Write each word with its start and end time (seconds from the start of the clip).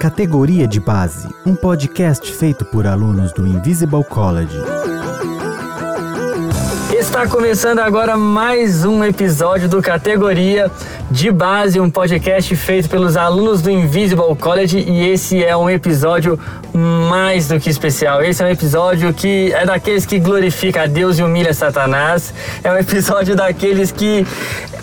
Categoria 0.00 0.66
de 0.66 0.80
Base, 0.80 1.28
um 1.44 1.54
podcast 1.54 2.32
feito 2.32 2.64
por 2.64 2.86
alunos 2.86 3.32
do 3.32 3.46
Invisible 3.46 4.04
College. 4.04 4.56
Está 6.96 7.26
começando 7.26 7.80
agora 7.80 8.16
mais 8.16 8.84
um 8.84 9.04
episódio 9.04 9.68
do 9.68 9.82
Categoria 9.82 10.70
de 11.10 11.30
Base, 11.30 11.80
um 11.80 11.90
podcast 11.90 12.54
feito 12.56 12.88
pelos 12.88 13.16
alunos 13.16 13.60
do 13.60 13.70
Invisible 13.70 14.34
College 14.38 14.78
e 14.78 15.08
esse 15.08 15.42
é 15.42 15.56
um 15.56 15.68
episódio 15.68 16.38
mais 16.74 17.48
do 17.48 17.58
que 17.58 17.70
especial. 17.70 18.22
Esse 18.22 18.42
é 18.42 18.46
um 18.46 18.50
episódio 18.50 19.12
que 19.12 19.52
é 19.52 19.64
daqueles 19.64 20.06
que 20.06 20.18
glorifica 20.18 20.82
a 20.82 20.86
Deus 20.86 21.18
e 21.18 21.22
humilha 21.22 21.52
Satanás. 21.54 22.32
É 22.62 22.70
um 22.70 22.76
episódio 22.76 23.34
daqueles 23.34 23.90
que 23.90 24.26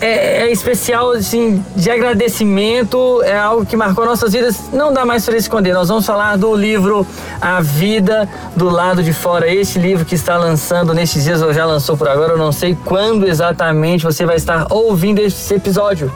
é, 0.00 0.42
é, 0.42 0.52
especial, 0.52 1.12
assim, 1.12 1.64
de 1.74 1.90
agradecimento. 1.90 3.22
É 3.22 3.36
algo 3.36 3.64
que 3.64 3.76
marcou 3.76 4.04
nossas 4.04 4.32
vidas. 4.32 4.70
Não 4.72 4.92
dá 4.92 5.04
mais 5.04 5.24
para 5.24 5.36
esconder. 5.36 5.72
Nós 5.72 5.88
vamos 5.88 6.04
falar 6.04 6.36
do 6.36 6.54
livro 6.54 7.06
A 7.40 7.60
Vida 7.60 8.28
do 8.54 8.68
Lado 8.68 9.02
de 9.02 9.12
Fora. 9.12 9.52
Este 9.52 9.78
livro 9.78 10.04
que 10.04 10.14
está 10.14 10.36
lançando 10.36 10.92
nesses 10.92 11.24
dias, 11.24 11.40
ou 11.40 11.52
já 11.52 11.64
lançou 11.64 11.96
por 11.96 12.08
agora, 12.08 12.32
eu 12.32 12.38
não 12.38 12.52
sei 12.52 12.76
quando 12.84 13.26
exatamente 13.26 14.04
você 14.04 14.26
vai 14.26 14.36
estar 14.36 14.66
ouvindo 14.70 15.18
esse 15.20 15.54
episódio. 15.54 16.12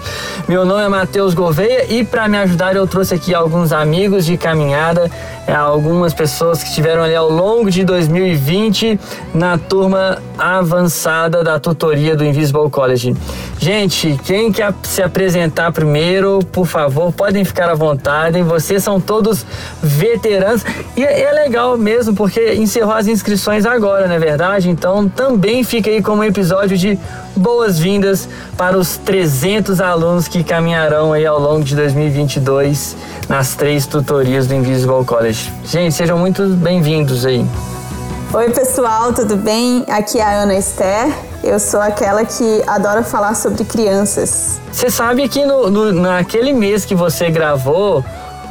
Meu 0.49 0.65
nome 0.65 0.85
é 0.85 0.89
Matheus 0.89 1.35
Gouveia 1.35 1.87
e 1.93 2.05
para 2.05 2.29
me 2.29 2.39
ajudar 2.39 2.77
eu 2.77 2.87
trouxe 2.87 3.15
aqui 3.15 3.35
alguns 3.35 3.73
amigos 3.73 4.25
de 4.25 4.37
caminhada, 4.37 5.11
é, 5.47 5.55
algumas 5.55 6.13
pessoas 6.13 6.63
que 6.63 6.69
estiveram 6.69 7.03
ali 7.03 7.15
ao 7.15 7.31
longo 7.31 7.71
de 7.71 7.85
2020 7.85 8.99
na 9.33 9.57
turma 9.57 10.19
avançada 10.39 11.43
da 11.43 11.59
tutoria 11.59 12.17
do 12.17 12.25
Invisible 12.25 12.69
College. 12.71 13.15
Gente, 13.61 14.19
quem 14.25 14.51
quer 14.51 14.73
se 14.83 15.03
apresentar 15.03 15.71
primeiro, 15.71 16.39
por 16.51 16.67
favor, 16.67 17.13
podem 17.13 17.45
ficar 17.45 17.69
à 17.69 17.75
vontade. 17.75 18.43
Vocês 18.43 18.83
são 18.83 18.99
todos 18.99 19.45
veteranos 19.83 20.65
e 20.97 21.05
é 21.05 21.31
legal 21.31 21.77
mesmo 21.77 22.15
porque 22.15 22.55
encerrou 22.55 22.95
as 22.95 23.07
inscrições 23.07 23.67
agora, 23.67 24.09
não 24.09 24.15
é 24.15 24.19
verdade? 24.19 24.71
Então 24.71 25.07
também 25.11 25.63
fica 25.63 25.91
aí 25.91 26.03
como 26.03 26.25
episódio 26.25 26.75
de 26.79 26.99
boas-vindas 27.37 28.27
para 28.57 28.79
os 28.79 28.97
300 28.97 29.79
alunos 29.79 30.27
que 30.27 30.43
caminharão 30.43 31.13
aí 31.13 31.27
ao 31.27 31.39
longo 31.39 31.63
de 31.63 31.77
2022 31.77 32.97
nas 33.29 33.55
três 33.55 33.87
tutorias 33.87 34.47
do 34.47 34.55
Invisible 34.55 35.05
College. 35.05 35.53
Gente, 35.67 35.95
sejam 35.95 36.17
muito 36.17 36.47
bem-vindos 36.49 37.27
aí. 37.27 37.45
Oi, 38.33 38.51
pessoal, 38.53 39.13
tudo 39.13 39.37
bem? 39.37 39.85
Aqui 39.87 40.19
é 40.19 40.23
a 40.23 40.45
Ana 40.45 40.55
Esther. 40.55 41.30
Eu 41.43 41.59
sou 41.59 41.81
aquela 41.81 42.25
que 42.25 42.63
adora 42.67 43.03
falar 43.03 43.35
sobre 43.35 43.65
crianças. 43.65 44.61
Você 44.71 44.91
sabe 44.91 45.29
que 45.29 45.45
no, 45.45 45.71
no, 45.71 45.93
naquele 45.93 46.53
mês 46.53 46.85
que 46.85 46.95
você 46.95 47.31
gravou 47.31 48.05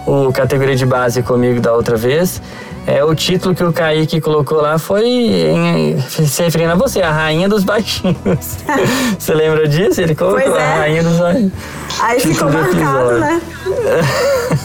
o 0.08 0.32
categoria 0.34 0.76
de 0.76 0.86
base 0.86 1.22
comigo 1.22 1.62
da 1.62 1.72
outra 1.74 1.96
vez, 1.96 2.42
é, 2.88 3.04
o 3.04 3.14
título 3.14 3.54
que 3.54 3.64
o 3.64 3.72
Kaique 3.72 4.20
colocou 4.20 4.60
lá 4.60 4.80
foi 4.80 5.06
em, 5.08 6.02
se 6.10 6.42
referindo 6.42 6.72
a 6.72 6.76
você, 6.76 7.02
a 7.04 7.12
rainha 7.12 7.48
dos 7.48 7.64
baixinhos. 7.64 8.18
você 9.20 9.34
lembra 9.36 9.68
disso? 9.68 10.02
Ele 10.02 10.16
colocou 10.16 10.42
pois 10.42 10.56
é. 10.56 10.64
a 10.64 10.76
rainha 10.80 11.04
dos 11.04 11.18
baixinhos. 11.18 11.54
Aí 12.00 12.20
ficou 12.20 12.50
marcado, 12.50 13.20
né? 13.20 13.42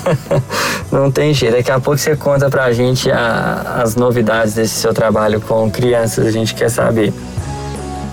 Não 0.91 1.11
tem 1.11 1.34
jeito. 1.34 1.56
Daqui 1.56 1.70
a 1.70 1.78
pouco 1.78 1.98
você 1.98 2.17
conta 2.17 2.48
pra 2.48 2.72
gente 2.72 3.11
a, 3.11 3.80
as 3.83 3.95
novidades 3.97 4.55
desse 4.55 4.77
seu 4.77 4.95
trabalho 4.95 5.42
com 5.42 5.70
crianças, 5.70 6.27
a 6.27 6.30
gente 6.30 6.55
quer 6.55 6.70
saber. 6.70 7.12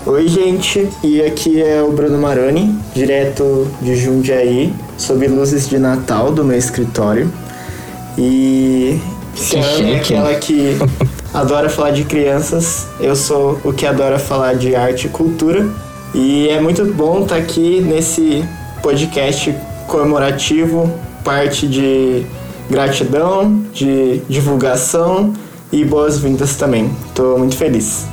Oi, 0.04 0.26
gente, 0.26 0.88
e 1.04 1.22
aqui 1.22 1.62
é 1.62 1.80
o 1.80 1.92
Bruno 1.92 2.18
Maroni, 2.18 2.76
direto 2.92 3.68
de 3.80 3.94
Jundiaí, 3.94 4.74
sob 4.98 5.28
luzes 5.28 5.68
de 5.68 5.78
Natal 5.78 6.32
do 6.32 6.44
meu 6.44 6.58
escritório. 6.58 7.32
E 8.18 9.00
se 9.36 9.58
é 9.58 9.98
aquela 9.98 10.34
que 10.34 10.76
adora 11.32 11.68
falar 11.68 11.92
de 11.92 12.02
crianças, 12.02 12.88
eu 12.98 13.14
sou 13.14 13.60
o 13.62 13.72
que 13.72 13.86
adora 13.86 14.18
falar 14.18 14.54
de 14.54 14.74
arte 14.74 15.06
e 15.06 15.08
cultura. 15.08 15.70
E 16.12 16.48
é 16.48 16.60
muito 16.60 16.84
bom 16.84 17.22
estar 17.22 17.36
aqui 17.36 17.80
nesse 17.80 18.44
podcast 18.82 19.54
comemorativo, 19.86 20.92
parte 21.22 21.68
de 21.68 22.26
gratidão, 22.68 23.62
de 23.72 24.20
divulgação 24.28 25.32
e 25.70 25.84
boas-vindas 25.84 26.56
também. 26.56 26.90
Estou 27.08 27.38
muito 27.38 27.56
feliz. 27.56 28.04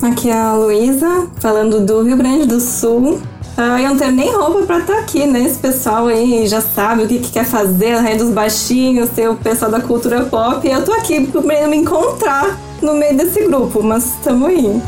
Aqui 0.00 0.30
é 0.30 0.32
a 0.32 0.54
Luísa, 0.54 1.28
falando 1.40 1.84
do 1.84 2.02
Rio 2.02 2.16
Grande 2.16 2.46
do 2.46 2.60
Sul. 2.60 3.20
Ah, 3.56 3.82
eu 3.82 3.88
não 3.88 3.96
tenho 3.96 4.12
nem 4.12 4.32
roupa 4.32 4.62
pra 4.62 4.78
estar 4.78 4.94
tá 4.94 5.00
aqui, 5.00 5.26
né? 5.26 5.42
Esse 5.42 5.58
pessoal 5.58 6.06
aí 6.06 6.46
já 6.46 6.60
sabe 6.60 7.02
o 7.02 7.08
que, 7.08 7.18
que 7.18 7.32
quer 7.32 7.44
fazer, 7.44 7.94
a 7.94 8.00
Rainha 8.00 8.18
dos 8.18 8.30
Baixinhos, 8.30 9.10
ser 9.10 9.28
o 9.28 9.34
pessoal 9.34 9.72
da 9.72 9.80
cultura 9.80 10.24
pop. 10.26 10.66
Eu 10.68 10.84
tô 10.84 10.92
aqui 10.92 11.26
pra 11.26 11.42
me 11.66 11.76
encontrar 11.76 12.56
no 12.80 12.94
meio 12.94 13.16
desse 13.16 13.44
grupo, 13.44 13.82
mas 13.82 14.04
estamos 14.04 14.48
aí. 14.48 14.80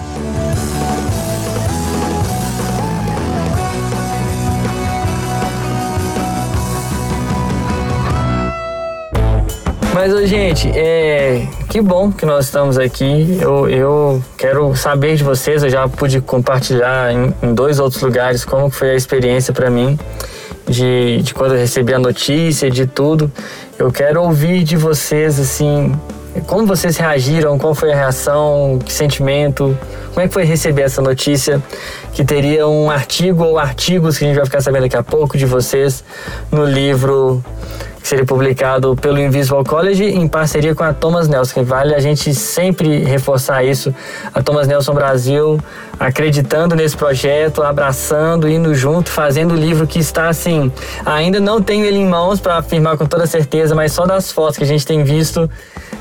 Mas, 9.92 10.28
gente, 10.28 10.68
é, 10.68 11.46
que 11.68 11.80
bom 11.80 12.12
que 12.12 12.24
nós 12.24 12.44
estamos 12.44 12.78
aqui. 12.78 13.38
Eu, 13.40 13.68
eu 13.68 14.24
quero 14.38 14.74
saber 14.76 15.16
de 15.16 15.24
vocês. 15.24 15.62
Eu 15.62 15.68
já 15.68 15.88
pude 15.88 16.20
compartilhar 16.20 17.12
em, 17.12 17.34
em 17.42 17.54
dois 17.54 17.80
outros 17.80 18.00
lugares 18.00 18.44
como 18.44 18.70
foi 18.70 18.90
a 18.90 18.94
experiência 18.94 19.52
para 19.52 19.68
mim 19.68 19.98
de, 20.68 21.20
de 21.22 21.34
quando 21.34 21.54
eu 21.54 21.58
recebi 21.58 21.92
a 21.92 21.98
notícia, 21.98 22.70
de 22.70 22.86
tudo. 22.86 23.30
Eu 23.76 23.90
quero 23.90 24.22
ouvir 24.22 24.62
de 24.62 24.76
vocês, 24.76 25.40
assim, 25.40 25.92
como 26.46 26.66
vocês 26.66 26.96
reagiram, 26.96 27.58
qual 27.58 27.74
foi 27.74 27.92
a 27.92 27.96
reação, 27.96 28.78
que 28.84 28.92
sentimento, 28.92 29.76
como 30.10 30.20
é 30.20 30.28
que 30.28 30.34
foi 30.34 30.44
receber 30.44 30.82
essa 30.82 31.02
notícia 31.02 31.60
que 32.12 32.24
teria 32.24 32.66
um 32.68 32.90
artigo 32.90 33.42
ou 33.42 33.58
artigos 33.58 34.16
que 34.16 34.24
a 34.24 34.28
gente 34.28 34.36
vai 34.36 34.44
ficar 34.44 34.60
sabendo 34.60 34.82
daqui 34.82 34.96
a 34.96 35.02
pouco 35.02 35.36
de 35.36 35.46
vocês 35.46 36.04
no 36.52 36.64
livro 36.64 37.42
seria 38.02 38.24
publicado 38.24 38.96
pelo 38.96 39.18
Invisible 39.18 39.64
College 39.64 40.04
em 40.04 40.26
parceria 40.26 40.74
com 40.74 40.82
a 40.82 40.92
Thomas 40.92 41.28
Nelson, 41.28 41.54
que 41.54 41.62
vale 41.62 41.94
a 41.94 42.00
gente 42.00 42.34
sempre 42.34 43.04
reforçar 43.04 43.64
isso. 43.64 43.94
A 44.32 44.42
Thomas 44.42 44.66
Nelson 44.66 44.94
Brasil 44.94 45.60
acreditando 45.98 46.74
nesse 46.74 46.96
projeto, 46.96 47.62
abraçando, 47.62 48.48
indo 48.48 48.74
junto, 48.74 49.10
fazendo 49.10 49.52
o 49.52 49.56
livro 49.56 49.86
que 49.86 49.98
está 49.98 50.28
assim. 50.28 50.72
Ainda 51.04 51.38
não 51.40 51.60
tenho 51.60 51.84
ele 51.84 51.98
em 51.98 52.08
mãos 52.08 52.40
para 52.40 52.56
afirmar 52.56 52.96
com 52.96 53.06
toda 53.06 53.26
certeza, 53.26 53.74
mas 53.74 53.92
só 53.92 54.06
das 54.06 54.32
fotos 54.32 54.56
que 54.56 54.64
a 54.64 54.66
gente 54.66 54.86
tem 54.86 55.04
visto 55.04 55.48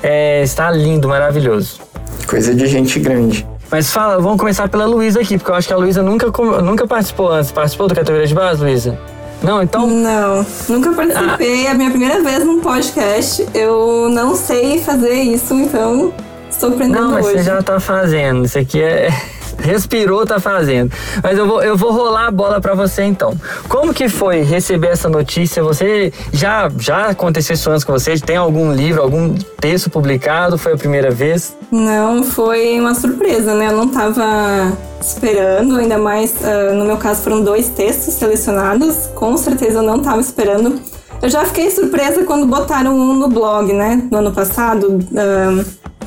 é, 0.01 0.41
está 0.41 0.71
lindo, 0.71 1.07
maravilhoso. 1.07 1.81
Coisa 2.27 2.55
de 2.55 2.65
gente 2.67 2.99
grande. 2.99 3.45
Mas 3.71 3.91
fala, 3.91 4.19
vamos 4.19 4.39
começar 4.39 4.67
pela 4.67 4.85
Luísa 4.85 5.21
aqui, 5.21 5.37
porque 5.37 5.51
eu 5.51 5.55
acho 5.55 5.67
que 5.67 5.73
a 5.73 5.77
Luísa 5.77 6.01
nunca, 6.01 6.27
nunca 6.61 6.87
participou 6.87 7.31
antes. 7.31 7.51
Participou 7.51 7.87
do 7.87 7.93
categoria 7.93 8.25
de 8.25 8.33
base, 8.33 8.63
Luísa? 8.63 8.97
Não, 9.41 9.63
então. 9.63 9.87
Não, 9.87 10.45
nunca 10.67 10.91
participei. 10.91 11.67
Ah. 11.67 11.69
É 11.69 11.71
a 11.71 11.73
minha 11.73 11.89
primeira 11.89 12.21
vez 12.21 12.43
num 12.43 12.59
podcast. 12.59 13.47
Eu 13.53 14.09
não 14.09 14.35
sei 14.35 14.79
fazer 14.81 15.13
isso, 15.13 15.53
então 15.53 16.13
estou 16.49 16.69
aprendendo 16.69 17.01
Não, 17.01 17.11
mas 17.11 17.25
hoje. 17.25 17.37
você 17.37 17.43
já 17.43 17.61
tá 17.61 17.79
fazendo. 17.79 18.45
Isso 18.45 18.59
aqui 18.59 18.81
é. 18.81 19.09
Respirou, 19.61 20.25
tá 20.25 20.39
fazendo. 20.39 20.91
Mas 21.21 21.37
eu 21.37 21.47
vou, 21.47 21.61
eu 21.61 21.77
vou 21.77 21.91
rolar 21.91 22.27
a 22.27 22.31
bola 22.31 22.61
para 22.61 22.73
você 22.73 23.03
então. 23.03 23.33
Como 23.67 23.93
que 23.93 24.07
foi 24.09 24.41
receber 24.41 24.89
essa 24.89 25.09
notícia? 25.09 25.61
Você 25.63 26.13
já 26.31 26.69
já 26.77 27.07
aconteceu 27.07 27.53
isso 27.53 27.69
antes 27.69 27.83
com 27.83 27.91
você? 27.91 28.17
Tem 28.19 28.37
algum 28.37 28.71
livro, 28.71 29.01
algum 29.01 29.33
texto 29.59 29.89
publicado? 29.89 30.57
Foi 30.57 30.73
a 30.73 30.77
primeira 30.77 31.11
vez? 31.11 31.55
Não, 31.71 32.23
foi 32.23 32.79
uma 32.79 32.95
surpresa, 32.95 33.53
né? 33.53 33.67
Eu 33.67 33.77
não 33.77 33.87
tava 33.87 34.77
esperando, 34.99 35.75
ainda 35.75 35.97
mais 35.97 36.33
uh, 36.41 36.73
no 36.73 36.85
meu 36.85 36.97
caso 36.97 37.21
foram 37.21 37.43
dois 37.43 37.69
textos 37.69 38.15
selecionados. 38.15 39.07
Com 39.15 39.37
certeza 39.37 39.79
eu 39.79 39.83
não 39.83 39.99
tava 39.99 40.21
esperando. 40.21 40.79
Eu 41.21 41.29
já 41.29 41.43
fiquei 41.45 41.69
surpresa 41.69 42.23
quando 42.23 42.45
botaram 42.45 42.97
um 42.97 43.13
no 43.13 43.27
blog, 43.27 43.73
né? 43.73 44.07
No 44.09 44.19
ano 44.19 44.31
passado. 44.31 44.99
Uh, 45.11 45.65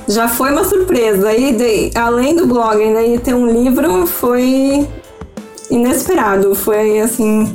já 0.09 0.29
foi 0.29 0.51
uma 0.51 0.65
surpresa. 0.65 1.33
E 1.33 1.91
além 1.95 2.37
do 2.37 2.47
blog, 2.47 2.81
ainda 2.81 3.03
ia 3.03 3.19
ter 3.19 3.35
um 3.35 3.47
livro, 3.47 4.07
foi 4.07 4.87
inesperado. 5.71 6.55
Foi 6.55 7.01
assim. 7.01 7.53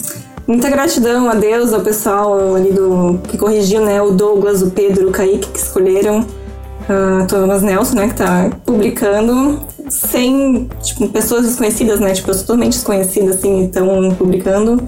Muita 0.48 0.70
gratidão 0.70 1.30
a 1.30 1.34
Deus, 1.34 1.74
ao 1.74 1.82
pessoal 1.82 2.56
ali 2.56 2.72
do 2.72 3.20
que 3.28 3.38
corrigiu, 3.38 3.82
né? 3.82 4.02
O 4.02 4.12
Douglas, 4.12 4.62
o 4.62 4.72
Pedro, 4.72 5.10
o 5.10 5.12
Kaique, 5.12 5.50
que 5.50 5.60
escolheram 5.60 6.22
uh, 6.22 7.28
Thomas 7.28 7.62
Nelson, 7.62 7.96
né? 7.96 8.08
Que 8.08 8.16
tá 8.16 8.50
publicando 8.66 9.60
sem, 9.90 10.70
tipo, 10.82 11.10
pessoas 11.10 11.46
desconhecidas, 11.46 12.00
né? 12.00 12.14
Tipo, 12.14 12.32
totalmente 12.32 12.74
desconhecidas, 12.74 13.36
assim, 13.36 13.66
estão 13.66 14.10
publicando. 14.18 14.82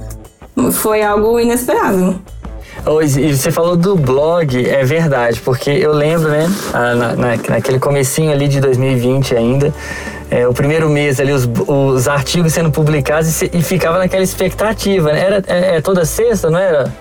Foi 0.72 1.02
algo 1.02 1.38
inesperado. 1.38 2.16
E 3.01 3.36
você 3.36 3.51
falou 3.51 3.75
do 3.75 3.95
blog, 3.95 4.68
é 4.68 4.83
verdade, 4.83 5.39
porque 5.41 5.69
eu 5.69 5.94
lembro, 5.94 6.30
né, 6.30 6.50
na, 6.74 6.95
na, 6.95 7.15
naquele 7.50 7.80
comecinho 7.80 8.31
ali 8.31 8.47
de 8.47 8.59
2020 8.59 9.36
ainda, 9.36 9.74
é, 10.31 10.47
o 10.47 10.53
primeiro 10.53 10.89
mês 10.89 11.19
ali, 11.19 11.31
os, 11.31 11.47
os 11.68 12.07
artigos 12.07 12.53
sendo 12.53 12.71
publicados 12.71 13.41
e, 13.41 13.51
e 13.53 13.62
ficava 13.62 13.97
naquela 13.97 14.24
expectativa, 14.24 15.12
né? 15.12 15.19
Era, 15.19 15.44
é, 15.47 15.75
é, 15.77 15.81
toda 15.81 16.06
sexta, 16.06 16.50
não 16.50 16.59
era? 16.59 16.91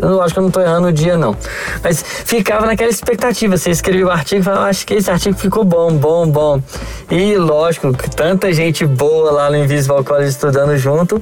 Eu 0.00 0.22
acho 0.22 0.32
que 0.32 0.38
eu 0.38 0.44
não 0.44 0.50
tô 0.50 0.60
errando 0.60 0.88
o 0.88 0.92
dia, 0.92 1.16
não. 1.16 1.36
Mas 1.82 2.00
ficava 2.02 2.66
naquela 2.66 2.90
expectativa. 2.90 3.56
Você 3.56 3.70
escrevia 3.70 4.06
o 4.06 4.10
artigo 4.10 4.40
e 4.40 4.44
falava, 4.44 4.68
acho 4.68 4.86
que 4.86 4.94
esse 4.94 5.10
artigo 5.10 5.36
ficou 5.36 5.64
bom, 5.64 5.92
bom, 5.92 6.26
bom. 6.28 6.62
E 7.10 7.36
lógico, 7.36 7.92
tanta 8.14 8.52
gente 8.52 8.86
boa 8.86 9.32
lá 9.32 9.50
no 9.50 9.56
Invisible 9.56 10.04
College 10.04 10.28
estudando 10.28 10.76
junto. 10.76 11.20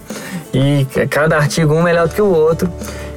E 0.52 0.86
cada 1.08 1.36
artigo 1.36 1.74
um 1.74 1.82
melhor 1.82 2.06
do 2.06 2.14
que 2.14 2.20
o 2.20 2.30
outro. 2.30 2.70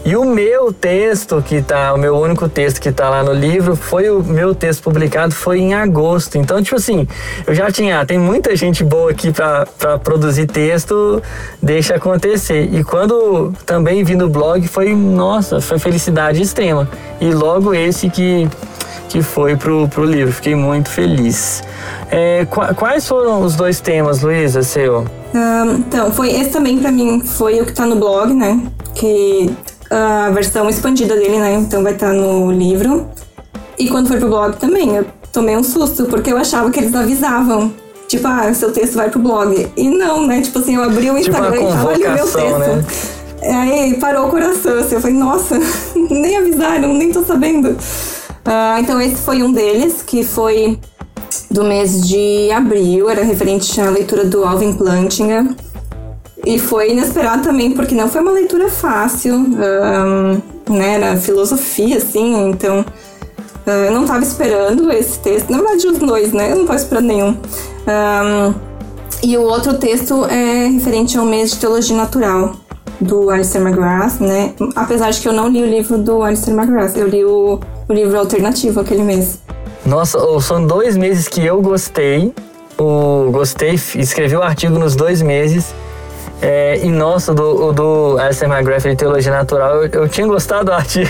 E 0.07 0.15
o 0.15 0.24
meu 0.24 0.71
texto, 0.71 1.44
que 1.45 1.62
tá, 1.62 1.94
o 1.94 1.98
meu 1.98 2.15
único 2.15 2.48
texto 2.48 2.80
que 2.80 2.94
tá 2.94 3.09
lá 3.09 3.21
no 3.21 3.33
livro, 3.33 3.75
foi 3.75 4.09
o 4.09 4.24
meu 4.24 4.56
texto 4.56 4.81
publicado 4.81 5.36
foi 5.36 5.59
em 5.59 5.74
agosto. 5.74 6.38
Então, 6.38 6.63
tipo 6.63 6.77
assim, 6.77 7.06
eu 7.45 7.54
já 7.54 7.69
tinha, 7.69 8.06
tem 8.06 8.18
muita 8.18 8.56
gente 8.56 8.86
boa 8.86 9.12
aqui 9.12 9.33
para 9.33 9.65
produzir 10.01 10.48
texto, 10.48 11.21
deixa 11.62 11.95
acontecer. 11.95 12.74
E 12.74 12.86
quando 12.86 13.51
também 13.65 14.01
vi 14.06 14.15
no 14.15 14.30
blog, 14.30 14.65
foi, 14.69 14.95
nossa, 14.95 15.59
foi 15.59 15.77
felicidade 15.77 16.42
extrema. 16.42 16.88
E 17.19 17.33
logo 17.33 17.74
esse 17.74 18.10
que 18.10 18.48
que 19.10 19.21
foi 19.21 19.57
pro, 19.57 19.89
pro 19.89 20.06
livro. 20.06 20.33
Fiquei 20.33 20.56
muito 20.56 20.89
feliz. 20.89 21.63
É, 22.10 22.45
quais 22.45 23.07
foram 23.07 23.42
os 23.42 23.56
dois 23.56 23.81
temas, 23.81 24.21
Luísa, 24.21 24.63
seu? 24.63 25.06
Um, 25.33 25.75
então, 25.80 26.12
foi 26.12 26.31
esse 26.31 26.51
também 26.51 26.77
para 26.77 26.92
mim 26.92 27.21
foi 27.21 27.62
o 27.62 27.65
que 27.65 27.74
tá 27.74 27.86
no 27.86 27.98
blog, 27.98 28.33
né? 28.33 28.62
Que 28.95 29.53
a 29.89 30.30
versão 30.31 30.69
expandida 30.69 31.16
dele, 31.16 31.39
né? 31.39 31.54
Então 31.54 31.84
vai 31.84 31.94
estar 31.94 32.07
tá 32.07 32.13
no 32.13 32.51
livro. 32.51 33.07
E 33.78 33.89
quando 33.89 34.07
foi 34.07 34.18
pro 34.18 34.30
blog 34.30 34.57
também, 34.57 34.95
eu 34.95 35.06
tomei 35.31 35.56
um 35.56 35.63
susto, 35.63 36.06
porque 36.06 36.31
eu 36.31 36.38
achava 36.38 36.69
que 36.72 36.80
eles 36.80 36.95
avisavam. 36.95 37.72
Tipo, 38.07 38.28
ah, 38.28 38.54
seu 38.54 38.72
texto 38.72 38.95
vai 38.95 39.10
pro 39.10 39.19
blog. 39.19 39.68
E 39.75 39.89
não, 39.89 40.25
né? 40.25 40.42
Tipo 40.42 40.60
assim, 40.60 40.75
eu 40.75 40.84
abri 40.84 41.10
o 41.10 41.18
Instagram 41.18 41.51
tipo 41.51 41.63
e 41.63 41.68
tava 41.68 41.92
ali 41.92 42.06
o 42.06 42.13
meu 42.13 42.25
texto. 42.25 42.60
Né? 42.60 42.86
Aí 43.42 43.98
parou 44.00 44.28
o 44.28 44.30
coração, 44.31 44.78
assim, 44.80 44.95
eu 44.95 45.01
falei, 45.01 45.16
nossa, 45.16 45.60
nem 46.10 46.38
avisaram, 46.38 46.94
nem 46.94 47.12
tô 47.12 47.24
sabendo. 47.24 47.69
Uh, 47.69 48.80
então 48.80 49.00
esse 49.00 49.18
foi 49.18 49.44
um 49.44 49.51
deles, 49.51 50.01
que 50.01 50.24
foi 50.24 50.80
do 51.51 51.63
mês 51.63 52.07
de 52.07 52.50
abril, 52.51 53.10
era 53.10 53.24
referente 53.24 53.80
à 53.80 53.89
leitura 53.89 54.25
do 54.25 54.44
Alvin 54.44 54.74
Plantinga. 54.74 55.56
E 56.45 56.60
foi 56.60 56.92
inesperado 56.92 57.44
também, 57.44 57.72
porque 57.72 57.95
não 57.95 58.07
foi 58.07 58.22
uma 58.22 58.31
leitura 58.31 58.69
fácil, 58.69 59.36
um, 59.36 60.42
né? 60.74 60.95
Era 60.95 61.18
filosofia, 61.18 61.98
assim, 61.98 62.50
então 62.50 62.86
eu 63.66 63.92
não 63.92 64.04
estava 64.04 64.24
esperando 64.24 64.92
esse 64.92 65.19
texto. 65.19 65.50
Na 65.50 65.57
verdade, 65.57 65.88
os 65.88 65.98
dois, 65.98 66.31
né? 66.31 66.51
Eu 66.51 66.56
não 66.56 66.62
estava 66.62 66.80
esperando 66.80 67.07
nenhum. 67.07 67.30
Um, 67.31 68.54
e 69.24 69.38
o 69.38 69.42
outro 69.42 69.74
texto 69.78 70.25
é 70.25 70.68
referente 70.68 71.18
ao 71.18 71.25
mês 71.25 71.51
de 71.51 71.57
teologia 71.57 71.98
natural 71.98 72.56
do 73.01 73.30
Alistair 73.30 73.66
McGrath, 73.66 74.19
né? 74.22 74.54
Apesar 74.75 75.12
de 75.12 75.19
que 75.19 75.28
eu 75.28 75.34
não 75.34 75.50
li 75.50 75.62
o 75.62 75.66
livro 75.66 75.98
do 75.98 76.24
Alistair 76.24 76.56
McGrath, 76.56 76.95
eu 76.95 77.07
li 77.07 77.25
o, 77.25 77.60
o 77.89 77.94
livro 77.94 78.18
alternativo 78.18 78.80
aquele 78.80 79.04
mês. 79.04 79.39
Nossa, 79.86 80.19
são 80.42 80.66
dois 80.66 80.95
meses 80.95 81.28
que 81.28 81.45
eu 81.45 81.62
gostei. 81.62 82.34
O, 82.78 83.31
gostei, 83.31 83.74
escrevi 83.74 84.36
o 84.36 84.42
artigo 84.42 84.78
nos 84.78 84.95
dois 84.95 85.22
meses. 85.22 85.74
É, 86.42 86.80
e 86.84 86.89
nossa, 86.89 87.34
do, 87.34 87.72
do 87.72 88.18
Alistair 88.19 88.51
McGrath 88.51 88.84
de 88.84 88.95
Teologia 88.95 89.31
Natural, 89.31 89.84
eu, 89.84 90.01
eu 90.01 90.10
tinha 90.10 90.28
gostado 90.28 90.66
do 90.72 90.74
artigo. 90.74 91.10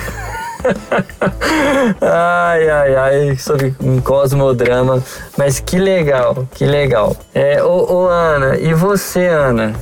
ai, 2.02 2.70
ai, 2.70 2.96
ai, 2.96 3.38
sobre 3.38 3.76
um 3.82 4.00
cosmodrama. 4.02 5.04
Mas 5.38 5.60
que 5.60 5.78
legal, 5.78 6.48
que 6.54 6.66
legal. 6.66 7.16
É, 7.34 7.64
ô, 7.64 7.94
ô, 7.94 8.08
Ana, 8.08 8.58
e 8.58 8.74
você, 8.74 9.28
Ana? 9.28 9.74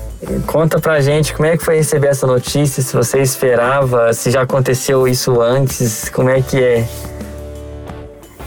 Conta 0.47 0.80
pra 0.80 1.01
gente 1.01 1.33
como 1.33 1.47
é 1.47 1.56
que 1.56 1.63
foi 1.63 1.75
receber 1.75 2.07
essa 2.07 2.25
notícia, 2.25 2.81
se 2.81 2.95
você 2.95 3.21
esperava, 3.21 4.12
se 4.12 4.31
já 4.31 4.42
aconteceu 4.42 5.07
isso 5.07 5.39
antes, 5.39 6.09
como 6.09 6.30
é 6.30 6.42
que 6.42 6.63
é? 6.63 6.88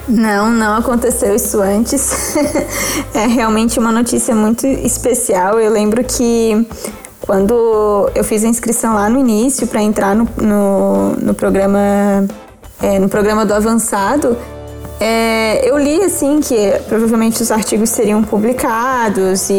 Não, 0.08 0.50
não 0.50 0.76
aconteceu 0.76 1.34
isso 1.34 1.60
antes. 1.60 2.34
é 3.12 3.26
realmente 3.26 3.78
uma 3.78 3.92
notícia 3.92 4.34
muito 4.34 4.66
especial. 4.66 5.60
Eu 5.60 5.70
lembro 5.70 6.02
que 6.02 6.66
quando 7.20 8.10
eu 8.14 8.24
fiz 8.24 8.42
a 8.42 8.48
inscrição 8.48 8.94
lá 8.94 9.08
no 9.10 9.18
início 9.18 9.66
para 9.66 9.82
entrar 9.82 10.16
no, 10.16 10.26
no, 10.40 11.12
no 11.16 11.34
programa 11.34 12.26
é, 12.80 12.98
no 12.98 13.08
programa 13.08 13.44
do 13.44 13.52
avançado, 13.52 14.36
é, 15.00 15.68
eu 15.68 15.76
li 15.76 16.02
assim 16.02 16.40
que 16.40 16.72
provavelmente 16.88 17.42
os 17.42 17.50
artigos 17.50 17.90
seriam 17.90 18.22
publicados 18.22 19.50
e 19.50 19.54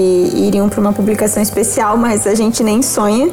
iriam 0.48 0.68
para 0.68 0.82
uma 0.82 0.94
publicação 0.94 1.44
especial, 1.44 1.98
mas 1.98 2.26
a 2.26 2.34
gente 2.34 2.64
nem 2.64 2.82
sonha 2.82 3.30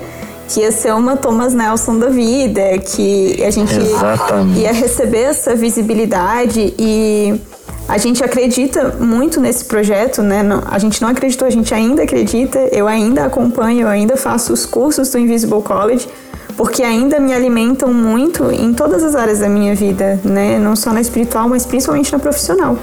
que 0.49 0.61
ia 0.61 0.71
ser 0.71 0.95
uma 0.95 1.17
Thomas 1.17 1.53
Nelson 1.53 1.99
da 1.99 2.09
vida, 2.09 2.79
que 2.79 3.43
a 3.45 3.51
gente 3.51 3.75
Exatamente. 3.77 4.61
ia 4.61 4.73
receber 4.73 5.23
essa 5.23 5.55
visibilidade 5.55 6.75
e 6.79 7.41
a 7.89 7.99
gente 7.99 8.23
acredita 8.25 8.97
muito 8.99 9.41
nesse 9.41 9.65
projeto, 9.65 10.23
né? 10.23 10.43
a 10.67 10.79
gente 10.79 11.01
não 11.01 11.09
acreditou, 11.09 11.47
a 11.47 11.51
gente 11.51 11.73
ainda 11.73 12.03
acredita, 12.03 12.59
eu 12.73 12.89
ainda 12.89 13.25
acompanho, 13.25 13.83
eu 13.83 13.89
ainda 13.89 14.17
faço 14.17 14.53
os 14.53 14.67
cursos 14.67 15.11
do 15.11 15.19
Invisible 15.19 15.63
College, 15.63 16.09
porque 16.57 16.83
ainda 16.83 17.21
me 17.21 17.33
alimentam 17.33 17.93
muito 17.93 18.51
em 18.51 18.73
todas 18.73 19.05
as 19.05 19.15
áreas 19.15 19.41
da 19.41 19.49
minha 19.49 19.75
vida, 19.75 20.19
né? 20.25 20.59
Não 20.59 20.75
só 20.75 20.93
na 20.93 21.01
espiritual, 21.01 21.49
mas 21.49 21.67
principalmente 21.67 22.11
na 22.11 22.19
profissional. 22.19 22.77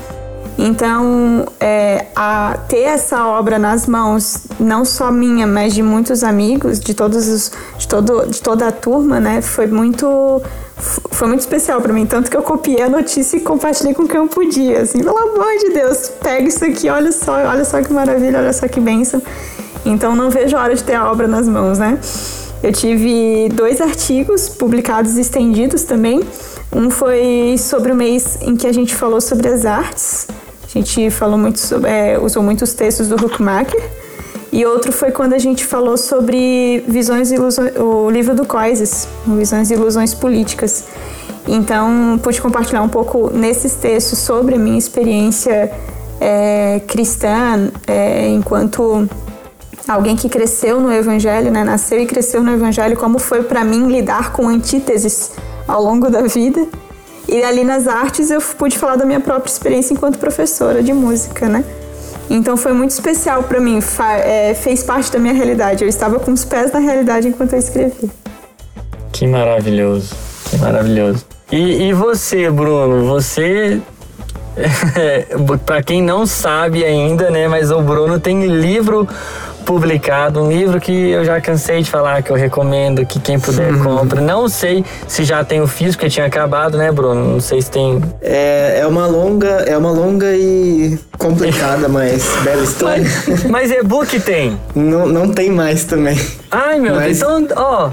Então, 0.57 1.45
é, 1.59 2.07
a 2.15 2.57
ter 2.67 2.81
essa 2.81 3.25
obra 3.25 3.57
nas 3.57 3.87
mãos, 3.87 4.45
não 4.59 4.85
só 4.85 5.11
minha, 5.11 5.47
mas 5.47 5.73
de 5.73 5.81
muitos 5.81 6.23
amigos, 6.23 6.79
de 6.79 6.93
todos 6.93 7.27
os, 7.27 7.51
de, 7.77 7.87
todo, 7.87 8.25
de 8.27 8.41
toda 8.41 8.67
a 8.67 8.71
turma, 8.71 9.19
né, 9.19 9.41
foi 9.41 9.67
muito 9.67 10.41
foi 11.11 11.27
muito 11.27 11.41
especial 11.41 11.79
para 11.79 11.93
mim, 11.93 12.05
tanto 12.05 12.29
que 12.29 12.35
eu 12.35 12.41
copiei 12.41 12.81
a 12.81 12.89
notícia 12.89 13.37
e 13.37 13.39
compartilhei 13.39 13.93
com 13.93 14.07
quem 14.07 14.17
eu 14.17 14.27
podia, 14.27 14.81
assim, 14.81 15.01
pelo 15.01 15.17
amor 15.17 15.57
de 15.59 15.69
Deus, 15.69 16.09
pega 16.21 16.47
isso 16.47 16.65
aqui, 16.65 16.89
olha 16.89 17.11
só, 17.11 17.33
olha 17.33 17.63
só 17.63 17.81
que 17.81 17.93
maravilha, 17.93 18.39
olha 18.39 18.51
só 18.51 18.67
que 18.67 18.79
bênção. 18.79 19.21
Então 19.85 20.15
não 20.15 20.29
vejo 20.29 20.57
a 20.57 20.61
hora 20.61 20.75
de 20.75 20.83
ter 20.83 20.95
a 20.95 21.09
obra 21.09 21.27
nas 21.27 21.47
mãos, 21.47 21.77
né? 21.77 21.99
Eu 22.61 22.71
tive 22.71 23.49
dois 23.49 23.81
artigos 23.81 24.47
publicados 24.49 25.17
estendidos 25.17 25.83
também. 25.83 26.21
Um 26.71 26.89
foi 26.89 27.55
sobre 27.57 27.91
o 27.91 27.95
mês 27.95 28.37
em 28.41 28.55
que 28.55 28.65
a 28.65 28.71
gente 28.71 28.95
falou 28.95 29.21
sobre 29.21 29.47
as 29.49 29.65
artes, 29.65 30.27
a 30.75 30.79
gente 30.79 31.09
falou 31.11 31.37
muito 31.37 31.59
sobre, 31.59 31.89
é, 31.89 32.19
usou 32.19 32.41
muitos 32.41 32.73
textos 32.73 33.07
do 33.07 33.15
Huckmacher. 33.15 33.81
E 34.51 34.65
outro 34.65 34.91
foi 34.91 35.11
quando 35.11 35.33
a 35.33 35.39
gente 35.39 35.65
falou 35.65 35.97
sobre 35.97 36.83
visões 36.87 37.31
ilusões, 37.31 37.75
o 37.75 38.09
livro 38.09 38.35
do 38.35 38.45
Coises, 38.45 39.07
Visões 39.25 39.71
e 39.71 39.73
Ilusões 39.73 40.13
Políticas. 40.13 40.85
Então, 41.47 42.19
pude 42.21 42.41
compartilhar 42.41 42.81
um 42.81 42.89
pouco 42.89 43.31
nesses 43.33 43.73
textos 43.73 44.19
sobre 44.19 44.55
a 44.55 44.57
minha 44.57 44.77
experiência 44.77 45.71
é, 46.21 46.81
cristã, 46.87 47.69
é, 47.87 48.27
enquanto 48.29 49.07
alguém 49.87 50.15
que 50.15 50.29
cresceu 50.29 50.79
no 50.79 50.91
Evangelho, 50.91 51.51
né, 51.51 51.63
nasceu 51.63 51.99
e 51.99 52.05
cresceu 52.05 52.43
no 52.43 52.51
Evangelho, 52.53 52.95
como 52.95 53.19
foi 53.19 53.43
para 53.43 53.63
mim 53.63 53.87
lidar 53.87 54.31
com 54.31 54.47
antíteses 54.47 55.31
ao 55.67 55.83
longo 55.83 56.09
da 56.09 56.21
vida. 56.21 56.65
E 57.27 57.43
ali 57.43 57.63
nas 57.63 57.87
artes 57.87 58.29
eu 58.29 58.41
pude 58.41 58.77
falar 58.77 58.95
da 58.95 59.05
minha 59.05 59.19
própria 59.19 59.49
experiência 59.49 59.93
enquanto 59.93 60.17
professora 60.17 60.83
de 60.83 60.93
música, 60.93 61.47
né? 61.47 61.63
Então 62.29 62.57
foi 62.57 62.73
muito 62.73 62.91
especial 62.91 63.43
para 63.43 63.59
mim, 63.59 63.79
é, 64.23 64.53
fez 64.53 64.83
parte 64.83 65.11
da 65.11 65.19
minha 65.19 65.33
realidade. 65.33 65.83
Eu 65.83 65.89
estava 65.89 66.19
com 66.19 66.31
os 66.31 66.43
pés 66.43 66.71
na 66.71 66.79
realidade 66.79 67.27
enquanto 67.27 67.53
eu 67.53 67.59
escrevia. 67.59 68.09
Que 69.11 69.27
maravilhoso, 69.27 70.15
que 70.49 70.57
maravilhoso. 70.57 71.25
E, 71.51 71.89
e 71.89 71.93
você, 71.93 72.49
Bruno? 72.49 73.05
Você 73.07 73.81
para 75.65 75.81
quem 75.81 76.01
não 76.01 76.25
sabe 76.25 76.83
ainda, 76.83 77.29
né, 77.29 77.47
mas 77.47 77.71
o 77.71 77.81
Bruno 77.81 78.19
tem 78.19 78.45
livro 78.45 79.07
publicado, 79.63 80.41
um 80.41 80.51
livro 80.51 80.79
que 80.79 80.91
eu 80.91 81.25
já 81.25 81.39
cansei 81.41 81.81
de 81.81 81.89
falar, 81.89 82.21
que 82.21 82.31
eu 82.31 82.35
recomendo 82.35 83.05
que 83.05 83.19
quem 83.19 83.39
puder 83.39 83.73
uhum. 83.73 83.83
compre. 83.83 84.21
Não 84.21 84.47
sei 84.47 84.83
se 85.07 85.23
já 85.23 85.43
tem 85.43 85.61
o 85.61 85.67
físico, 85.67 86.03
que 86.03 86.09
tinha 86.09 86.25
acabado, 86.25 86.77
né, 86.77 86.91
Bruno? 86.91 87.33
Não 87.33 87.39
sei 87.39 87.61
se 87.61 87.71
tem. 87.71 88.01
É, 88.21 88.79
é 88.81 88.87
uma 88.87 89.07
longa, 89.07 89.63
é 89.65 89.77
uma 89.77 89.91
longa 89.91 90.35
e 90.35 90.97
complicada, 91.17 91.87
mas 91.89 92.25
bela 92.43 92.63
história. 92.63 93.03
Mas, 93.27 93.43
mas 93.45 93.71
e-book 93.71 94.19
tem? 94.19 94.59
Não, 94.75 95.07
não 95.07 95.29
tem 95.29 95.49
mais 95.49 95.83
também. 95.85 96.19
Ai, 96.51 96.79
meu 96.79 96.95
mas... 96.95 97.19
Deus, 97.19 97.41
então, 97.41 97.63
ó. 97.63 97.89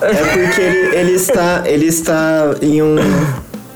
É 0.00 0.14
porque 0.14 0.60
ele, 0.60 0.96
ele, 0.96 1.12
está, 1.12 1.62
ele 1.64 1.86
está 1.86 2.54
em 2.60 2.82
um 2.82 2.96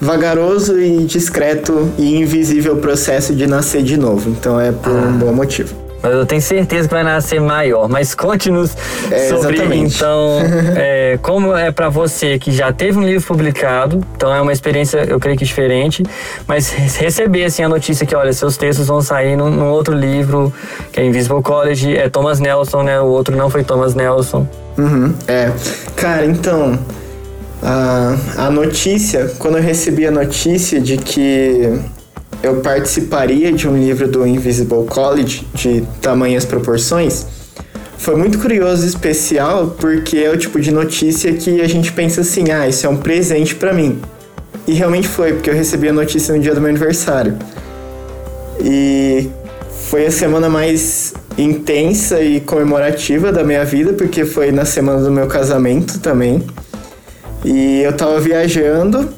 vagaroso 0.01 0.79
e 0.79 1.05
discreto 1.05 1.89
e 1.97 2.17
invisível 2.17 2.77
processo 2.77 3.35
de 3.35 3.47
nascer 3.47 3.83
de 3.83 3.97
novo. 3.97 4.31
Então 4.31 4.61
é 4.61 4.73
por 4.73 4.91
ah. 4.91 5.07
um 5.07 5.19
bom 5.19 5.33
motivo. 5.33 5.86
Mas 6.07 6.15
eu 6.15 6.25
tenho 6.25 6.41
certeza 6.41 6.87
que 6.87 6.95
vai 6.95 7.03
nascer 7.03 7.41
maior. 7.41 7.89
Mas 7.89 8.15
conte-nos 8.15 8.77
é, 9.11 9.29
sobre, 9.29 9.57
exatamente. 9.57 9.97
então, 9.97 10.39
é, 10.77 11.19
como 11.21 11.57
é 11.57 11.73
para 11.73 11.89
você 11.89 12.39
que 12.39 12.53
já 12.53 12.73
teve 12.73 12.97
um 12.97 13.03
livro 13.03 13.27
publicado, 13.27 14.01
então 14.15 14.33
é 14.33 14.41
uma 14.41 14.53
experiência, 14.53 14.99
eu 14.99 15.19
creio 15.19 15.37
que 15.37 15.45
diferente, 15.45 16.05
mas 16.47 16.71
receber 16.71 17.47
assim 17.47 17.65
a 17.65 17.69
notícia 17.69 18.07
que, 18.07 18.15
olha, 18.15 18.33
seus 18.33 18.57
textos 18.57 18.87
vão 18.87 19.03
sair 19.03 19.35
num, 19.35 19.51
num 19.51 19.69
outro 19.69 19.97
livro, 19.97 20.53
que 20.93 21.01
é 21.01 21.05
Invisible 21.05 21.43
College, 21.43 21.97
é 21.97 22.09
Thomas 22.09 22.39
Nelson, 22.39 22.85
né? 22.85 23.01
O 23.01 23.07
outro 23.07 23.37
não 23.37 23.51
foi 23.51 23.65
Thomas 23.65 23.97
Nelson. 23.97 24.47
Uhum, 24.79 25.13
é. 25.27 25.51
Cara, 25.97 26.25
então, 26.25 26.79
a, 27.61 28.17
a 28.37 28.51
notícia, 28.51 29.33
quando 29.41 29.57
eu 29.57 29.63
recebi 29.63 30.07
a 30.07 30.11
notícia 30.13 30.81
de 30.81 30.99
que 30.99 31.81
eu 32.47 32.57
participaria 32.61 33.53
de 33.53 33.69
um 33.69 33.77
livro 33.77 34.07
do 34.07 34.27
Invisible 34.27 34.85
College 34.87 35.47
de 35.53 35.83
tamanhas 36.01 36.45
proporções, 36.45 37.27
foi 37.99 38.15
muito 38.15 38.39
curioso 38.39 38.85
e 38.85 38.89
especial 38.89 39.75
porque 39.79 40.19
é 40.19 40.31
o 40.31 40.37
tipo 40.37 40.61
de 40.61 40.71
notícia 40.71 41.33
que 41.33 41.61
a 41.61 41.67
gente 41.67 41.93
pensa 41.93 42.21
assim: 42.21 42.51
ah, 42.53 42.69
isso 42.69 42.87
é 42.87 42.89
um 42.89 42.97
presente 42.97 43.55
para 43.55 43.73
mim. 43.73 44.01
E 44.67 44.75
realmente 44.75 45.09
foi, 45.09 45.33
porque 45.33 45.51
eu 45.51 45.55
recebi 45.55 45.89
a 45.89 45.93
notícia 45.93 46.35
no 46.35 46.41
dia 46.41 46.55
do 46.55 46.61
meu 46.61 46.71
aniversário. 46.71 47.37
E 48.61 49.29
foi 49.89 50.07
a 50.07 50.11
semana 50.11 50.49
mais 50.49 51.15
intensa 51.39 52.21
e 52.21 52.41
comemorativa 52.41 53.33
da 53.33 53.45
minha 53.45 53.65
vida, 53.65 53.93
porque 53.93 54.25
foi 54.25 54.53
na 54.53 54.65
semana 54.65 55.03
do 55.03 55.11
meu 55.11 55.27
casamento 55.27 55.99
também. 55.99 56.45
E 57.45 57.83
eu 57.83 57.93
tava 57.93 58.19
viajando, 58.21 59.09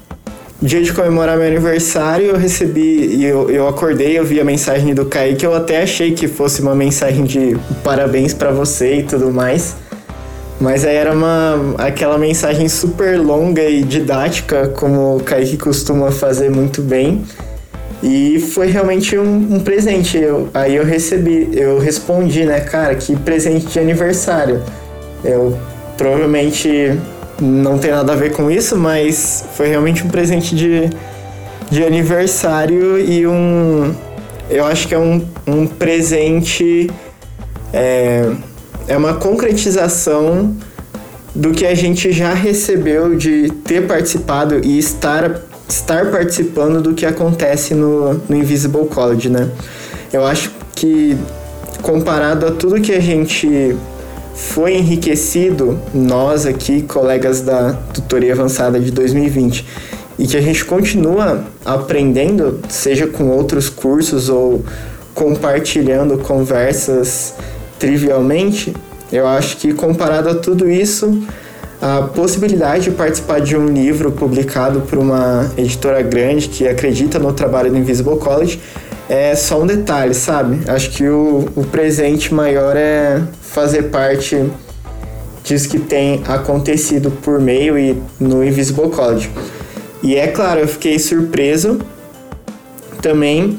dia 0.61 0.83
de 0.83 0.93
comemorar 0.93 1.37
meu 1.37 1.47
aniversário, 1.47 2.27
eu 2.27 2.37
recebi, 2.37 3.25
eu, 3.25 3.49
eu 3.49 3.69
acordei, 3.69 4.19
eu 4.19 4.25
vi 4.25 4.41
a 4.41 4.45
mensagem 4.45 4.93
do 4.93 5.07
Kaique, 5.07 5.45
eu 5.45 5.55
até 5.55 5.83
achei 5.83 6.13
que 6.13 6.27
fosse 6.27 6.61
uma 6.61 6.75
mensagem 6.75 7.25
de 7.25 7.57
parabéns 7.85 8.35
para 8.35 8.51
você 8.51 8.97
e 8.97 9.03
tudo 9.05 9.31
mais. 9.31 9.77
Mas 10.61 10.85
aí 10.85 10.97
era 10.97 11.13
uma 11.13 11.77
aquela 11.79 12.19
mensagem 12.19 12.69
super 12.69 13.17
longa 13.21 13.63
e 13.63 13.85
didática, 13.85 14.67
como 14.69 15.17
o 15.17 15.21
Kaique 15.21 15.57
costuma 15.57 16.11
fazer 16.11 16.51
muito 16.51 16.83
bem. 16.83 17.25
E 18.03 18.41
foi 18.41 18.67
realmente 18.67 19.17
um, 19.17 19.55
um 19.55 19.61
presente. 19.61 20.19
Eu, 20.19 20.49
aí 20.53 20.75
eu 20.75 20.85
recebi, 20.85 21.49
eu 21.53 21.79
respondi, 21.79 22.45
né, 22.45 22.61
cara, 22.61 22.97
que 22.97 23.15
presente 23.15 23.67
de 23.67 23.79
aniversário. 23.79 24.61
Eu 25.25 25.57
provavelmente 25.97 26.99
não 27.41 27.79
tem 27.79 27.91
nada 27.91 28.13
a 28.13 28.17
ver 28.17 28.33
com 28.33 28.51
isso, 28.51 28.77
mas 28.77 29.45
foi 29.55 29.69
realmente 29.69 30.05
um 30.05 30.09
presente 30.09 30.55
de, 30.55 30.91
de 31.71 31.85
aniversário 31.85 32.99
e 32.99 33.27
um. 33.27 33.95
Eu 34.51 34.65
acho 34.65 34.89
que 34.89 34.95
é 34.95 34.99
um, 34.99 35.27
um 35.47 35.67
presente. 35.67 36.91
É, 37.73 38.31
é 38.87 38.97
uma 38.97 39.15
concretização 39.15 40.57
do 41.35 41.53
que 41.53 41.67
a 41.67 41.75
gente 41.75 42.11
já 42.11 42.33
recebeu 42.33 43.15
de 43.15 43.51
ter 43.65 43.87
participado 43.87 44.61
e 44.65 44.79
estar, 44.79 45.43
estar 45.69 46.11
participando 46.11 46.81
do 46.81 46.95
que 46.95 47.05
acontece 47.05 47.75
no, 47.75 48.15
no 48.15 48.37
Invisible 48.37 48.87
College, 48.87 49.29
né? 49.29 49.49
Eu 50.13 50.27
acho 50.27 50.51
que 50.75 51.17
comparado 51.83 52.47
a 52.47 52.51
tudo 52.51 52.81
que 52.81 52.93
a 52.93 53.01
gente 53.01 53.77
foi 54.39 54.77
enriquecido, 54.77 55.81
nós 55.93 56.47
aqui, 56.47 56.83
colegas 56.83 57.41
da 57.41 57.73
tutoria 57.93 58.33
avançada 58.33 58.79
de 58.79 58.93
2020, 58.93 59.67
e 60.17 60.27
que 60.29 60.37
a 60.37 60.41
gente 60.41 60.65
continua 60.65 61.45
aprendendo, 61.65 62.61
seja 62.69 63.09
com 63.09 63.31
outros 63.31 63.69
cursos 63.69 64.29
ou 64.29 64.65
compartilhando 65.13 66.19
conversas 66.19 67.35
trivialmente, 67.81 68.73
eu 69.11 69.27
acho 69.27 69.57
que 69.57 69.75
comparado 69.75 70.29
a 70.29 70.35
tudo 70.37 70.71
isso, 70.71 71.21
a 71.83 72.03
possibilidade 72.03 72.85
de 72.85 72.91
participar 72.93 73.41
de 73.41 73.57
um 73.57 73.67
livro 73.67 74.13
publicado 74.13 74.83
por 74.83 74.99
uma 74.99 75.51
editora 75.57 76.01
grande 76.01 76.49
que 76.49 76.67
acredita 76.67 77.19
no 77.19 77.33
trabalho 77.33 77.71
do 77.71 77.77
Invisible 77.77 78.19
College 78.19 78.61
é 79.09 79.35
só 79.35 79.63
um 79.63 79.67
detalhe, 79.67 80.15
sabe? 80.15 80.61
Acho 80.69 80.91
que 80.91 81.09
o, 81.09 81.49
o 81.57 81.65
presente 81.65 82.33
maior 82.33 82.77
é 82.77 83.23
fazer 83.41 83.85
parte 83.85 84.51
disso 85.43 85.69
que 85.69 85.79
tem 85.79 86.23
acontecido 86.29 87.11
por 87.11 87.41
meio 87.41 87.79
e 87.79 88.01
no 88.21 88.45
Invisible 88.45 88.91
College. 88.91 89.31
E 90.03 90.15
é 90.15 90.27
claro, 90.27 90.61
eu 90.61 90.69
fiquei 90.69 90.99
surpreso 90.99 91.79
também. 93.01 93.59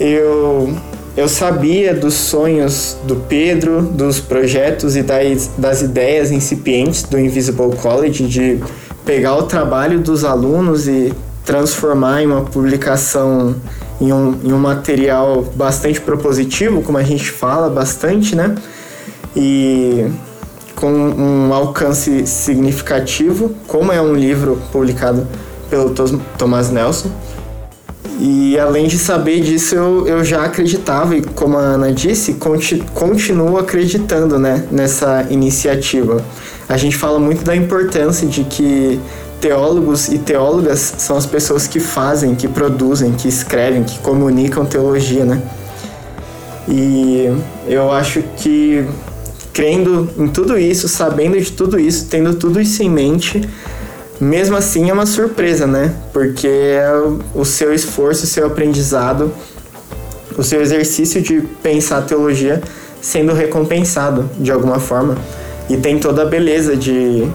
Eu 0.00 0.74
eu 1.14 1.28
sabia 1.28 1.94
dos 1.94 2.14
sonhos 2.14 2.96
do 3.04 3.16
Pedro, 3.16 3.82
dos 3.82 4.18
projetos 4.18 4.96
e 4.96 5.02
das, 5.02 5.50
das 5.58 5.82
ideias 5.82 6.30
incipientes 6.30 7.02
do 7.02 7.18
Invisible 7.18 7.76
College 7.76 8.26
de 8.26 8.58
pegar 9.04 9.36
o 9.36 9.42
trabalho 9.42 10.00
dos 10.00 10.24
alunos 10.24 10.88
e 10.88 11.12
transformar 11.44 12.22
em 12.22 12.26
uma 12.26 12.42
publicação 12.42 13.54
em 14.02 14.12
um, 14.12 14.36
em 14.42 14.52
um 14.52 14.58
material 14.58 15.42
bastante 15.54 16.00
propositivo, 16.00 16.82
como 16.82 16.98
a 16.98 17.04
gente 17.04 17.30
fala 17.30 17.70
bastante, 17.70 18.34
né? 18.34 18.56
E 19.36 20.06
com 20.74 20.90
um 20.90 21.54
alcance 21.54 22.26
significativo, 22.26 23.54
como 23.68 23.92
é 23.92 24.02
um 24.02 24.12
livro 24.12 24.60
publicado 24.72 25.24
pelo 25.70 25.90
Thomas 26.36 26.70
Nelson. 26.70 27.12
E 28.18 28.58
além 28.58 28.88
de 28.88 28.98
saber 28.98 29.40
disso, 29.40 29.76
eu, 29.76 30.06
eu 30.08 30.24
já 30.24 30.44
acreditava, 30.44 31.14
e 31.16 31.22
como 31.22 31.56
a 31.56 31.60
Ana 31.60 31.92
disse, 31.92 32.34
conti, 32.34 32.82
continuo 32.94 33.56
acreditando 33.56 34.38
né, 34.38 34.66
nessa 34.70 35.26
iniciativa. 35.30 36.24
A 36.68 36.76
gente 36.76 36.96
fala 36.96 37.20
muito 37.20 37.44
da 37.44 37.54
importância 37.54 38.26
de 38.26 38.42
que 38.44 39.00
teólogos 39.42 40.08
e 40.08 40.18
teólogas 40.18 40.94
são 40.98 41.16
as 41.16 41.26
pessoas 41.26 41.66
que 41.66 41.80
fazem, 41.80 42.36
que 42.36 42.46
produzem, 42.46 43.12
que 43.12 43.26
escrevem, 43.26 43.82
que 43.82 43.98
comunicam 43.98 44.64
teologia, 44.64 45.24
né? 45.24 45.42
E 46.68 47.28
eu 47.66 47.90
acho 47.90 48.22
que 48.36 48.86
crendo 49.52 50.08
em 50.16 50.28
tudo 50.28 50.56
isso, 50.56 50.88
sabendo 50.88 51.38
de 51.38 51.50
tudo 51.50 51.78
isso, 51.78 52.06
tendo 52.08 52.34
tudo 52.34 52.60
isso 52.60 52.84
em 52.84 52.88
mente, 52.88 53.42
mesmo 54.20 54.56
assim 54.56 54.88
é 54.88 54.92
uma 54.92 55.06
surpresa, 55.06 55.66
né? 55.66 55.92
Porque 56.12 56.46
é 56.46 56.92
o 57.34 57.44
seu 57.44 57.74
esforço, 57.74 58.22
o 58.22 58.28
seu 58.28 58.46
aprendizado, 58.46 59.32
o 60.38 60.44
seu 60.44 60.62
exercício 60.62 61.20
de 61.20 61.40
pensar 61.60 61.98
a 61.98 62.02
teologia 62.02 62.62
sendo 63.00 63.32
recompensado 63.32 64.30
de 64.38 64.52
alguma 64.52 64.78
forma. 64.78 65.18
E 65.68 65.76
tem 65.76 65.98
toda 65.98 66.22
a 66.22 66.24
beleza 66.24 66.76
de. 66.76 67.26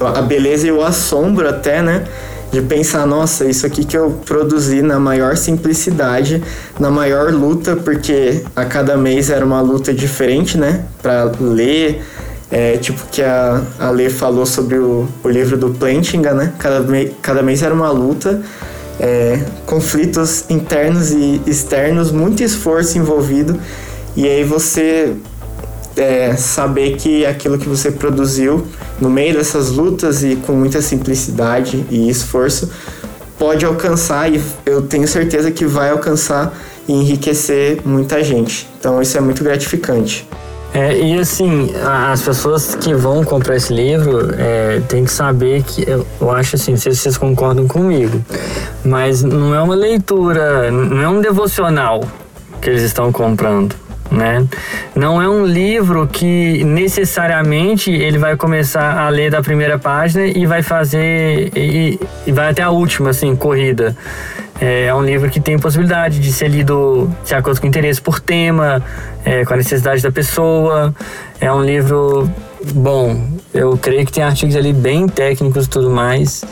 A 0.00 0.22
beleza 0.22 0.66
e 0.66 0.72
o 0.72 0.82
assombro 0.82 1.48
até, 1.48 1.82
né? 1.82 2.04
De 2.50 2.62
pensar, 2.62 3.06
nossa, 3.06 3.44
isso 3.44 3.66
aqui 3.66 3.84
que 3.84 3.96
eu 3.96 4.18
produzi 4.24 4.80
na 4.80 4.98
maior 4.98 5.36
simplicidade, 5.36 6.42
na 6.80 6.90
maior 6.90 7.30
luta, 7.30 7.76
porque 7.76 8.42
a 8.56 8.64
cada 8.64 8.96
mês 8.96 9.28
era 9.28 9.44
uma 9.44 9.60
luta 9.60 9.92
diferente, 9.92 10.56
né? 10.56 10.84
Para 11.02 11.30
ler, 11.38 12.02
é, 12.50 12.78
tipo 12.78 13.02
que 13.10 13.22
a, 13.22 13.62
a 13.78 13.90
Lê 13.90 14.08
falou 14.08 14.46
sobre 14.46 14.78
o, 14.78 15.06
o 15.22 15.28
livro 15.28 15.58
do 15.58 15.70
Plantinga, 15.70 16.32
né? 16.32 16.52
Cada, 16.58 16.80
me, 16.80 17.10
cada 17.20 17.42
mês 17.42 17.62
era 17.62 17.74
uma 17.74 17.90
luta, 17.90 18.40
é, 18.98 19.40
conflitos 19.66 20.44
internos 20.48 21.10
e 21.10 21.42
externos, 21.46 22.10
muito 22.10 22.42
esforço 22.42 22.96
envolvido. 22.96 23.58
E 24.16 24.26
aí 24.26 24.42
você 24.42 25.14
é, 25.96 26.34
saber 26.36 26.96
que 26.96 27.26
aquilo 27.26 27.58
que 27.58 27.68
você 27.68 27.90
produziu 27.90 28.66
no 29.00 29.08
meio 29.10 29.34
dessas 29.34 29.70
lutas 29.70 30.22
e 30.22 30.36
com 30.36 30.52
muita 30.52 30.80
simplicidade 30.82 31.84
e 31.90 32.08
esforço 32.08 32.70
pode 33.38 33.64
alcançar 33.64 34.32
e 34.32 34.42
eu 34.66 34.82
tenho 34.82 35.06
certeza 35.06 35.50
que 35.50 35.64
vai 35.64 35.90
alcançar 35.90 36.52
e 36.88 36.92
enriquecer 36.92 37.80
muita 37.84 38.22
gente. 38.24 38.68
Então 38.78 39.00
isso 39.00 39.16
é 39.16 39.20
muito 39.20 39.44
gratificante. 39.44 40.26
É, 40.74 40.98
e 40.98 41.18
assim, 41.18 41.70
as 42.10 42.20
pessoas 42.20 42.74
que 42.74 42.94
vão 42.94 43.24
comprar 43.24 43.56
esse 43.56 43.72
livro 43.72 44.34
é, 44.36 44.82
tem 44.86 45.04
que 45.04 45.10
saber 45.10 45.62
que 45.62 45.86
eu, 45.88 46.30
acho 46.30 46.56
assim, 46.56 46.72
não 46.72 46.78
sei 46.78 46.92
se 46.92 46.98
vocês 46.98 47.16
concordam 47.16 47.66
comigo, 47.66 48.22
mas 48.84 49.22
não 49.22 49.54
é 49.54 49.62
uma 49.62 49.74
leitura, 49.74 50.70
não 50.70 51.00
é 51.00 51.08
um 51.08 51.20
devocional 51.22 52.02
que 52.60 52.68
eles 52.68 52.82
estão 52.82 53.10
comprando. 53.10 53.74
Né? 54.10 54.46
Não 54.94 55.20
é 55.20 55.28
um 55.28 55.44
livro 55.44 56.06
que 56.06 56.64
necessariamente 56.64 57.90
ele 57.90 58.16
vai 58.16 58.36
começar 58.36 58.98
a 58.98 59.08
ler 59.10 59.30
da 59.30 59.42
primeira 59.42 59.78
página 59.78 60.26
e 60.26 60.46
vai 60.46 60.62
fazer 60.62 61.52
e, 61.54 62.00
e 62.26 62.32
vai 62.32 62.50
até 62.50 62.62
a 62.62 62.70
última, 62.70 63.10
assim, 63.10 63.36
corrida. 63.36 63.94
É, 64.60 64.86
é 64.86 64.94
um 64.94 65.04
livro 65.04 65.30
que 65.30 65.40
tem 65.40 65.58
possibilidade 65.58 66.18
de 66.18 66.32
ser 66.32 66.48
lido 66.48 67.10
de 67.24 67.34
acordo 67.34 67.60
com 67.60 67.66
o 67.66 67.68
interesse 67.68 68.00
por 68.00 68.18
tema, 68.18 68.82
é, 69.24 69.44
com 69.44 69.54
a 69.54 69.56
necessidade 69.56 70.02
da 70.02 70.10
pessoa. 70.10 70.94
É 71.40 71.52
um 71.52 71.62
livro 71.62 72.30
bom. 72.74 73.24
Eu 73.54 73.78
creio 73.78 74.04
que 74.04 74.12
tem 74.12 74.24
artigos 74.24 74.56
ali 74.56 74.72
bem 74.72 75.06
técnicos 75.06 75.66
e 75.66 75.68
tudo 75.68 75.90
mais. 75.90 76.44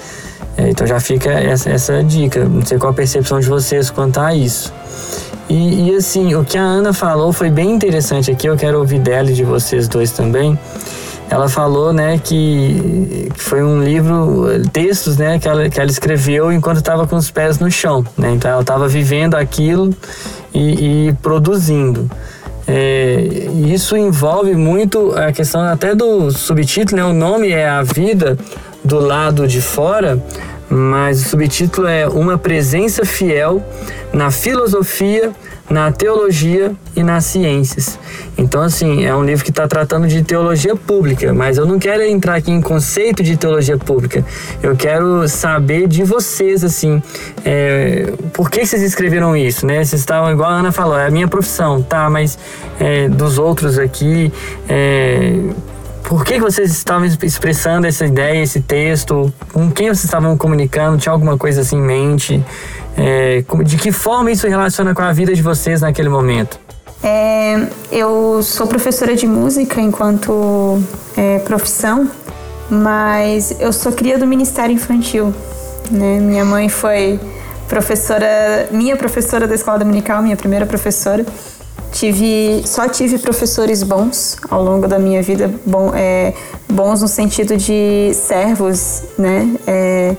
É, 0.57 0.71
então 0.71 0.87
já 0.87 1.01
fica 1.01 1.31
essa, 1.31 1.71
essa 1.71 2.03
dica. 2.05 2.45
Não 2.45 2.65
sei 2.65 2.79
qual 2.79 2.93
a 2.93 2.95
percepção 2.95 3.41
de 3.41 3.49
vocês 3.49 3.91
quanto 3.91 4.21
a 4.21 4.35
isso. 4.35 4.73
E, 5.49 5.91
e 5.91 5.95
assim, 5.95 6.35
o 6.35 6.45
que 6.45 6.59
a 6.59 6.63
Ana 6.63 6.93
falou 6.93 7.33
foi 7.33 7.51
bem 7.51 7.71
interessante 7.71 8.31
aqui. 8.31 8.49
Eu 8.49 8.57
quero 8.57 8.79
ouvir 8.79 8.99
dela 8.99 9.31
e 9.31 9.35
de 9.35 9.45
vocês 9.45 9.89
dois 9.89 10.11
também 10.11 10.59
ela 11.29 11.49
falou, 11.49 11.93
né, 11.93 12.21
que, 12.23 13.29
foi 13.35 13.63
um 13.63 13.83
livro, 13.83 14.47
textos, 14.73 15.17
né, 15.17 15.39
que 15.39 15.49
ela, 15.49 15.69
que 15.69 15.81
ela 15.81 15.91
escreveu 15.91 16.53
enquanto 16.53 16.79
estava 16.79 17.07
com 17.07 17.17
os 17.17 17.31
pés 17.31 17.59
no 17.59 17.71
chão, 17.71 18.05
né, 18.17 18.33
então 18.33 18.51
ela 18.51 18.61
estava 18.61 18.87
vivendo 18.87 19.35
aquilo 19.35 19.95
e, 20.55 21.09
e 21.09 21.13
produzindo. 21.15 22.09
É, 22.69 23.49
isso 23.67 23.97
envolve 23.97 24.55
muito 24.55 25.13
a 25.17 25.33
questão 25.33 25.63
até 25.63 25.95
do 25.95 26.31
subtítulo, 26.31 27.01
né, 27.01 27.05
o 27.05 27.13
nome 27.13 27.51
é 27.51 27.69
A 27.69 27.83
Vida 27.83 28.39
do 28.85 29.01
lado 29.01 29.49
de 29.49 29.61
fora, 29.61 30.23
mas 30.69 31.25
o 31.25 31.29
subtítulo 31.29 31.87
é 31.87 32.09
Uma 32.09 32.37
Presença 32.37 33.05
Fiel 33.05 33.63
na 34.13 34.31
Filosofia, 34.31 35.33
na 35.69 35.91
Teologia 35.91 36.73
e 36.95 37.03
nas 37.03 37.25
Ciências. 37.25 37.99
Então, 38.39 38.63
assim, 38.63 39.05
é 39.05 39.15
um 39.15 39.25
livro 39.25 39.45
que 39.45 39.51
está 39.51 39.67
tratando 39.67 40.07
de 40.07 40.23
teologia 40.23 40.77
pública, 40.77 41.33
mas 41.33 41.59
eu 41.59 41.67
não 41.67 41.79
quero 41.79 42.03
entrar 42.03 42.37
aqui 42.37 42.51
em 42.51 42.61
conceito 42.61 43.23
de 43.23 43.37
teologia 43.37 43.77
pública. 43.77 44.25
Eu 44.63 44.77
quero 44.77 45.29
saber 45.29 45.89
de 45.89 46.05
vocês, 46.05 46.63
assim, 46.63 47.03
é, 47.45 48.13
por 48.33 48.51
que 48.51 48.65
vocês 48.65 48.83
escreveram 48.83 49.37
isso, 49.37 49.67
né? 49.67 49.85
Vocês 49.85 50.01
estavam, 50.01 50.31
igual 50.31 50.51
a 50.51 50.55
Ana 50.55 50.73
falou, 50.73 50.99
é 50.99 51.07
a 51.07 51.11
minha 51.11 51.29
profissão, 51.29 51.83
tá? 51.83 52.09
Mas 52.09 52.39
é, 52.79 53.09
dos 53.09 53.39
outros 53.39 53.79
aqui, 53.79 54.33
é, 54.69 55.41
por 56.07 56.25
que 56.25 56.39
vocês 56.39 56.71
estavam 56.71 57.05
expressando 57.05 57.87
essa 57.87 58.07
ideia, 58.07 58.41
esse 58.41 58.61
texto? 58.61 59.33
Com 59.53 59.71
quem 59.71 59.89
vocês 59.89 60.05
estavam 60.05 60.37
comunicando? 60.37 60.97
Tinha 60.99 61.13
alguma 61.13 61.37
coisa 61.37 61.63
assim 61.63 61.77
em 61.77 61.83
mente? 61.83 62.45
É, 62.97 63.45
de 63.65 63.77
que 63.77 63.91
forma 63.91 64.31
isso 64.31 64.47
relaciona 64.47 64.95
com 64.95 65.03
a 65.03 65.13
vida 65.13 65.35
de 65.35 65.43
vocês 65.43 65.81
naquele 65.81 66.09
momento? 66.09 66.59
É, 67.03 67.67
eu 67.91 68.41
sou 68.43 68.69
professora 68.69 69.17
de 69.17 69.27
música 69.27 69.81
enquanto 69.81 70.81
é, 71.17 71.41
profissão, 71.41 72.09
mas 72.71 73.57
eu 73.59 73.73
sou 73.73 73.93
cria 73.93 74.17
do 74.17 74.27
Ministério 74.27 74.73
Infantil. 74.73 75.35
Né? 75.91 76.21
Minha 76.21 76.45
mãe 76.45 76.69
foi 76.69 77.19
professora, 77.69 78.69
minha 78.71 78.97
professora 78.97 79.49
da 79.49 79.57
escola 79.57 79.81
dominical, 79.81 80.23
minha 80.23 80.37
primeira 80.37 80.67
professora. 80.67 81.27
Tive, 81.93 82.63
só 82.67 82.89
tive 82.89 83.19
professores 83.19 83.83
bons 83.83 84.37
ao 84.51 84.63
longo 84.63 84.87
da 84.87 84.99
minha 84.99 85.23
vida, 85.23 85.51
bom, 85.65 85.93
é, 85.95 86.35
bons 86.69 87.01
no 87.01 87.09
sentido 87.09 87.57
de 87.57 88.13
servos, 88.15 89.03
né? 89.19 89.57
É, 89.67 90.17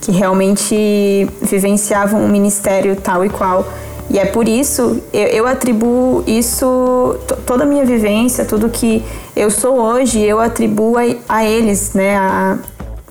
que 0.00 0.12
realmente 0.12 1.28
vivenciavam 1.42 2.22
um 2.22 2.28
ministério 2.28 2.96
tal 2.96 3.24
e 3.24 3.28
qual. 3.28 3.66
E 4.10 4.18
é 4.18 4.24
por 4.24 4.48
isso, 4.48 5.02
eu, 5.12 5.26
eu 5.26 5.46
atribuo 5.46 6.24
isso, 6.26 7.16
toda 7.44 7.64
a 7.64 7.66
minha 7.66 7.84
vivência, 7.84 8.44
tudo 8.44 8.70
que 8.70 9.04
eu 9.36 9.50
sou 9.50 9.78
hoje, 9.78 10.20
eu 10.20 10.40
atribuo 10.40 10.96
a, 10.96 11.02
a 11.28 11.44
eles, 11.44 11.92
né? 11.92 12.16
A, 12.16 12.58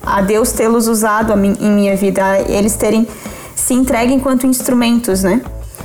a 0.04 0.22
Deus 0.22 0.52
tê-los 0.54 0.88
usado 0.88 1.34
em 1.34 1.72
minha 1.72 1.96
vida, 1.96 2.24
a 2.24 2.40
eles 2.40 2.76
terem 2.76 3.08
se 3.56 3.74
entregue 3.74 4.14
enquanto 4.14 4.48
instrumentos, 4.48 5.24
né? 5.24 5.42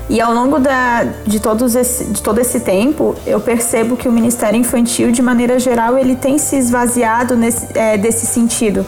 E 0.09 0.21
ao 0.21 0.33
longo 0.33 0.59
da, 0.59 1.05
de, 1.27 1.41
todos 1.41 1.75
esse, 1.75 2.05
de 2.05 2.23
todo 2.23 2.39
esse 2.39 2.61
tempo, 2.61 3.15
eu 3.27 3.41
percebo 3.41 3.97
que 3.97 4.09
o 4.09 4.13
Ministério 4.13 4.59
Infantil, 4.59 5.13
de 5.13 5.23
maneira 5.23 5.59
geral, 5.59 5.97
ele 5.97 6.17
tem 6.17 6.39
se 6.39 6.57
esvaziado 6.57 7.37
nesse, 7.37 7.67
é, 7.75 7.97
desse 7.97 8.27
sentido. 8.27 8.85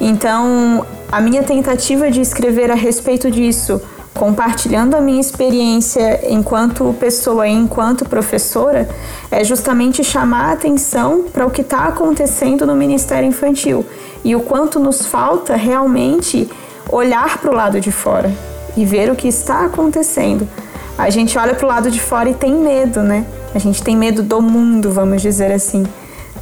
Então, 0.00 0.84
a 1.10 1.20
minha 1.20 1.42
tentativa 1.42 2.10
de 2.10 2.20
escrever 2.20 2.70
a 2.70 2.74
respeito 2.74 3.30
disso, 3.30 3.80
compartilhando 4.12 4.96
a 4.96 5.00
minha 5.00 5.20
experiência 5.20 6.20
enquanto 6.28 6.94
pessoa 6.98 7.46
e 7.46 7.52
enquanto 7.52 8.04
professora, 8.04 8.88
é 9.30 9.44
justamente 9.44 10.02
chamar 10.02 10.50
a 10.50 10.52
atenção 10.52 11.24
para 11.32 11.46
o 11.46 11.50
que 11.50 11.60
está 11.60 11.84
acontecendo 11.84 12.66
no 12.66 12.74
Ministério 12.74 13.28
Infantil 13.28 13.86
e 14.24 14.34
o 14.34 14.40
quanto 14.40 14.80
nos 14.80 15.06
falta 15.06 15.54
realmente 15.54 16.50
olhar 16.90 17.38
para 17.38 17.50
o 17.50 17.54
lado 17.54 17.80
de 17.80 17.92
fora 17.92 18.49
e 18.76 18.84
ver 18.84 19.10
o 19.10 19.16
que 19.16 19.28
está 19.28 19.64
acontecendo. 19.64 20.48
A 20.96 21.08
gente 21.10 21.38
olha 21.38 21.54
para 21.54 21.64
o 21.64 21.68
lado 21.68 21.90
de 21.90 22.00
fora 22.00 22.28
e 22.28 22.34
tem 22.34 22.54
medo, 22.54 23.00
né? 23.00 23.24
A 23.54 23.58
gente 23.58 23.82
tem 23.82 23.96
medo 23.96 24.22
do 24.22 24.40
mundo, 24.42 24.90
vamos 24.90 25.22
dizer 25.22 25.50
assim. 25.50 25.84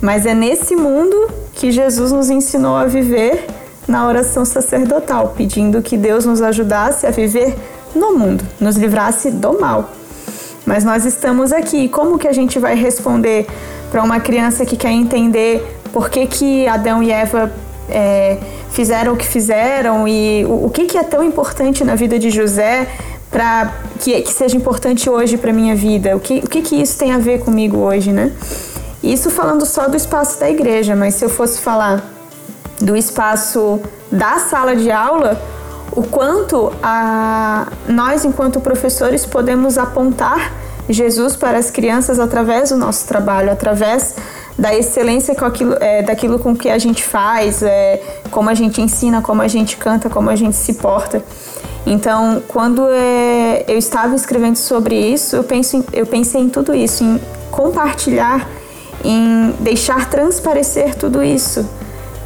Mas 0.00 0.26
é 0.26 0.34
nesse 0.34 0.76
mundo 0.76 1.16
que 1.54 1.70
Jesus 1.70 2.12
nos 2.12 2.30
ensinou 2.30 2.76
a 2.76 2.84
viver 2.84 3.46
na 3.86 4.06
oração 4.06 4.44
sacerdotal, 4.44 5.34
pedindo 5.36 5.80
que 5.80 5.96
Deus 5.96 6.26
nos 6.26 6.42
ajudasse 6.42 7.06
a 7.06 7.10
viver 7.10 7.56
no 7.94 8.18
mundo, 8.18 8.44
nos 8.60 8.76
livrasse 8.76 9.30
do 9.30 9.58
mal. 9.58 9.90
Mas 10.66 10.84
nós 10.84 11.04
estamos 11.04 11.52
aqui. 11.52 11.88
Como 11.88 12.18
que 12.18 12.28
a 12.28 12.32
gente 12.32 12.58
vai 12.58 12.74
responder 12.74 13.46
para 13.90 14.02
uma 14.02 14.20
criança 14.20 14.66
que 14.66 14.76
quer 14.76 14.90
entender 14.90 15.80
por 15.92 16.10
que, 16.10 16.26
que 16.26 16.68
Adão 16.68 17.02
e 17.02 17.10
Eva 17.10 17.50
é, 17.88 18.38
fizeram 18.70 19.14
o 19.14 19.16
que 19.16 19.26
fizeram 19.26 20.06
e 20.06 20.44
o, 20.44 20.66
o 20.66 20.70
que, 20.70 20.84
que 20.84 20.98
é 20.98 21.02
tão 21.02 21.22
importante 21.22 21.84
na 21.84 21.94
vida 21.94 22.18
de 22.18 22.30
José 22.30 22.88
para 23.30 23.72
que, 24.00 24.22
que 24.22 24.32
seja 24.32 24.56
importante 24.56 25.08
hoje 25.08 25.36
para 25.36 25.52
minha 25.52 25.74
vida? 25.74 26.16
O 26.16 26.20
que, 26.20 26.38
o 26.38 26.48
que, 26.48 26.62
que 26.62 26.76
isso 26.80 26.98
tem 26.98 27.12
a 27.12 27.18
ver 27.18 27.40
comigo 27.40 27.78
hoje, 27.78 28.12
né? 28.12 28.32
Isso 29.02 29.30
falando 29.30 29.64
só 29.64 29.88
do 29.88 29.96
espaço 29.96 30.40
da 30.40 30.50
igreja, 30.50 30.96
mas 30.96 31.14
se 31.14 31.24
eu 31.24 31.28
fosse 31.28 31.60
falar 31.60 32.02
do 32.80 32.96
espaço 32.96 33.80
da 34.10 34.38
sala 34.38 34.74
de 34.74 34.90
aula, 34.90 35.40
o 35.92 36.02
quanto 36.02 36.72
a, 36.82 37.68
nós, 37.88 38.24
enquanto 38.24 38.60
professores, 38.60 39.26
podemos 39.26 39.78
apontar 39.78 40.52
Jesus 40.88 41.36
para 41.36 41.58
as 41.58 41.70
crianças 41.70 42.18
através 42.18 42.70
do 42.70 42.76
nosso 42.76 43.06
trabalho, 43.06 43.52
através 43.52 44.14
da 44.58 44.74
excelência 44.74 45.36
com 45.36 45.44
aquilo, 45.44 45.76
é, 45.80 46.02
daquilo 46.02 46.38
com 46.40 46.54
que 46.54 46.68
a 46.68 46.78
gente 46.78 47.04
faz, 47.04 47.62
é, 47.62 48.02
como 48.30 48.50
a 48.50 48.54
gente 48.54 48.80
ensina, 48.82 49.22
como 49.22 49.40
a 49.40 49.46
gente 49.46 49.76
canta, 49.76 50.10
como 50.10 50.28
a 50.28 50.34
gente 50.34 50.56
se 50.56 50.74
porta. 50.74 51.22
Então, 51.86 52.42
quando 52.48 52.86
é, 52.90 53.64
eu 53.68 53.78
estava 53.78 54.16
escrevendo 54.16 54.56
sobre 54.56 54.96
isso, 54.96 55.36
eu, 55.36 55.44
penso 55.44 55.76
em, 55.76 55.84
eu 55.92 56.04
pensei 56.04 56.40
em 56.40 56.48
tudo 56.48 56.74
isso, 56.74 57.04
em 57.04 57.20
compartilhar, 57.52 58.48
em 59.04 59.54
deixar 59.60 60.10
transparecer 60.10 60.96
tudo 60.96 61.22
isso, 61.22 61.64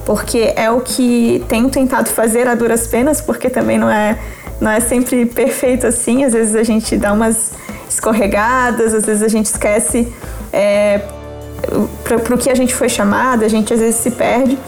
porque 0.07 0.55
é 0.57 0.71
o 0.71 0.81
que 0.81 1.45
tenho 1.49 1.69
tentado 1.69 2.09
fazer 2.09 2.49
a 2.49 2.55
duras 2.55 2.87
penas, 2.87 3.21
porque 3.21 3.51
também 3.51 3.79
não 3.79 3.91
é, 3.91 4.19
não 4.59 4.71
é 4.71 4.81
sempre 4.81 5.27
perfeito 5.27 5.87
assim, 5.87 6.25
às 6.25 6.33
vezes 6.33 6.57
a 6.57 6.63
gente 6.63 6.97
dá 6.97 7.13
umas 7.13 7.53
escorregadas, 7.89 8.95
às 8.95 9.05
vezes 9.05 9.23
a 9.23 9.29
gente 9.29 9.47
esquece. 9.47 10.11
É, 10.51 11.03
para 12.05 12.35
o 12.35 12.39
que 12.39 12.51
a 12.51 12.55
gente 12.55 12.75
foi 12.75 12.89
chamada, 12.89 13.45
a 13.45 13.49
gente 13.49 13.73
às 13.73 13.81
vezes 13.81 13.97
se 13.97 14.11
perde, 14.11 14.59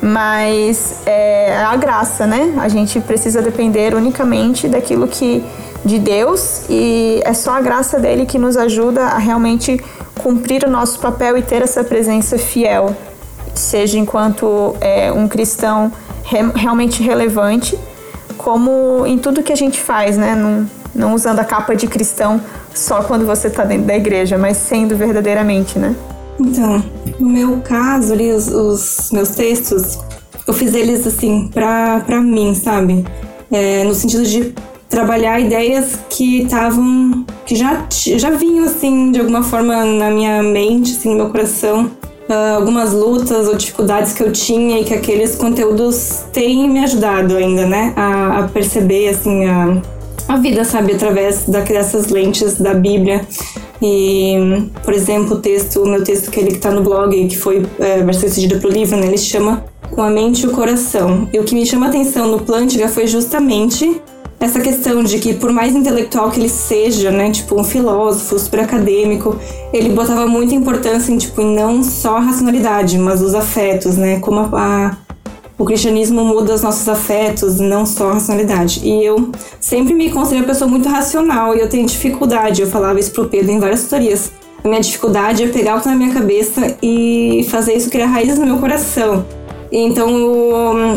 mas 0.00 1.02
é 1.06 1.56
a 1.64 1.76
graça, 1.76 2.26
né? 2.26 2.54
A 2.58 2.68
gente 2.68 3.00
precisa 3.00 3.42
depender 3.42 3.94
unicamente 3.94 4.68
daquilo 4.68 5.06
que 5.06 5.44
de 5.84 5.98
Deus 5.98 6.62
e 6.68 7.20
é 7.24 7.32
só 7.32 7.52
a 7.52 7.60
graça 7.60 7.98
dele 7.98 8.26
que 8.26 8.38
nos 8.38 8.56
ajuda 8.56 9.04
a 9.04 9.18
realmente 9.18 9.80
cumprir 10.18 10.64
o 10.64 10.70
nosso 10.70 10.98
papel 10.98 11.36
e 11.38 11.42
ter 11.42 11.62
essa 11.62 11.84
presença 11.84 12.36
fiel, 12.36 12.94
seja 13.54 13.98
enquanto 13.98 14.76
é, 14.80 15.12
um 15.12 15.28
cristão 15.28 15.92
re, 16.24 16.42
realmente 16.54 17.02
relevante, 17.02 17.78
como 18.36 19.06
em 19.06 19.18
tudo 19.18 19.42
que 19.42 19.52
a 19.52 19.56
gente 19.56 19.80
faz, 19.80 20.16
né? 20.16 20.34
Não, 20.34 20.68
não 20.94 21.14
usando 21.14 21.38
a 21.38 21.44
capa 21.44 21.74
de 21.74 21.86
cristão 21.86 22.40
só 22.74 23.02
quando 23.02 23.24
você 23.24 23.48
está 23.48 23.64
dentro 23.64 23.86
da 23.86 23.96
igreja, 23.96 24.36
mas 24.36 24.56
sendo 24.56 24.96
verdadeiramente, 24.96 25.78
né? 25.78 25.94
Então, 26.40 26.82
no 27.18 27.28
meu 27.28 27.60
caso 27.60 28.12
ali, 28.12 28.30
os, 28.30 28.48
os 28.48 29.10
meus 29.12 29.30
textos, 29.30 29.98
eu 30.46 30.54
fiz 30.54 30.74
eles 30.74 31.06
assim, 31.06 31.48
pra, 31.52 32.00
pra 32.00 32.20
mim, 32.20 32.54
sabe? 32.54 33.04
É, 33.50 33.84
no 33.84 33.94
sentido 33.94 34.24
de 34.24 34.54
trabalhar 34.88 35.38
ideias 35.40 35.98
que 36.08 36.42
estavam. 36.42 37.24
que 37.44 37.54
já, 37.54 37.86
já 37.90 38.30
vinham 38.30 38.64
assim, 38.64 39.12
de 39.12 39.20
alguma 39.20 39.42
forma 39.42 39.84
na 39.84 40.10
minha 40.10 40.42
mente, 40.42 40.92
assim, 40.92 41.10
no 41.10 41.16
meu 41.16 41.30
coração. 41.30 41.90
Uh, 42.28 42.56
algumas 42.56 42.92
lutas 42.92 43.48
ou 43.48 43.54
dificuldades 43.54 44.12
que 44.12 44.22
eu 44.22 44.30
tinha 44.30 44.80
e 44.80 44.84
que 44.84 44.92
aqueles 44.92 45.34
conteúdos 45.34 46.24
têm 46.30 46.68
me 46.68 46.80
ajudado 46.80 47.34
ainda, 47.36 47.66
né? 47.66 47.94
A, 47.96 48.40
a 48.40 48.48
perceber, 48.48 49.08
assim, 49.08 49.46
a, 49.46 49.80
a 50.28 50.36
vida, 50.36 50.62
sabe? 50.62 50.92
Através 50.92 51.44
dessas 51.44 52.08
lentes 52.08 52.60
da 52.60 52.74
Bíblia. 52.74 53.26
E, 53.80 54.36
por 54.84 54.92
exemplo, 54.92 55.36
o 55.36 55.40
texto, 55.40 55.82
o 55.82 55.88
meu 55.88 56.02
texto 56.02 56.30
que 56.30 56.40
ele 56.40 56.52
está 56.52 56.70
no 56.70 56.82
blog, 56.82 57.26
que 57.28 57.38
foi 57.38 57.64
é, 57.78 58.02
vai 58.02 58.14
ser 58.14 58.28
cedido 58.28 58.58
para 58.58 58.68
o 58.68 58.72
livro, 58.72 58.96
né, 58.96 59.06
ele 59.06 59.18
chama 59.18 59.64
Com 59.90 60.02
a 60.02 60.10
Mente 60.10 60.44
e 60.44 60.48
o 60.48 60.52
Coração. 60.52 61.28
E 61.32 61.38
o 61.38 61.44
que 61.44 61.54
me 61.54 61.64
chama 61.64 61.86
a 61.86 61.88
atenção 61.88 62.28
no 62.28 62.40
Plântiga 62.40 62.88
foi 62.88 63.06
justamente 63.06 64.00
essa 64.40 64.60
questão 64.60 65.02
de 65.02 65.18
que, 65.18 65.34
por 65.34 65.52
mais 65.52 65.74
intelectual 65.74 66.30
que 66.30 66.38
ele 66.38 66.48
seja, 66.48 67.10
né, 67.10 67.30
tipo 67.30 67.60
um 67.60 67.64
filósofo, 67.64 68.38
super 68.38 68.60
acadêmico, 68.60 69.36
ele 69.72 69.90
botava 69.90 70.26
muita 70.26 70.54
importância 70.54 71.12
em, 71.12 71.18
tipo, 71.18 71.40
em 71.40 71.54
não 71.54 71.82
só 71.82 72.16
a 72.16 72.20
racionalidade, 72.20 72.98
mas 72.98 73.20
os 73.20 73.34
afetos, 73.34 73.96
né, 73.96 74.20
como 74.20 74.40
a, 74.40 74.96
a 75.07 75.07
o 75.58 75.64
cristianismo 75.64 76.24
muda 76.24 76.54
os 76.54 76.62
nossos 76.62 76.88
afetos, 76.88 77.58
não 77.58 77.84
só 77.84 78.10
a 78.10 78.14
racionalidade. 78.14 78.80
E 78.84 79.04
eu 79.04 79.32
sempre 79.60 79.92
me 79.92 80.08
considerei 80.10 80.42
uma 80.42 80.46
pessoa 80.46 80.70
muito 80.70 80.88
racional 80.88 81.54
e 81.54 81.60
eu 81.60 81.68
tenho 81.68 81.84
dificuldade, 81.84 82.62
eu 82.62 82.68
falava 82.68 83.00
isso 83.00 83.10
pro 83.10 83.28
Pedro 83.28 83.50
em 83.50 83.58
várias 83.58 83.82
tutorias. 83.82 84.30
A 84.62 84.68
minha 84.68 84.80
dificuldade 84.80 85.42
é 85.42 85.48
pegar 85.48 85.74
o 85.74 85.78
que 85.78 85.84
tá 85.84 85.90
na 85.90 85.96
minha 85.96 86.14
cabeça 86.14 86.76
e 86.80 87.44
fazer 87.50 87.74
isso 87.74 87.90
criar 87.90 88.06
raízes 88.06 88.38
no 88.38 88.46
meu 88.46 88.58
coração. 88.58 89.26
Então, 89.70 90.08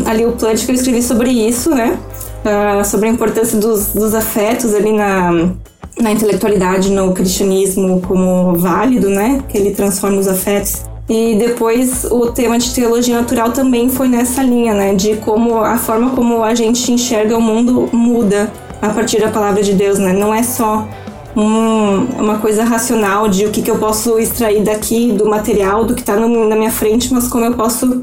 ali 0.06 0.24
o 0.24 0.32
plant 0.32 0.64
que 0.64 0.70
eu 0.70 0.74
escrevi 0.74 1.02
sobre 1.02 1.30
isso, 1.30 1.70
né? 1.70 1.98
Uh, 2.44 2.84
sobre 2.84 3.08
a 3.08 3.12
importância 3.12 3.58
dos, 3.58 3.88
dos 3.88 4.14
afetos 4.14 4.74
ali 4.74 4.92
na, 4.92 5.52
na 6.00 6.10
intelectualidade, 6.10 6.90
no 6.90 7.12
cristianismo 7.12 8.00
como 8.00 8.54
válido, 8.54 9.08
né? 9.08 9.42
Que 9.48 9.58
ele 9.58 9.72
transforma 9.72 10.18
os 10.18 10.26
afetos. 10.26 10.84
E 11.08 11.34
depois 11.36 12.04
o 12.10 12.30
tema 12.30 12.58
de 12.58 12.72
teologia 12.72 13.20
natural 13.20 13.50
também 13.52 13.88
foi 13.88 14.08
nessa 14.08 14.42
linha, 14.42 14.72
né? 14.72 14.94
De 14.94 15.16
como 15.16 15.58
a 15.58 15.76
forma 15.76 16.10
como 16.10 16.42
a 16.42 16.54
gente 16.54 16.90
enxerga 16.92 17.36
o 17.36 17.40
mundo 17.40 17.88
muda 17.92 18.50
a 18.80 18.88
partir 18.88 19.20
da 19.20 19.28
palavra 19.28 19.62
de 19.62 19.74
Deus, 19.74 19.98
né? 19.98 20.12
Não 20.12 20.32
é 20.32 20.42
só 20.42 20.88
um, 21.36 22.04
uma 22.18 22.38
coisa 22.38 22.64
racional 22.64 23.28
de 23.28 23.46
o 23.46 23.50
que, 23.50 23.62
que 23.62 23.70
eu 23.70 23.78
posso 23.78 24.18
extrair 24.18 24.62
daqui, 24.62 25.12
do 25.12 25.28
material, 25.28 25.84
do 25.84 25.94
que 25.94 26.00
está 26.00 26.16
na 26.16 26.56
minha 26.56 26.70
frente, 26.70 27.12
mas 27.12 27.28
como 27.28 27.44
eu 27.44 27.54
posso 27.54 28.00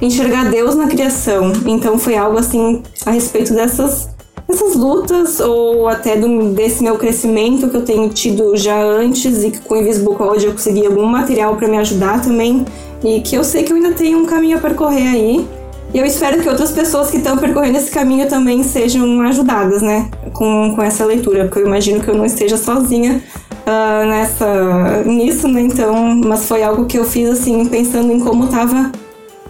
enxergar 0.00 0.50
Deus 0.50 0.74
na 0.74 0.86
criação. 0.86 1.52
Então 1.66 1.98
foi 1.98 2.16
algo 2.16 2.38
assim 2.38 2.82
a 3.06 3.10
respeito 3.10 3.54
dessas 3.54 4.13
essas 4.48 4.74
lutas 4.74 5.40
ou 5.40 5.88
até 5.88 6.16
do, 6.16 6.50
desse 6.50 6.82
meu 6.82 6.96
crescimento 6.96 7.68
que 7.68 7.76
eu 7.76 7.82
tenho 7.82 8.08
tido 8.10 8.56
já 8.56 8.80
antes 8.82 9.42
e 9.42 9.50
que 9.50 9.60
com 9.60 9.74
o 9.74 9.76
Invisible 9.78 10.14
College 10.14 10.46
eu 10.46 10.52
consegui 10.52 10.86
algum 10.86 11.06
material 11.06 11.56
para 11.56 11.66
me 11.68 11.78
ajudar 11.78 12.20
também 12.22 12.64
e 13.02 13.20
que 13.20 13.34
eu 13.34 13.44
sei 13.44 13.62
que 13.62 13.72
eu 13.72 13.76
ainda 13.76 13.92
tenho 13.92 14.18
um 14.18 14.26
caminho 14.26 14.58
a 14.58 14.60
percorrer 14.60 15.08
aí. 15.08 15.46
E 15.92 15.98
eu 15.98 16.04
espero 16.04 16.42
que 16.42 16.48
outras 16.48 16.72
pessoas 16.72 17.08
que 17.08 17.18
estão 17.18 17.38
percorrendo 17.38 17.78
esse 17.78 17.90
caminho 17.90 18.28
também 18.28 18.64
sejam 18.64 19.20
ajudadas, 19.22 19.80
né, 19.80 20.10
com, 20.32 20.74
com 20.74 20.82
essa 20.82 21.04
leitura, 21.04 21.44
porque 21.44 21.60
eu 21.60 21.66
imagino 21.66 22.00
que 22.02 22.08
eu 22.08 22.16
não 22.16 22.26
esteja 22.26 22.56
sozinha 22.56 23.22
uh, 23.64 24.06
nessa 24.06 25.04
nisso, 25.04 25.46
né? 25.46 25.60
Então, 25.60 25.94
mas 26.24 26.46
foi 26.46 26.64
algo 26.64 26.86
que 26.86 26.98
eu 26.98 27.04
fiz 27.04 27.30
assim 27.30 27.64
pensando 27.66 28.12
em 28.12 28.18
como 28.18 28.46
estava 28.46 28.90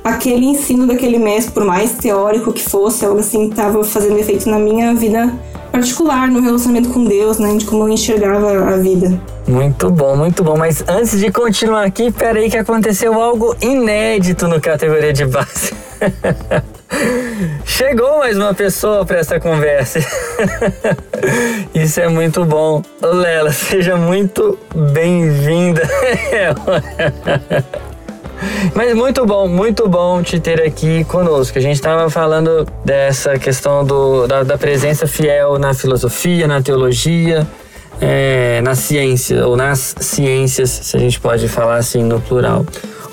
aquele 0.05 0.45
ensino 0.45 0.87
daquele 0.87 1.19
mês, 1.19 1.49
por 1.49 1.64
mais 1.64 1.95
teórico 1.95 2.53
que 2.53 2.62
fosse, 2.62 3.07
algo 3.07 3.21
assim 3.21 3.49
estava 3.49 3.83
fazendo 3.83 4.19
efeito 4.19 4.51
na 4.51 4.59
minha 4.59 4.95
vida 4.95 5.33
particular, 5.73 6.29
no 6.29 6.40
relacionamento 6.40 6.90
com 6.90 7.05
Deus, 7.05 7.38
né, 7.38 7.57
de 7.57 7.64
como 7.64 7.85
eu 7.85 7.88
enxergava 7.88 8.75
a 8.75 8.77
vida. 8.77 9.19
Muito 9.49 9.90
bom, 9.90 10.17
muito 10.17 10.45
bom. 10.45 10.57
Mas 10.57 10.85
antes 10.87 11.19
de 11.19 11.33
continuar 11.33 11.85
aqui, 11.85 12.12
peraí 12.12 12.49
que 12.49 12.57
aconteceu 12.57 13.21
algo 13.21 13.57
inédito 13.61 14.47
no 14.47 14.61
categoria 14.61 15.12
de 15.12 15.27
base. 15.27 15.73
Chegou 17.64 18.19
mais 18.19 18.37
uma 18.37 18.55
pessoa 18.55 19.05
para 19.05 19.19
essa 19.19 19.40
conversa. 19.40 19.99
Isso 21.75 22.01
é 22.01 22.09
muito 22.09 22.45
bom. 22.45 22.83
Lela, 23.03 23.51
seja 23.51 23.97
muito 23.97 24.57
bem-vinda. 24.93 25.83
Mas 28.74 28.94
muito 28.94 29.24
bom, 29.24 29.48
muito 29.48 29.88
bom 29.88 30.22
te 30.22 30.40
ter 30.40 30.61
aqui 30.62 31.04
conosco. 31.04 31.59
A 31.59 31.61
gente 31.61 31.76
estava 31.76 32.09
falando 32.11 32.66
dessa 32.85 33.38
questão 33.38 33.85
do, 33.85 34.26
da, 34.26 34.42
da, 34.42 34.59
presença 34.59 35.07
fiel 35.07 35.59
na 35.59 35.74
filosofia, 35.74 36.46
na 36.46 36.62
teologia, 36.62 37.46
é, 38.00 38.61
na 38.62 38.74
ciência, 38.74 39.46
ou 39.46 39.57
nas 39.57 39.94
ciências, 40.00 40.70
se 40.70 40.96
a 40.96 41.00
gente 41.00 41.20
pode 41.20 41.48
falar 41.48 41.76
assim 41.76 42.02
no 42.02 42.20
plural. 42.20 42.64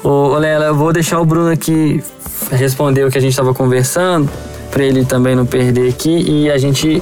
Ô, 0.03 0.37
Lela, 0.37 0.65
eu 0.65 0.75
vou 0.75 0.91
deixar 0.91 1.19
o 1.19 1.25
Bruno 1.25 1.51
aqui 1.51 2.03
responder 2.51 3.05
o 3.05 3.11
que 3.11 3.17
a 3.17 3.21
gente 3.21 3.31
estava 3.31 3.53
conversando, 3.53 4.29
para 4.71 4.83
ele 4.83 5.05
também 5.05 5.35
não 5.35 5.45
perder 5.45 5.89
aqui. 5.89 6.23
E 6.27 6.49
a 6.49 6.57
gente 6.57 7.01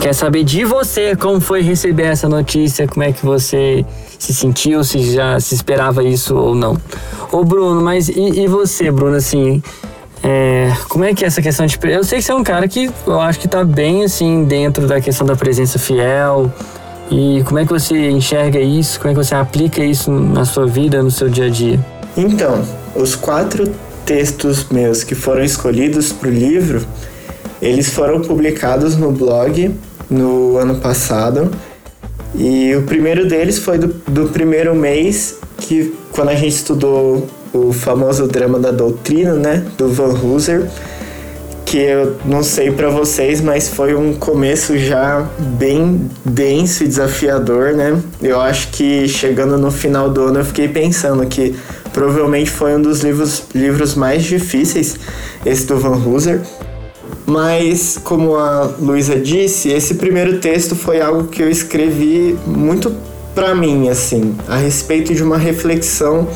quer 0.00 0.12
saber 0.12 0.42
de 0.42 0.64
você 0.64 1.14
como 1.14 1.40
foi 1.40 1.62
receber 1.62 2.04
essa 2.04 2.28
notícia, 2.28 2.88
como 2.88 3.04
é 3.04 3.12
que 3.12 3.24
você 3.24 3.84
se 4.20 4.34
sentiu, 4.34 4.84
se 4.84 5.14
já 5.14 5.40
se 5.40 5.54
esperava 5.54 6.04
isso 6.04 6.36
ou 6.36 6.54
não. 6.54 6.76
Ô 7.32 7.42
Bruno, 7.42 7.80
mas 7.80 8.08
e, 8.08 8.42
e 8.42 8.46
você, 8.46 8.90
Bruno, 8.90 9.16
assim, 9.16 9.62
é, 10.22 10.70
como 10.90 11.04
é 11.04 11.14
que 11.14 11.24
é 11.24 11.26
essa 11.26 11.40
questão 11.40 11.64
de. 11.64 11.78
Eu 11.84 12.04
sei 12.04 12.18
que 12.18 12.24
você 12.24 12.32
é 12.32 12.34
um 12.34 12.44
cara 12.44 12.68
que 12.68 12.90
eu 13.06 13.18
acho 13.18 13.40
que 13.40 13.48
tá 13.48 13.64
bem 13.64 14.04
assim 14.04 14.44
dentro 14.44 14.86
da 14.86 15.00
questão 15.00 15.26
da 15.26 15.34
presença 15.34 15.78
fiel. 15.78 16.52
E 17.10 17.42
como 17.44 17.58
é 17.58 17.64
que 17.64 17.72
você 17.72 18.10
enxerga 18.10 18.60
isso? 18.60 19.00
Como 19.00 19.10
é 19.10 19.14
que 19.16 19.24
você 19.24 19.34
aplica 19.34 19.82
isso 19.82 20.12
na 20.12 20.44
sua 20.44 20.66
vida, 20.66 21.02
no 21.02 21.10
seu 21.10 21.28
dia 21.28 21.46
a 21.46 21.48
dia? 21.48 21.80
Então, 22.16 22.62
os 22.94 23.16
quatro 23.16 23.72
textos 24.04 24.66
meus 24.70 25.02
que 25.02 25.14
foram 25.14 25.42
escolhidos 25.42 26.12
para 26.12 26.28
o 26.28 26.30
livro, 26.30 26.86
eles 27.60 27.88
foram 27.90 28.20
publicados 28.20 28.96
no 28.96 29.10
blog 29.10 29.74
no 30.08 30.56
ano 30.58 30.76
passado 30.76 31.50
e 32.34 32.74
o 32.76 32.82
primeiro 32.82 33.26
deles 33.26 33.58
foi 33.58 33.78
do, 33.78 33.88
do 34.08 34.28
primeiro 34.28 34.74
mês, 34.74 35.38
que 35.58 35.94
quando 36.12 36.28
a 36.28 36.34
gente 36.34 36.54
estudou 36.54 37.26
o 37.52 37.72
famoso 37.72 38.26
drama 38.26 38.58
da 38.58 38.70
doutrina, 38.70 39.34
né, 39.34 39.66
do 39.76 39.88
Van 39.88 40.14
Hooser, 40.14 40.68
que 41.70 41.78
eu 41.78 42.16
não 42.24 42.42
sei 42.42 42.72
para 42.72 42.88
vocês, 42.88 43.40
mas 43.40 43.68
foi 43.68 43.94
um 43.94 44.12
começo 44.12 44.76
já 44.76 45.24
bem 45.38 46.10
denso 46.24 46.82
e 46.82 46.88
desafiador, 46.88 47.74
né? 47.74 47.96
Eu 48.20 48.40
acho 48.40 48.72
que 48.72 49.06
chegando 49.06 49.56
no 49.56 49.70
final 49.70 50.10
do 50.10 50.22
ano 50.22 50.40
eu 50.40 50.44
fiquei 50.44 50.66
pensando 50.66 51.24
que 51.26 51.54
provavelmente 51.92 52.50
foi 52.50 52.74
um 52.74 52.82
dos 52.82 53.02
livros, 53.02 53.44
livros 53.54 53.94
mais 53.94 54.24
difíceis, 54.24 54.98
esse 55.46 55.64
do 55.64 55.78
Van 55.78 55.96
Hooser. 55.96 56.40
Mas, 57.30 57.96
como 58.02 58.34
a 58.34 58.68
Luísa 58.80 59.14
disse, 59.14 59.68
esse 59.68 59.94
primeiro 59.94 60.40
texto 60.40 60.74
foi 60.74 61.00
algo 61.00 61.28
que 61.28 61.40
eu 61.40 61.48
escrevi 61.48 62.36
muito 62.44 62.92
para 63.36 63.54
mim, 63.54 63.88
assim, 63.88 64.34
a 64.48 64.56
respeito 64.56 65.14
de 65.14 65.22
uma 65.22 65.38
reflexão 65.38 66.26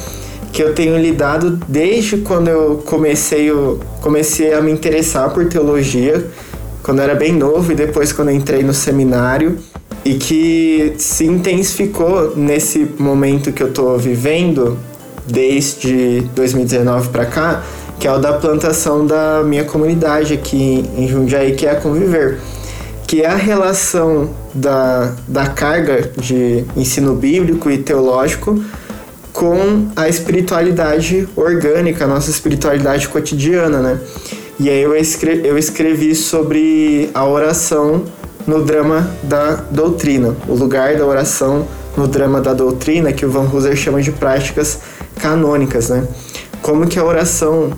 que 0.52 0.62
eu 0.62 0.72
tenho 0.72 0.96
lidado 0.96 1.58
desde 1.66 2.18
quando 2.18 2.46
eu 2.46 2.80
comecei, 2.86 3.50
eu 3.50 3.80
comecei 4.00 4.54
a 4.54 4.60
me 4.60 4.70
interessar 4.70 5.30
por 5.30 5.46
teologia, 5.46 6.24
quando 6.80 6.98
eu 6.98 7.04
era 7.06 7.16
bem 7.16 7.32
novo 7.32 7.72
e 7.72 7.74
depois 7.74 8.12
quando 8.12 8.30
entrei 8.30 8.62
no 8.62 8.72
seminário, 8.72 9.58
e 10.04 10.14
que 10.14 10.94
se 10.96 11.24
intensificou 11.24 12.36
nesse 12.36 12.86
momento 13.00 13.50
que 13.50 13.64
eu 13.64 13.72
tô 13.72 13.98
vivendo 13.98 14.78
desde 15.26 16.20
2019 16.36 17.08
para 17.08 17.26
cá, 17.26 17.64
que 17.98 18.06
é 18.06 18.12
o 18.12 18.18
da 18.18 18.32
plantação 18.32 19.06
da 19.06 19.42
minha 19.44 19.64
comunidade 19.64 20.34
aqui 20.34 20.84
em 20.96 21.08
Jundiaí, 21.08 21.54
que 21.54 21.66
é 21.66 21.70
a 21.70 21.76
Conviver, 21.76 22.38
que 23.06 23.22
é 23.22 23.26
a 23.26 23.36
relação 23.36 24.30
da, 24.52 25.12
da 25.26 25.46
carga 25.46 26.10
de 26.16 26.64
ensino 26.76 27.14
bíblico 27.14 27.70
e 27.70 27.78
teológico 27.78 28.62
com 29.32 29.88
a 29.96 30.08
espiritualidade 30.08 31.28
orgânica, 31.34 32.04
a 32.04 32.06
nossa 32.06 32.30
espiritualidade 32.30 33.08
cotidiana, 33.08 33.80
né? 33.80 33.98
E 34.58 34.70
aí 34.70 34.80
eu 34.82 34.94
escrevi, 34.94 35.48
eu 35.48 35.58
escrevi 35.58 36.14
sobre 36.14 37.10
a 37.12 37.26
oração 37.26 38.04
no 38.46 38.64
drama 38.64 39.10
da 39.24 39.56
doutrina, 39.70 40.36
o 40.46 40.54
lugar 40.54 40.96
da 40.96 41.04
oração 41.04 41.66
no 41.96 42.06
drama 42.06 42.40
da 42.40 42.54
doutrina, 42.54 43.12
que 43.12 43.26
o 43.26 43.30
Van 43.30 43.48
Hooser 43.52 43.74
chama 43.74 44.00
de 44.00 44.12
práticas 44.12 44.78
canônicas, 45.16 45.88
né? 45.88 46.06
como 46.64 46.86
que 46.86 46.98
a 46.98 47.04
oração 47.04 47.72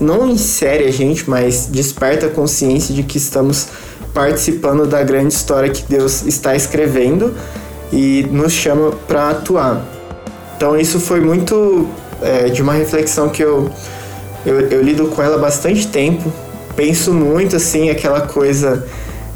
não 0.00 0.28
insere 0.28 0.84
a 0.84 0.90
gente, 0.90 1.28
mas 1.28 1.66
desperta 1.66 2.26
a 2.26 2.28
consciência 2.28 2.94
de 2.94 3.02
que 3.02 3.18
estamos 3.18 3.68
participando 4.14 4.86
da 4.86 5.02
grande 5.02 5.34
história 5.34 5.70
que 5.70 5.82
Deus 5.88 6.22
está 6.22 6.54
escrevendo 6.54 7.34
e 7.92 8.26
nos 8.30 8.52
chama 8.52 8.92
para 9.06 9.30
atuar. 9.30 9.84
Então 10.56 10.76
isso 10.76 10.98
foi 11.00 11.20
muito 11.20 11.86
é, 12.22 12.48
de 12.48 12.62
uma 12.62 12.72
reflexão 12.72 13.28
que 13.28 13.42
eu, 13.42 13.70
eu, 14.44 14.60
eu 14.68 14.82
lido 14.82 15.06
com 15.08 15.22
ela 15.22 15.36
há 15.36 15.38
bastante 15.38 15.86
tempo. 15.88 16.32
Penso 16.74 17.12
muito 17.12 17.56
assim 17.56 17.90
aquela 17.90 18.22
coisa 18.22 18.86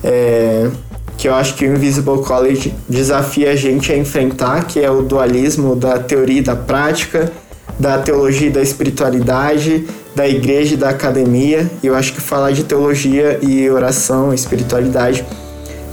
é, 0.02 0.70
que 1.16 1.28
eu 1.28 1.34
acho 1.34 1.54
que 1.54 1.64
o 1.64 1.74
Invisible 1.74 2.22
College 2.22 2.74
desafia 2.88 3.52
a 3.52 3.56
gente 3.56 3.92
a 3.92 3.96
enfrentar, 3.96 4.64
que 4.64 4.80
é 4.80 4.90
o 4.90 5.02
dualismo 5.02 5.76
da 5.76 5.98
teoria 5.98 6.38
e 6.38 6.42
da 6.42 6.56
prática 6.56 7.32
da 7.78 7.98
teologia 7.98 8.48
e 8.48 8.50
da 8.50 8.62
espiritualidade, 8.62 9.86
da 10.14 10.28
igreja 10.28 10.74
e 10.74 10.76
da 10.76 10.90
academia. 10.90 11.70
E 11.82 11.86
eu 11.86 11.94
acho 11.94 12.12
que 12.12 12.20
falar 12.20 12.52
de 12.52 12.64
teologia 12.64 13.38
e 13.42 13.68
oração, 13.70 14.32
espiritualidade, 14.32 15.24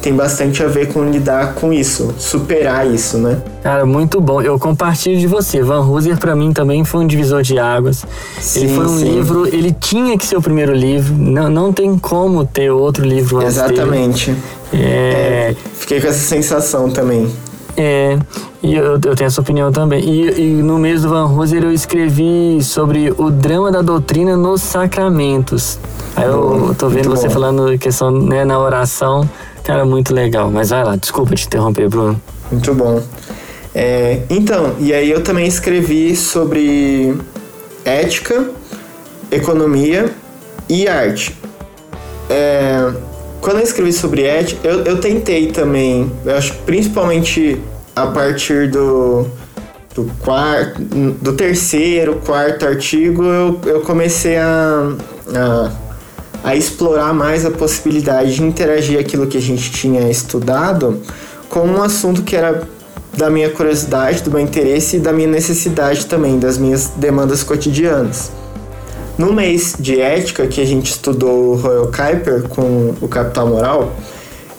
tem 0.02 0.14
bastante 0.16 0.64
a 0.64 0.68
ver 0.68 0.94
com 0.94 1.04
lidar 1.10 1.56
com 1.56 1.74
isso, 1.74 2.14
superar 2.18 2.90
isso, 2.90 3.18
né? 3.18 3.42
Cara, 3.62 3.86
muito 3.86 4.22
bom. 4.22 4.42
Eu 4.42 4.58
compartilho 4.58 5.20
de 5.20 5.28
você. 5.28 5.62
Van 5.62 5.82
Hooser 5.82 6.18
para 6.18 6.36
mim 6.36 6.54
também 6.54 6.86
foi 6.86 7.02
um 7.02 7.08
divisor 7.08 7.42
de 7.42 7.60
águas. 7.60 8.06
Sim, 8.40 8.62
ele 8.62 8.76
foi 8.76 8.86
um 8.86 8.98
sim. 8.98 9.04
livro, 9.04 9.48
ele 9.48 9.76
tinha 9.78 10.18
que 10.18 10.26
ser 10.26 10.38
o 10.38 10.42
primeiro 10.42 10.74
livro. 10.74 11.14
Não, 11.16 11.50
não 11.50 11.74
tem 11.74 11.98
como 11.98 12.46
ter 12.46 12.72
outro 12.72 13.06
livro 13.06 13.40
antes 13.40 13.58
Exatamente. 13.58 14.32
Dele. 14.72 14.84
É... 14.86 15.52
é... 15.52 15.56
Fiquei 15.74 16.00
com 16.00 16.08
essa 16.08 16.20
sensação 16.20 16.90
também. 16.90 17.30
É, 17.78 18.18
e 18.62 18.76
eu, 18.76 18.94
eu 18.94 19.16
tenho 19.16 19.28
essa 19.28 19.42
opinião 19.42 19.72
também. 19.72 20.04
E, 20.04 20.42
e, 20.42 20.64
no 20.64 20.78
mês 20.78 21.04
do 21.04 21.10
Van 21.10 21.26
Roser 21.26 21.64
eu 21.64 21.72
escrevi 21.72 22.60
sobre 22.62 23.14
o 23.18 23.30
drama 23.30 23.72
da 23.72 23.82
doutrina 23.82 24.36
nos 24.36 24.62
sacramentos. 24.62 25.80
Aí 26.16 26.26
eu 26.26 26.76
tô 26.78 26.90
vendo 26.90 27.10
você 27.10 27.28
bom. 27.28 27.34
falando 27.34 27.78
questão 27.78 28.12
né, 28.12 28.44
na 28.44 28.60
oração. 28.60 29.30
Cara, 29.64 29.86
muito 29.86 30.14
legal. 30.14 30.50
Mas 30.52 30.70
vai 30.70 30.84
lá, 30.84 30.96
desculpa 30.96 31.36
te 31.36 31.46
interromper, 31.46 31.90
Bruno. 31.90 32.20
Muito 32.52 32.74
bom. 32.74 33.02
É, 33.74 34.24
então, 34.30 34.76
e 34.80 34.94
aí 34.94 35.10
eu 35.10 35.24
também 35.24 35.48
escrevi 35.48 36.16
sobre 36.16 37.16
ética, 37.86 38.50
economia 39.32 40.12
e 40.68 40.88
arte. 40.88 41.38
É, 42.30 42.79
quando 43.42 43.58
eu 43.58 43.64
escrevi 43.64 43.94
sobre 43.94 44.24
ética, 44.24 44.68
eu, 44.68 44.84
eu 44.84 45.00
tentei 45.00 45.48
também, 45.48 46.12
eu 46.26 46.36
acho 46.36 46.54
principalmente 46.66 47.60
a 47.96 48.08
partir 48.08 48.70
do, 48.70 49.28
do 49.96 50.12
quarto, 50.20 50.82
do 50.82 51.34
terceiro, 51.34 52.22
quarto 52.26 52.66
artigo, 52.66 53.24
eu, 53.24 53.60
eu 53.66 53.82
comecei 53.82 54.38
a, 54.38 54.94
a, 55.36 55.72
a 56.44 56.56
explorar 56.56 57.14
mais 57.14 57.46
a 57.46 57.52
possibilidade 57.52 58.36
de 58.36 58.44
interagir 58.44 59.00
aquilo 59.00 59.28
que 59.28 59.38
a 59.38 59.42
gente 59.42 59.72
tinha 59.72 60.10
estudado 60.10 61.02
com 61.50 61.62
um 61.62 61.82
assunto 61.82 62.22
que 62.22 62.36
era 62.36 62.68
da 63.18 63.30
minha 63.30 63.50
curiosidade, 63.50 64.22
do 64.22 64.32
meu 64.32 64.40
interesse 64.40 64.98
e 64.98 65.00
da 65.00 65.12
minha 65.12 65.28
necessidade 65.28 66.06
também, 66.06 66.40
das 66.40 66.58
minhas 66.58 66.92
demandas 66.96 67.44
cotidianas. 67.44 68.32
No 69.20 69.34
mês 69.34 69.76
de 69.78 70.00
ética 70.00 70.48
que 70.48 70.62
a 70.62 70.66
gente 70.66 70.92
estudou 70.92 71.52
o 71.52 71.56
Royal 71.58 71.92
Kuiper 71.92 72.44
com 72.44 72.96
o 73.02 73.08
Capital 73.10 73.48
Moral, 73.48 73.92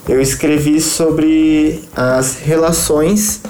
eu 0.06 0.20
escrevi 0.20 0.82
sobre 0.82 1.82
as 1.96 2.36
relações 2.40 3.40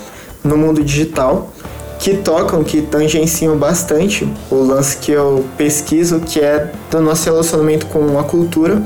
no 0.44 0.56
mundo 0.56 0.84
digital 0.84 1.52
que 1.98 2.18
tocam, 2.18 2.62
que 2.62 2.80
tangenciam 2.82 3.56
bastante 3.56 4.24
o 4.52 4.54
lance 4.62 4.98
que 4.98 5.10
eu 5.10 5.44
pesquiso, 5.58 6.20
que 6.20 6.38
é 6.38 6.70
do 6.92 7.00
nosso 7.00 7.24
relacionamento 7.24 7.86
com 7.86 8.16
a 8.16 8.22
cultura, 8.22 8.80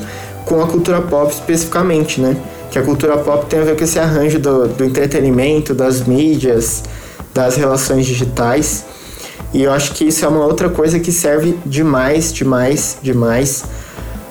com 0.46 0.62
a 0.62 0.66
cultura 0.66 1.02
pop 1.02 1.30
especificamente, 1.30 2.22
né? 2.22 2.38
Que 2.70 2.78
a 2.78 2.82
cultura 2.82 3.18
pop 3.18 3.44
tem 3.44 3.60
a 3.60 3.64
ver 3.64 3.76
com 3.76 3.84
esse 3.84 3.98
arranjo 3.98 4.38
do, 4.38 4.66
do 4.66 4.82
entretenimento, 4.82 5.74
das 5.74 6.00
mídias, 6.00 6.84
das 7.34 7.56
relações 7.56 8.06
digitais. 8.06 8.86
E 9.54 9.62
eu 9.62 9.72
acho 9.72 9.94
que 9.94 10.04
isso 10.04 10.24
é 10.24 10.28
uma 10.28 10.44
outra 10.44 10.68
coisa 10.68 10.98
que 10.98 11.12
serve 11.12 11.56
demais, 11.64 12.32
demais, 12.32 12.98
demais 13.00 13.64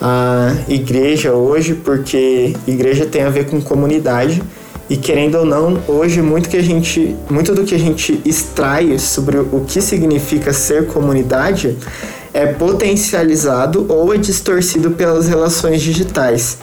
a 0.02 0.54
igreja 0.68 1.32
hoje, 1.32 1.76
porque 1.76 2.54
igreja 2.68 3.06
tem 3.06 3.24
a 3.24 3.30
ver 3.30 3.46
com 3.46 3.62
comunidade 3.62 4.44
e 4.90 4.98
querendo 4.98 5.36
ou 5.36 5.46
não, 5.46 5.82
hoje 5.88 6.22
muito 6.22 6.50
que 6.50 6.58
a 6.58 6.62
gente, 6.62 7.16
muito 7.30 7.56
do 7.56 7.64
que 7.64 7.74
a 7.74 7.80
gente 7.80 8.22
extrai 8.26 9.00
sobre 9.00 9.38
o 9.38 9.64
que 9.66 9.82
significa 9.82 10.52
ser 10.52 10.88
comunidade 10.88 11.78
é 12.34 12.46
potencializado 12.46 13.86
ou 13.88 14.14
é 14.14 14.18
distorcido 14.18 14.92
pelas 14.92 15.30
relações 15.30 15.82
digitais. 15.82 16.58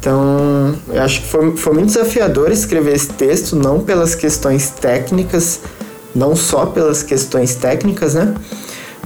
Então, 0.00 0.74
eu 0.88 1.02
acho 1.02 1.20
que 1.20 1.26
foi, 1.26 1.56
foi 1.56 1.74
muito 1.74 1.88
desafiador 1.88 2.50
escrever 2.50 2.94
esse 2.94 3.08
texto, 3.08 3.56
não 3.56 3.80
pelas 3.80 4.14
questões 4.14 4.70
técnicas, 4.70 5.60
não 6.16 6.34
só 6.34 6.66
pelas 6.66 7.02
questões 7.02 7.54
técnicas, 7.54 8.14
né? 8.14 8.34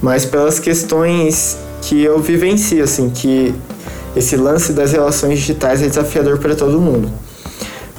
Mas 0.01 0.25
pelas 0.25 0.59
questões 0.59 1.57
que 1.81 2.01
eu 2.01 2.19
vivencio, 2.19 2.83
assim, 2.83 3.09
que 3.09 3.53
esse 4.15 4.35
lance 4.35 4.73
das 4.73 4.91
relações 4.91 5.39
digitais 5.39 5.81
é 5.81 5.87
desafiador 5.87 6.39
para 6.39 6.55
todo 6.55 6.79
mundo. 6.79 7.09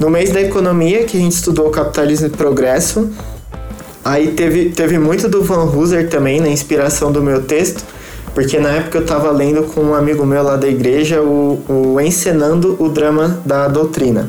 No 0.01 0.11
mês 0.11 0.33
da 0.33 0.41
economia, 0.41 1.05
que 1.05 1.17
a 1.17 1.21
gente 1.21 1.33
estudou 1.33 1.71
capitalismo 1.71 2.27
e 2.27 2.31
progresso, 2.31 3.11
aí 4.05 4.29
teve, 4.29 4.71
teve 4.71 4.99
muito 4.99 5.29
do 5.29 5.43
Van 5.43 5.65
Hooser 5.65 6.09
também 6.09 6.41
na 6.41 6.49
inspiração 6.49 7.13
do 7.13 7.23
meu 7.23 7.43
texto, 7.43 7.85
porque 8.35 8.59
na 8.59 8.71
época 8.71 8.99
eu 8.99 9.03
estava 9.03 9.31
lendo 9.31 9.63
com 9.65 9.83
um 9.83 9.95
amigo 9.95 10.25
meu 10.25 10.43
lá 10.43 10.57
da 10.57 10.67
igreja 10.67 11.21
o, 11.21 11.63
o 11.69 12.01
Encenando 12.01 12.77
o 12.83 12.89
Drama 12.89 13.41
da 13.45 13.69
Doutrina, 13.69 14.29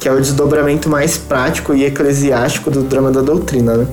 que 0.00 0.08
é 0.08 0.12
o 0.12 0.20
desdobramento 0.20 0.88
mais 0.88 1.16
prático 1.16 1.72
e 1.72 1.84
eclesiástico 1.84 2.70
do 2.70 2.82
drama 2.82 3.10
da 3.10 3.22
doutrina, 3.22 3.76
né? 3.76 3.86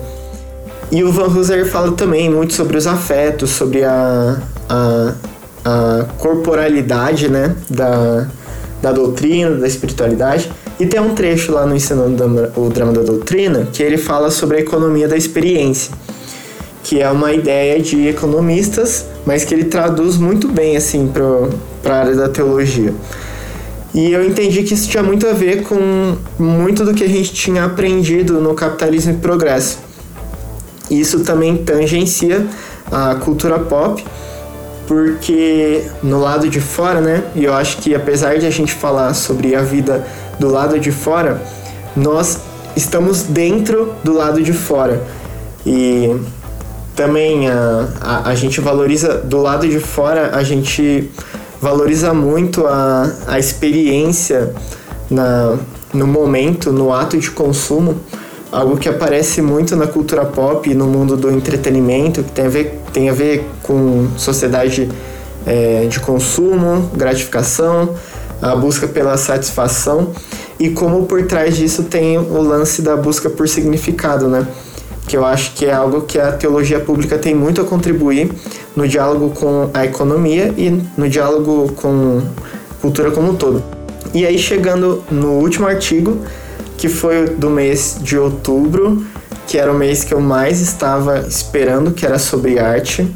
E 0.93 1.03
o 1.03 1.11
Van 1.11 1.25
Hooser 1.25 1.65
fala 1.65 1.91
também 1.93 2.29
muito 2.29 2.53
sobre 2.53 2.77
os 2.77 2.85
afetos, 2.85 3.49
sobre 3.49 3.83
a, 3.83 4.37
a, 4.69 5.13
a 5.65 6.05
corporalidade 6.19 7.27
né, 7.29 7.55
da, 7.67 8.27
da 8.79 8.91
doutrina, 8.91 9.55
da 9.55 9.65
espiritualidade. 9.65 10.51
E 10.79 10.85
tem 10.85 10.99
um 10.99 11.15
trecho 11.15 11.51
lá 11.51 11.65
no 11.65 11.75
Ensinando 11.75 12.51
o 12.55 12.69
Drama 12.69 12.93
da 12.93 13.01
Doutrina 13.01 13.67
que 13.73 13.81
ele 13.81 13.97
fala 13.97 14.29
sobre 14.29 14.57
a 14.57 14.59
economia 14.59 15.07
da 15.07 15.17
experiência, 15.17 15.91
que 16.83 17.01
é 17.01 17.09
uma 17.09 17.33
ideia 17.33 17.81
de 17.81 18.07
economistas, 18.07 19.07
mas 19.25 19.43
que 19.43 19.51
ele 19.51 19.63
traduz 19.63 20.17
muito 20.17 20.47
bem 20.47 20.77
assim 20.77 21.11
para 21.81 21.91
a 21.91 21.99
área 22.01 22.15
da 22.15 22.29
teologia. 22.29 22.93
E 23.95 24.11
eu 24.11 24.23
entendi 24.23 24.61
que 24.61 24.75
isso 24.75 24.87
tinha 24.87 25.01
muito 25.01 25.25
a 25.25 25.33
ver 25.33 25.63
com 25.63 26.15
muito 26.37 26.85
do 26.85 26.93
que 26.93 27.03
a 27.03 27.09
gente 27.09 27.33
tinha 27.33 27.65
aprendido 27.65 28.39
no 28.39 28.53
Capitalismo 28.53 29.13
e 29.13 29.15
Progresso. 29.15 29.82
Isso 30.89 31.21
também 31.21 31.57
tangencia 31.57 32.45
a 32.91 33.15
cultura 33.15 33.59
pop, 33.59 34.03
porque 34.87 35.83
no 36.01 36.19
lado 36.19 36.49
de 36.49 36.59
fora, 36.59 36.99
né? 36.99 37.23
E 37.35 37.45
eu 37.45 37.53
acho 37.53 37.77
que 37.77 37.95
apesar 37.95 38.37
de 38.37 38.45
a 38.45 38.49
gente 38.49 38.73
falar 38.73 39.13
sobre 39.13 39.55
a 39.55 39.61
vida 39.61 40.05
do 40.39 40.49
lado 40.49 40.79
de 40.79 40.91
fora, 40.91 41.41
nós 41.95 42.39
estamos 42.75 43.23
dentro 43.23 43.93
do 44.03 44.13
lado 44.13 44.41
de 44.41 44.53
fora. 44.53 45.01
E 45.65 46.15
também 46.95 47.49
a, 47.49 47.87
a, 48.01 48.29
a 48.29 48.35
gente 48.35 48.59
valoriza 48.59 49.19
do 49.19 49.41
lado 49.41 49.67
de 49.67 49.79
fora, 49.79 50.35
a 50.35 50.43
gente 50.43 51.09
valoriza 51.61 52.13
muito 52.13 52.67
a, 52.67 53.09
a 53.27 53.39
experiência 53.39 54.53
na, 55.09 55.57
no 55.93 56.05
momento, 56.05 56.71
no 56.71 56.93
ato 56.93 57.17
de 57.17 57.31
consumo 57.31 57.99
algo 58.53 58.77
que 58.77 58.87
aparece 58.87 59.41
muito 59.41 59.75
na 59.75 59.87
cultura 59.87 60.23
pop 60.23 60.69
e 60.69 60.75
no 60.75 60.85
mundo 60.85 61.17
do 61.17 61.31
entretenimento, 61.31 62.23
que 62.23 62.31
tem 62.31 62.45
a 62.45 62.49
ver, 62.49 62.79
tem 62.93 63.09
a 63.09 63.13
ver 63.13 63.49
com 63.63 64.07
sociedade 64.15 64.87
é, 65.43 65.87
de 65.89 65.99
consumo, 65.99 66.91
gratificação, 66.95 67.95
a 68.39 68.55
busca 68.55 68.87
pela 68.87 69.17
satisfação 69.17 70.11
e 70.59 70.69
como 70.69 71.07
por 71.07 71.23
trás 71.25 71.57
disso 71.57 71.83
tem 71.83 72.17
o 72.19 72.41
lance 72.41 72.83
da 72.83 72.95
busca 72.95 73.27
por 73.27 73.49
significado, 73.49 74.27
né? 74.27 74.45
Que 75.07 75.17
eu 75.17 75.25
acho 75.25 75.53
que 75.53 75.65
é 75.65 75.73
algo 75.73 76.01
que 76.01 76.19
a 76.19 76.31
teologia 76.31 76.79
pública 76.79 77.17
tem 77.17 77.33
muito 77.33 77.59
a 77.59 77.63
contribuir 77.63 78.31
no 78.75 78.87
diálogo 78.87 79.31
com 79.31 79.69
a 79.73 79.83
economia 79.83 80.53
e 80.55 80.69
no 80.95 81.09
diálogo 81.09 81.73
com 81.73 82.21
cultura 82.79 83.09
como 83.09 83.31
um 83.31 83.35
todo. 83.35 83.63
E 84.13 84.27
aí 84.27 84.37
chegando 84.37 85.03
no 85.09 85.39
último 85.39 85.65
artigo, 85.65 86.19
que 86.77 86.89
foi 86.89 87.27
do 87.27 87.49
mês 87.49 87.97
de 88.01 88.17
outubro, 88.17 89.03
que 89.47 89.57
era 89.57 89.71
o 89.71 89.75
mês 89.75 90.03
que 90.03 90.13
eu 90.13 90.21
mais 90.21 90.61
estava 90.61 91.19
esperando, 91.19 91.91
que 91.91 92.05
era 92.05 92.19
sobre 92.19 92.59
arte. 92.59 93.07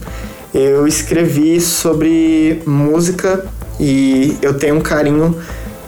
Eu 0.54 0.88
escrevi 0.88 1.60
sobre 1.60 2.62
música 2.66 3.46
e 3.80 4.38
eu 4.42 4.54
tenho 4.56 4.76
um 4.76 4.82
carinho 4.82 5.36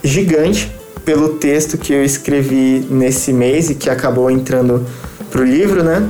gigante 0.03 0.71
pelo 1.03 1.29
texto 1.29 1.77
que 1.77 1.93
eu 1.93 2.03
escrevi 2.03 2.86
nesse 2.89 3.34
mês 3.34 3.69
e 3.69 3.75
que 3.75 3.89
acabou 3.89 4.29
entrando 4.29 4.86
pro 5.32 5.43
livro, 5.43 5.84
né? 5.84 6.08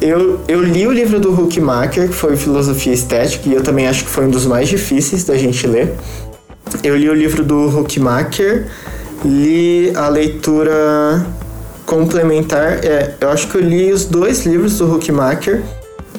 Eu, 0.00 0.40
eu 0.48 0.60
li 0.60 0.84
o 0.84 0.90
livro 0.90 1.20
do 1.20 1.30
Huckmacher, 1.32 2.08
que 2.08 2.14
foi 2.14 2.36
Filosofia 2.36 2.92
Estética, 2.92 3.48
e 3.48 3.54
eu 3.54 3.62
também 3.62 3.86
acho 3.86 4.04
que 4.04 4.10
foi 4.10 4.24
um 4.24 4.30
dos 4.30 4.46
mais 4.46 4.68
difíceis 4.68 5.22
da 5.22 5.36
gente 5.36 5.64
ler. 5.64 5.94
Eu 6.82 6.96
li 6.96 7.08
o 7.08 7.14
livro 7.14 7.44
do 7.44 7.68
Huckmacher, 7.68 8.66
li 9.24 9.92
a 9.94 10.08
leitura 10.08 11.24
complementar. 11.86 12.84
É, 12.84 13.14
eu 13.20 13.28
acho 13.30 13.48
que 13.48 13.56
eu 13.56 13.60
li 13.60 13.92
os 13.92 14.04
dois 14.04 14.46
livros 14.46 14.78
do 14.78 14.92
Huckmacher, 14.92 15.62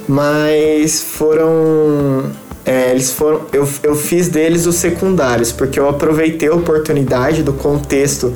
mas 0.08 1.02
foram. 1.02 2.32
É, 2.66 2.92
eles 2.92 3.12
foram. 3.12 3.42
Eu, 3.52 3.68
eu 3.82 3.96
fiz 3.96 4.30
deles 4.30 4.66
os 4.66 4.76
secundários, 4.76 5.52
porque 5.52 5.80
eu 5.80 5.90
aproveitei 5.90 6.50
a 6.50 6.54
oportunidade 6.54 7.44
do 7.44 7.54
contexto 7.54 8.34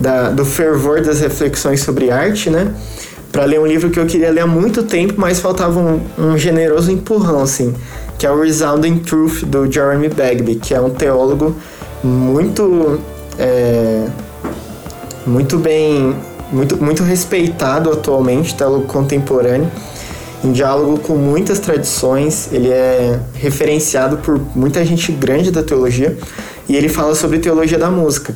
da, 0.00 0.30
do 0.30 0.44
fervor 0.44 1.00
das 1.00 1.20
reflexões 1.20 1.80
sobre 1.80 2.10
arte, 2.10 2.50
né? 2.50 2.74
Para 3.30 3.44
ler 3.44 3.60
um 3.60 3.66
livro 3.66 3.90
que 3.90 4.00
eu 4.00 4.06
queria 4.06 4.30
ler 4.30 4.40
há 4.40 4.46
muito 4.46 4.82
tempo, 4.82 5.14
mas 5.16 5.38
faltava 5.38 5.78
um, 5.78 6.00
um 6.18 6.36
generoso 6.36 6.90
empurrão, 6.90 7.42
assim, 7.42 7.72
que 8.18 8.26
é 8.26 8.30
o 8.30 8.40
Resounding 8.40 8.98
Truth 8.98 9.44
do 9.44 9.70
Jeremy 9.70 10.08
Bagby, 10.08 10.56
que 10.56 10.74
é 10.74 10.80
um 10.80 10.90
teólogo 10.90 11.54
muito 12.02 12.98
é, 13.40 14.06
muito 15.26 15.56
bem, 15.56 16.14
muito, 16.52 16.76
muito 16.76 17.02
respeitado 17.02 17.90
atualmente, 17.90 18.54
teólogo 18.54 18.84
contemporâneo, 18.86 19.70
em 20.44 20.52
diálogo 20.52 20.98
com 21.00 21.16
muitas 21.16 21.58
tradições, 21.58 22.50
ele 22.52 22.68
é 22.68 23.18
referenciado 23.34 24.18
por 24.18 24.40
muita 24.54 24.84
gente 24.84 25.10
grande 25.12 25.50
da 25.50 25.62
teologia 25.62 26.16
e 26.68 26.76
ele 26.76 26.88
fala 26.88 27.14
sobre 27.14 27.38
teologia 27.38 27.78
da 27.78 27.90
música. 27.90 28.34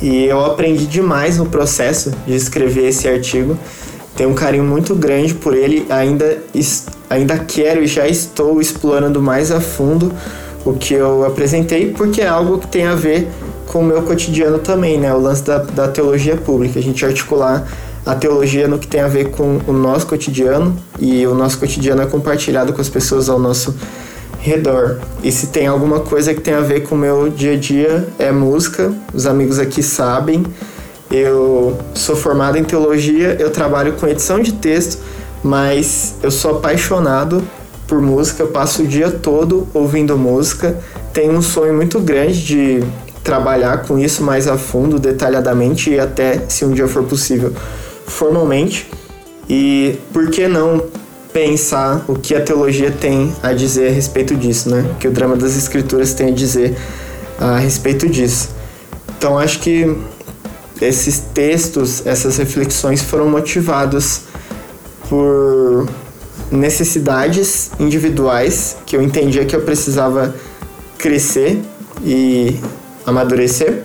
E 0.00 0.24
eu 0.24 0.44
aprendi 0.44 0.86
demais 0.86 1.38
no 1.38 1.46
processo 1.46 2.12
de 2.26 2.34
escrever 2.34 2.88
esse 2.88 3.08
artigo. 3.08 3.56
Tenho 4.16 4.30
um 4.30 4.34
carinho 4.34 4.64
muito 4.64 4.94
grande 4.94 5.32
por 5.32 5.54
ele, 5.54 5.86
ainda, 5.88 6.38
ainda 7.08 7.38
quero 7.38 7.82
e 7.82 7.86
já 7.86 8.06
estou 8.06 8.60
explorando 8.60 9.22
mais 9.22 9.50
a 9.50 9.60
fundo 9.60 10.12
o 10.64 10.72
que 10.72 10.94
eu 10.94 11.24
apresentei, 11.24 11.92
porque 11.92 12.20
é 12.20 12.28
algo 12.28 12.58
que 12.58 12.66
tem 12.66 12.86
a 12.86 12.94
ver 12.94 13.28
com 13.72 13.80
o 13.80 13.84
meu 13.84 14.02
cotidiano 14.02 14.58
também, 14.58 14.98
né? 15.00 15.12
O 15.14 15.18
lance 15.18 15.42
da, 15.42 15.58
da 15.58 15.88
teologia 15.88 16.36
pública, 16.36 16.78
a 16.78 16.82
gente 16.82 17.04
articular 17.04 17.66
a 18.04 18.14
teologia 18.14 18.68
no 18.68 18.78
que 18.78 18.86
tem 18.86 19.00
a 19.00 19.08
ver 19.08 19.30
com 19.30 19.60
o 19.66 19.72
nosso 19.72 20.06
cotidiano 20.06 20.76
e 20.98 21.26
o 21.26 21.34
nosso 21.34 21.58
cotidiano 21.58 22.02
é 22.02 22.06
compartilhado 22.06 22.72
com 22.72 22.80
as 22.80 22.88
pessoas 22.88 23.30
ao 23.30 23.38
nosso 23.38 23.74
redor. 24.40 24.98
E 25.22 25.32
se 25.32 25.46
tem 25.46 25.66
alguma 25.66 26.00
coisa 26.00 26.34
que 26.34 26.40
tem 26.40 26.52
a 26.52 26.60
ver 26.60 26.80
com 26.80 26.96
o 26.96 26.98
meu 26.98 27.30
dia 27.30 27.52
a 27.52 27.56
dia, 27.56 28.06
é 28.18 28.30
música. 28.30 28.92
Os 29.14 29.24
amigos 29.24 29.58
aqui 29.58 29.82
sabem. 29.82 30.44
Eu 31.10 31.78
sou 31.94 32.16
formado 32.16 32.58
em 32.58 32.64
teologia, 32.64 33.36
eu 33.38 33.50
trabalho 33.50 33.94
com 33.94 34.06
edição 34.06 34.40
de 34.40 34.52
texto, 34.52 34.98
mas 35.42 36.16
eu 36.22 36.30
sou 36.30 36.52
apaixonado 36.52 37.42
por 37.86 38.00
música, 38.00 38.46
passo 38.46 38.82
o 38.82 38.86
dia 38.86 39.10
todo 39.10 39.68
ouvindo 39.74 40.16
música, 40.16 40.78
tenho 41.12 41.34
um 41.34 41.42
sonho 41.42 41.74
muito 41.74 42.00
grande 42.00 42.42
de 42.42 42.84
trabalhar 43.22 43.82
com 43.82 43.98
isso 43.98 44.22
mais 44.22 44.48
a 44.48 44.58
fundo, 44.58 44.98
detalhadamente 44.98 45.90
e 45.90 46.00
até, 46.00 46.40
se 46.48 46.64
um 46.64 46.72
dia 46.72 46.88
for 46.88 47.04
possível, 47.04 47.52
formalmente. 48.06 48.90
E 49.48 49.98
por 50.12 50.30
que 50.30 50.48
não 50.48 50.82
pensar 51.32 52.04
o 52.08 52.14
que 52.14 52.34
a 52.34 52.40
teologia 52.40 52.90
tem 52.90 53.34
a 53.42 53.52
dizer 53.52 53.88
a 53.88 53.92
respeito 53.92 54.36
disso, 54.36 54.68
né? 54.68 54.84
O 54.92 54.94
que 54.96 55.08
o 55.08 55.10
drama 55.10 55.36
das 55.36 55.56
escrituras 55.56 56.12
tem 56.12 56.28
a 56.28 56.32
dizer 56.32 56.76
a 57.38 57.58
respeito 57.58 58.08
disso. 58.08 58.50
Então 59.16 59.38
acho 59.38 59.60
que 59.60 59.96
esses 60.80 61.20
textos, 61.32 62.04
essas 62.06 62.36
reflexões 62.36 63.02
foram 63.02 63.28
motivados 63.28 64.22
por 65.08 65.88
necessidades 66.50 67.70
individuais 67.78 68.76
que 68.84 68.96
eu 68.96 69.02
entendia 69.02 69.44
que 69.44 69.56
eu 69.56 69.62
precisava 69.62 70.34
crescer 70.98 71.62
e 72.04 72.60
amadurecer 73.06 73.82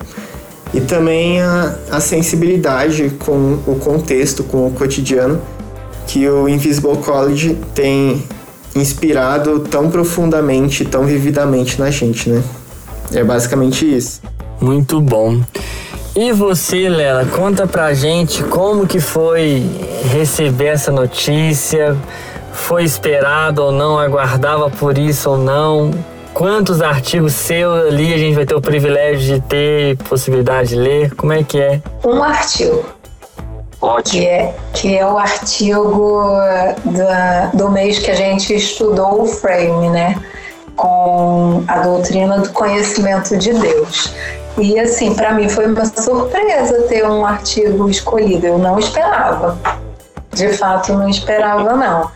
e 0.72 0.80
também 0.80 1.40
a, 1.40 1.74
a 1.90 2.00
sensibilidade 2.00 3.10
com 3.18 3.58
o 3.66 3.76
contexto, 3.76 4.44
com 4.44 4.66
o 4.66 4.70
cotidiano 4.70 5.40
que 6.06 6.28
o 6.28 6.48
Invisible 6.48 6.96
College 6.98 7.56
tem 7.74 8.22
inspirado 8.74 9.60
tão 9.60 9.90
profundamente, 9.90 10.84
tão 10.84 11.04
vividamente 11.04 11.78
na 11.78 11.90
gente, 11.90 12.30
né? 12.30 12.42
É 13.12 13.24
basicamente 13.24 13.84
isso. 13.84 14.20
Muito 14.60 15.00
bom. 15.00 15.40
E 16.16 16.32
você, 16.32 16.88
Lela, 16.88 17.24
conta 17.26 17.66
pra 17.66 17.94
gente 17.94 18.42
como 18.44 18.86
que 18.86 19.00
foi 19.00 19.64
receber 20.12 20.66
essa 20.66 20.90
notícia? 20.90 21.96
Foi 22.52 22.82
esperado 22.82 23.62
ou 23.62 23.70
não? 23.70 23.98
Aguardava 23.98 24.68
por 24.68 24.98
isso 24.98 25.30
ou 25.30 25.38
não? 25.38 25.92
Quantos 26.38 26.80
artigos 26.80 27.32
seus 27.32 27.88
ali 27.88 28.14
a 28.14 28.16
gente 28.16 28.36
vai 28.36 28.46
ter 28.46 28.54
o 28.54 28.60
privilégio 28.60 29.34
de 29.34 29.40
ter 29.40 29.96
possibilidade 30.08 30.68
de 30.68 30.76
ler? 30.76 31.12
Como 31.16 31.32
é 31.32 31.42
que 31.42 31.60
é? 31.60 31.82
Um 32.04 32.22
artigo. 32.22 32.84
Ótimo. 33.80 34.22
Que 34.22 34.28
é, 34.28 34.54
que 34.72 34.96
é 34.96 35.04
o 35.04 35.18
artigo 35.18 36.30
da, 36.84 37.46
do 37.52 37.68
mês 37.72 37.98
que 37.98 38.12
a 38.12 38.14
gente 38.14 38.54
estudou 38.54 39.22
o 39.22 39.26
frame, 39.26 39.88
né? 39.88 40.14
Com 40.76 41.64
a 41.66 41.80
doutrina 41.80 42.38
do 42.38 42.50
conhecimento 42.50 43.36
de 43.36 43.52
Deus. 43.54 44.14
E 44.58 44.78
assim, 44.78 45.16
para 45.16 45.32
mim 45.32 45.48
foi 45.48 45.66
uma 45.66 45.86
surpresa 45.86 46.82
ter 46.82 47.04
um 47.04 47.26
artigo 47.26 47.90
escolhido. 47.90 48.46
Eu 48.46 48.58
não 48.58 48.78
esperava. 48.78 49.58
De 50.32 50.48
fato, 50.56 50.92
não 50.92 51.08
esperava, 51.08 51.74
não. 51.74 52.10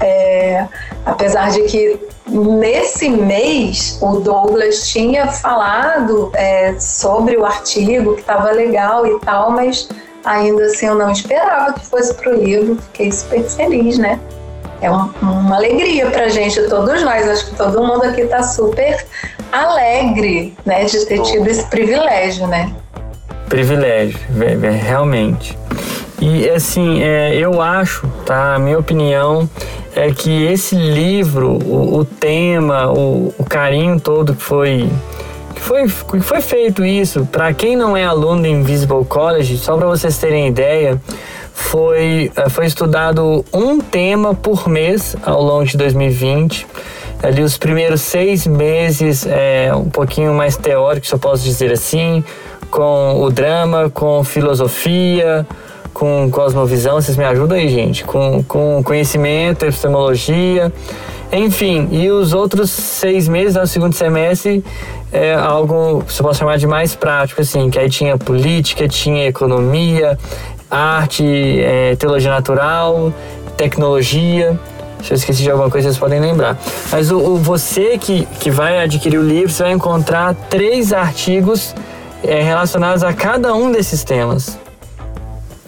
É, 0.00 0.66
apesar 1.06 1.50
de 1.50 1.62
que 1.62 1.98
nesse 2.28 3.08
mês 3.08 3.98
o 4.00 4.20
Douglas 4.20 4.88
tinha 4.88 5.26
falado 5.28 6.30
é, 6.34 6.74
sobre 6.78 7.36
o 7.36 7.44
artigo, 7.44 8.14
que 8.14 8.20
estava 8.20 8.50
legal 8.50 9.06
e 9.06 9.18
tal, 9.20 9.50
mas 9.50 9.88
ainda 10.24 10.64
assim 10.64 10.86
eu 10.86 10.94
não 10.94 11.10
esperava 11.10 11.72
que 11.74 11.86
fosse 11.86 12.14
para 12.14 12.30
o 12.30 12.34
livro. 12.34 12.76
Fiquei 12.76 13.12
super 13.12 13.42
feliz, 13.44 13.98
né? 13.98 14.18
É 14.80 14.90
um, 14.90 15.10
uma 15.22 15.56
alegria 15.56 16.10
para 16.10 16.28
gente, 16.28 16.60
todos 16.68 17.02
nós. 17.02 17.28
Acho 17.28 17.50
que 17.50 17.56
todo 17.56 17.82
mundo 17.82 18.04
aqui 18.04 18.22
está 18.22 18.42
super 18.42 19.06
alegre, 19.52 20.56
né, 20.66 20.84
de 20.84 21.06
ter 21.06 21.22
tido 21.22 21.48
esse 21.48 21.64
privilégio, 21.66 22.46
né? 22.48 22.74
Privilégio, 23.48 24.18
realmente. 24.82 25.56
E 26.26 26.48
assim, 26.48 27.02
é, 27.02 27.36
eu 27.36 27.60
acho, 27.60 28.08
tá? 28.24 28.54
A 28.54 28.58
minha 28.58 28.78
opinião 28.78 29.46
é 29.94 30.10
que 30.10 30.46
esse 30.46 30.74
livro, 30.74 31.58
o, 31.62 31.98
o 31.98 32.04
tema, 32.06 32.90
o, 32.90 33.34
o, 33.36 33.44
carinho 33.44 34.00
todo 34.00 34.34
que 34.34 34.42
foi 34.42 34.88
que 35.54 35.60
foi, 35.60 35.84
que 35.86 36.20
foi 36.20 36.40
feito 36.40 36.82
isso, 36.82 37.26
para 37.26 37.52
quem 37.52 37.76
não 37.76 37.94
é 37.94 38.06
aluno 38.06 38.40
do 38.40 38.48
Invisible 38.48 39.04
College, 39.04 39.58
só 39.58 39.76
para 39.76 39.86
vocês 39.86 40.16
terem 40.16 40.48
ideia, 40.48 40.98
foi, 41.52 42.32
é, 42.34 42.48
foi 42.48 42.64
estudado 42.64 43.44
um 43.52 43.78
tema 43.78 44.34
por 44.34 44.66
mês 44.66 45.14
ao 45.22 45.42
longo 45.42 45.66
de 45.66 45.76
2020 45.76 46.66
ali 47.22 47.42
os 47.42 47.56
primeiros 47.56 48.02
seis 48.02 48.46
meses 48.46 49.26
é 49.26 49.74
um 49.74 49.88
pouquinho 49.88 50.34
mais 50.34 50.56
teórico, 50.56 51.06
se 51.06 51.14
eu 51.14 51.18
posso 51.18 51.42
dizer 51.42 51.72
assim, 51.72 52.22
com 52.70 53.22
o 53.22 53.30
drama, 53.30 53.88
com 53.88 54.22
filosofia, 54.24 55.46
com 55.94 56.28
cosmovisão, 56.30 57.00
vocês 57.00 57.16
me 57.16 57.24
ajudam 57.24 57.56
aí, 57.56 57.68
gente, 57.68 58.04
com, 58.04 58.42
com 58.42 58.82
conhecimento, 58.82 59.64
epistemologia, 59.64 60.72
enfim, 61.32 61.88
e 61.92 62.10
os 62.10 62.34
outros 62.34 62.70
seis 62.70 63.28
meses, 63.28 63.54
né, 63.54 63.64
segundo 63.64 63.94
semestre, 63.94 64.62
é 65.12 65.34
algo, 65.34 66.04
se 66.08 66.20
eu 66.20 66.26
posso 66.26 66.40
chamar 66.40 66.58
de 66.58 66.66
mais 66.66 66.96
prático, 66.96 67.40
assim, 67.40 67.70
que 67.70 67.78
aí 67.78 67.88
tinha 67.88 68.18
política, 68.18 68.88
tinha 68.88 69.26
economia, 69.26 70.18
arte, 70.68 71.24
é, 71.24 71.94
teologia 71.96 72.30
natural, 72.30 73.12
tecnologia, 73.56 74.58
se 75.00 75.12
eu 75.12 75.16
esqueci 75.16 75.42
de 75.42 75.50
alguma 75.50 75.70
coisa, 75.70 75.88
vocês 75.88 75.98
podem 75.98 76.18
lembrar. 76.18 76.58
Mas 76.90 77.12
o, 77.12 77.18
o 77.18 77.36
você 77.36 77.96
que, 77.98 78.26
que 78.40 78.50
vai 78.50 78.82
adquirir 78.82 79.18
o 79.18 79.22
livro, 79.22 79.50
você 79.50 79.62
vai 79.62 79.72
encontrar 79.72 80.34
três 80.50 80.92
artigos 80.92 81.74
é, 82.22 82.42
relacionados 82.42 83.04
a 83.04 83.12
cada 83.12 83.54
um 83.54 83.70
desses 83.70 84.02
temas. 84.02 84.58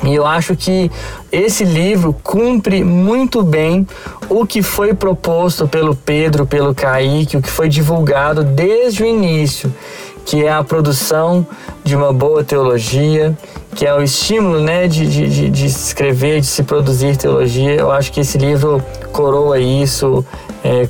E 0.05 0.15
eu 0.15 0.27
acho 0.27 0.55
que 0.55 0.91
esse 1.33 1.65
livro 1.65 2.15
cumpre 2.23 2.85
muito 2.85 3.43
bem 3.43 3.87
o 4.29 4.47
que 4.47 4.63
foi 4.63 4.93
proposto 4.95 5.67
pelo 5.67 5.97
Pedro, 5.97 6.47
pelo 6.47 6.75
Kaique, 6.75 7.37
o 7.37 7.43
que 7.43 7.51
foi 7.51 7.69
divulgado 7.69 8.45
desde 8.45 9.03
o 9.03 9.07
início, 9.07 9.73
que 10.25 10.45
é 10.45 10.53
a 10.53 10.63
produção 10.63 11.47
de 11.83 11.97
uma 11.97 12.13
boa 12.13 12.45
teologia, 12.45 13.37
que 13.75 13.87
é 13.87 13.95
o 13.95 14.03
estímulo 14.03 14.61
né, 14.61 14.87
de, 14.89 15.07
de, 15.07 15.51
de 15.51 15.67
escrever, 15.67 16.41
de 16.41 16.47
se 16.47 16.63
produzir 16.63 17.17
teologia. 17.17 17.75
Eu 17.75 17.91
acho 17.91 18.13
que 18.13 18.21
esse 18.21 18.37
livro 18.37 18.83
coroa 19.13 19.59
isso, 19.59 20.25
é, 20.65 20.89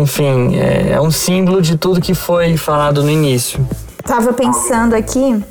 enfim, 0.00 0.56
é, 0.56 0.92
é 0.92 1.00
um 1.00 1.10
símbolo 1.10 1.60
de 1.60 1.76
tudo 1.76 2.00
que 2.00 2.14
foi 2.14 2.56
falado 2.56 3.02
no 3.02 3.10
início. 3.10 3.60
Tava 4.04 4.32
pensando 4.32 4.94
aqui, 4.94 5.42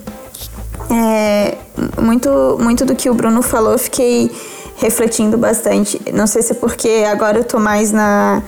é, 0.89 1.57
muito, 2.01 2.57
muito 2.59 2.85
do 2.85 2.95
que 2.95 3.09
o 3.09 3.13
Bruno 3.13 3.41
falou, 3.41 3.73
eu 3.73 3.79
fiquei 3.79 4.31
refletindo 4.77 5.37
bastante. 5.37 5.99
Não 6.13 6.27
sei 6.27 6.41
se 6.41 6.51
é 6.51 6.55
porque 6.55 7.05
agora 7.09 7.39
eu 7.39 7.43
tô 7.43 7.59
mais 7.59 7.91
na 7.91 8.41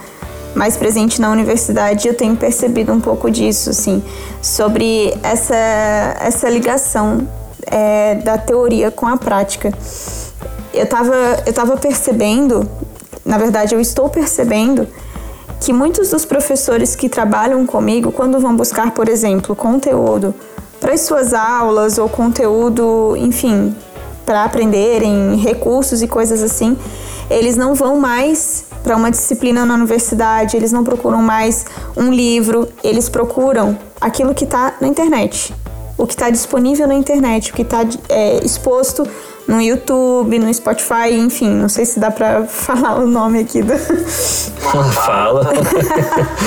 mais 0.56 0.76
presente 0.76 1.22
na 1.22 1.30
universidade, 1.30 2.08
eu 2.08 2.16
tenho 2.16 2.36
percebido 2.36 2.92
um 2.92 3.00
pouco 3.00 3.30
disso, 3.30 3.70
assim, 3.70 4.04
sobre 4.42 5.16
essa, 5.22 5.56
essa 6.20 6.50
ligação 6.50 7.28
é, 7.68 8.16
da 8.16 8.40
teoria 8.40 8.90
com 8.90 9.06
a 9.06 9.18
prática. 9.18 9.72
Eu 10.74 10.86
estava 10.86 11.14
eu 11.46 11.54
tava 11.54 11.78
percebendo, 11.78 12.68
na 13.24 13.38
verdade 13.38 13.76
eu 13.76 13.80
estou 13.80 14.10
percebendo, 14.10 14.88
que 15.62 15.72
muitos 15.72 16.10
dos 16.10 16.26
professores 16.26 16.96
que 16.96 17.08
trabalham 17.08 17.64
comigo, 17.66 18.12
quando 18.12 18.40
vão 18.40 18.56
buscar, 18.56 18.92
por 18.92 19.08
exemplo, 19.08 19.56
conteúdo 19.56 20.34
para 20.88 20.94
as 20.94 21.02
suas 21.02 21.34
aulas 21.34 21.98
ou 21.98 22.08
conteúdo, 22.08 23.14
enfim, 23.18 23.76
para 24.26 24.46
aprenderem, 24.46 25.36
recursos 25.36 26.02
e 26.02 26.08
coisas 26.08 26.42
assim, 26.42 26.78
eles 27.30 27.58
não 27.58 27.76
vão 27.76 28.00
mais 28.00 28.64
para 28.86 28.96
uma 28.96 29.12
disciplina 29.12 29.66
na 29.66 29.74
universidade, 29.74 30.56
eles 30.56 30.72
não 30.72 30.86
procuram 30.86 31.22
mais 31.22 31.66
um 31.98 32.10
livro, 32.10 32.70
eles 32.82 33.10
procuram 33.10 33.78
aquilo 34.00 34.34
que 34.34 34.46
está 34.46 34.76
na 34.80 34.88
internet, 34.88 35.54
o 35.98 36.08
que 36.08 36.14
está 36.14 36.30
disponível 36.30 36.88
na 36.88 36.96
internet, 36.96 37.52
o 37.52 37.54
que 37.54 37.64
está 37.64 37.82
é, 38.08 38.46
exposto 38.46 39.06
no 39.46 39.60
YouTube, 39.60 40.40
no 40.40 40.54
Spotify, 40.54 41.12
enfim, 41.12 41.50
não 41.50 41.68
sei 41.68 41.86
se 41.86 42.00
dá 42.00 42.10
para 42.10 42.46
falar 42.48 42.98
o 43.00 43.06
nome 43.06 43.40
aqui 43.40 43.62
do. 43.62 43.74
Fala. 45.04 45.50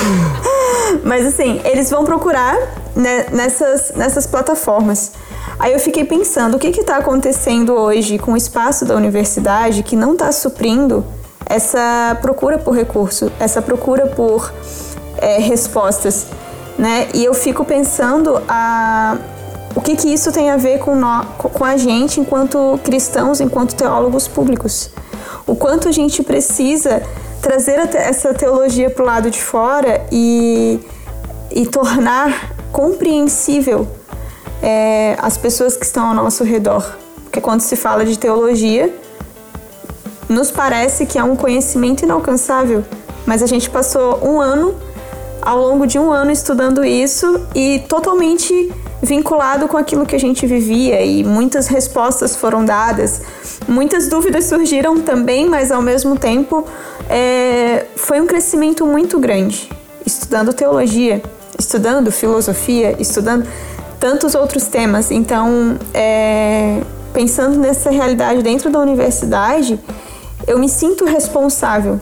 Mas 1.05 1.27
assim, 1.27 1.61
eles 1.63 1.91
vão 1.91 2.03
procurar 2.03 2.80
né, 2.95 3.27
nessas, 3.31 3.91
nessas 3.95 4.25
plataformas. 4.27 5.11
Aí 5.59 5.73
eu 5.73 5.79
fiquei 5.79 6.03
pensando, 6.03 6.55
o 6.55 6.59
que 6.59 6.67
está 6.67 6.97
acontecendo 6.97 7.73
hoje 7.73 8.17
com 8.17 8.33
o 8.33 8.37
espaço 8.37 8.85
da 8.85 8.95
universidade 8.95 9.83
que 9.83 9.95
não 9.95 10.13
está 10.13 10.31
suprindo 10.31 11.05
essa 11.45 12.17
procura 12.21 12.57
por 12.57 12.75
recurso, 12.75 13.31
essa 13.39 13.61
procura 13.61 14.07
por 14.07 14.51
é, 15.17 15.37
respostas, 15.39 16.27
né? 16.77 17.09
E 17.13 17.23
eu 17.23 17.33
fico 17.33 17.65
pensando 17.65 18.41
a, 18.47 19.17
o 19.75 19.81
que, 19.81 19.95
que 19.95 20.07
isso 20.07 20.31
tem 20.31 20.49
a 20.49 20.57
ver 20.57 20.79
com, 20.79 20.95
no, 20.95 21.25
com 21.37 21.65
a 21.65 21.77
gente 21.77 22.19
enquanto 22.19 22.79
cristãos, 22.83 23.41
enquanto 23.41 23.75
teólogos 23.75 24.27
públicos. 24.27 24.89
O 25.45 25.55
quanto 25.55 25.89
a 25.89 25.91
gente 25.91 26.23
precisa 26.23 27.03
trazer 27.41 27.79
essa 27.95 28.33
teologia 28.33 28.89
para 28.89 29.03
o 29.03 29.05
lado 29.05 29.29
de 29.29 29.41
fora 29.41 30.05
e, 30.11 30.79
e 31.51 31.65
tornar 31.65 32.60
compreensível 32.71 33.87
é, 34.61 35.17
as 35.21 35.37
pessoas 35.37 35.75
que 35.75 35.85
estão 35.85 36.07
ao 36.07 36.15
nosso 36.15 36.43
redor. 36.43 36.97
Porque 37.23 37.41
quando 37.41 37.61
se 37.61 37.75
fala 37.75 38.05
de 38.05 38.17
teologia, 38.17 38.93
nos 40.29 40.51
parece 40.51 41.05
que 41.05 41.17
é 41.17 41.23
um 41.23 41.35
conhecimento 41.35 42.03
inalcançável, 42.03 42.83
mas 43.25 43.41
a 43.41 43.45
gente 43.45 43.69
passou 43.69 44.19
um 44.23 44.39
ano, 44.39 44.75
ao 45.41 45.57
longo 45.57 45.87
de 45.87 45.97
um 45.97 46.11
ano, 46.11 46.31
estudando 46.31 46.85
isso 46.85 47.47
e 47.55 47.79
totalmente 47.87 48.71
vinculado 49.01 49.67
com 49.67 49.77
aquilo 49.77 50.05
que 50.05 50.15
a 50.15 50.19
gente 50.19 50.45
vivia 50.45 51.03
e 51.03 51.23
muitas 51.23 51.67
respostas 51.67 52.35
foram 52.35 52.63
dadas, 52.63 53.21
muitas 53.67 54.07
dúvidas 54.07 54.45
surgiram 54.45 54.99
também, 55.01 55.49
mas 55.49 55.71
ao 55.71 55.81
mesmo 55.81 56.17
tempo 56.17 56.65
é, 57.09 57.87
foi 57.95 58.21
um 58.21 58.27
crescimento 58.27 58.85
muito 58.85 59.19
grande. 59.19 59.69
Estudando 60.05 60.53
teologia, 60.53 61.21
estudando 61.61 62.11
filosofia, 62.11 62.95
estudando 62.99 63.47
tantos 63.99 64.35
outros 64.35 64.67
temas. 64.67 65.11
Então, 65.11 65.77
é, 65.93 66.81
pensando 67.13 67.57
nessa 67.57 67.89
realidade 67.89 68.41
dentro 68.41 68.69
da 68.69 68.79
universidade, 68.79 69.79
eu 70.47 70.57
me 70.57 70.67
sinto 70.67 71.05
responsável 71.05 72.01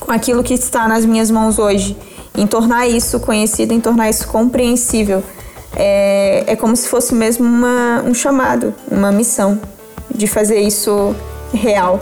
com 0.00 0.10
aquilo 0.10 0.42
que 0.42 0.54
está 0.54 0.88
nas 0.88 1.04
minhas 1.04 1.30
mãos 1.30 1.58
hoje, 1.58 1.96
em 2.36 2.46
tornar 2.46 2.86
isso 2.88 3.20
conhecido, 3.20 3.72
em 3.72 3.80
tornar 3.80 4.10
isso 4.10 4.26
compreensível. 4.28 5.22
É, 5.76 6.44
é 6.46 6.56
como 6.56 6.74
se 6.76 6.88
fosse 6.88 7.14
mesmo 7.14 7.44
uma, 7.44 8.02
um 8.02 8.14
chamado, 8.14 8.74
uma 8.90 9.12
missão 9.12 9.60
de 10.14 10.26
fazer 10.26 10.60
isso 10.60 11.14
real. 11.52 12.00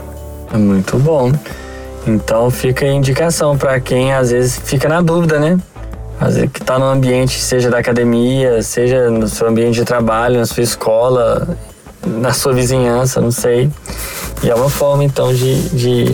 É 0.53 0.57
muito 0.57 0.97
bom. 0.97 1.31
Então 2.05 2.51
fica 2.51 2.85
a 2.85 2.91
indicação 2.91 3.57
para 3.57 3.79
quem 3.79 4.13
às 4.13 4.31
vezes 4.31 4.57
fica 4.57 4.89
na 4.89 5.01
dúvida, 5.01 5.39
né? 5.39 5.57
Vezes 6.25 6.49
que 6.51 6.61
está 6.61 6.79
no 6.79 6.85
ambiente, 6.85 7.39
seja 7.39 7.69
da 7.69 7.79
academia, 7.79 8.61
seja 8.61 9.09
no 9.09 9.27
seu 9.27 9.47
ambiente 9.47 9.75
de 9.75 9.85
trabalho, 9.85 10.39
na 10.39 10.45
sua 10.45 10.63
escola, 10.63 11.47
na 12.05 12.33
sua 12.33 12.53
vizinhança, 12.53 13.21
não 13.21 13.31
sei. 13.31 13.69
E 14.43 14.49
é 14.49 14.55
uma 14.55 14.69
forma 14.69 15.03
então 15.03 15.33
de, 15.33 15.69
de, 15.69 16.05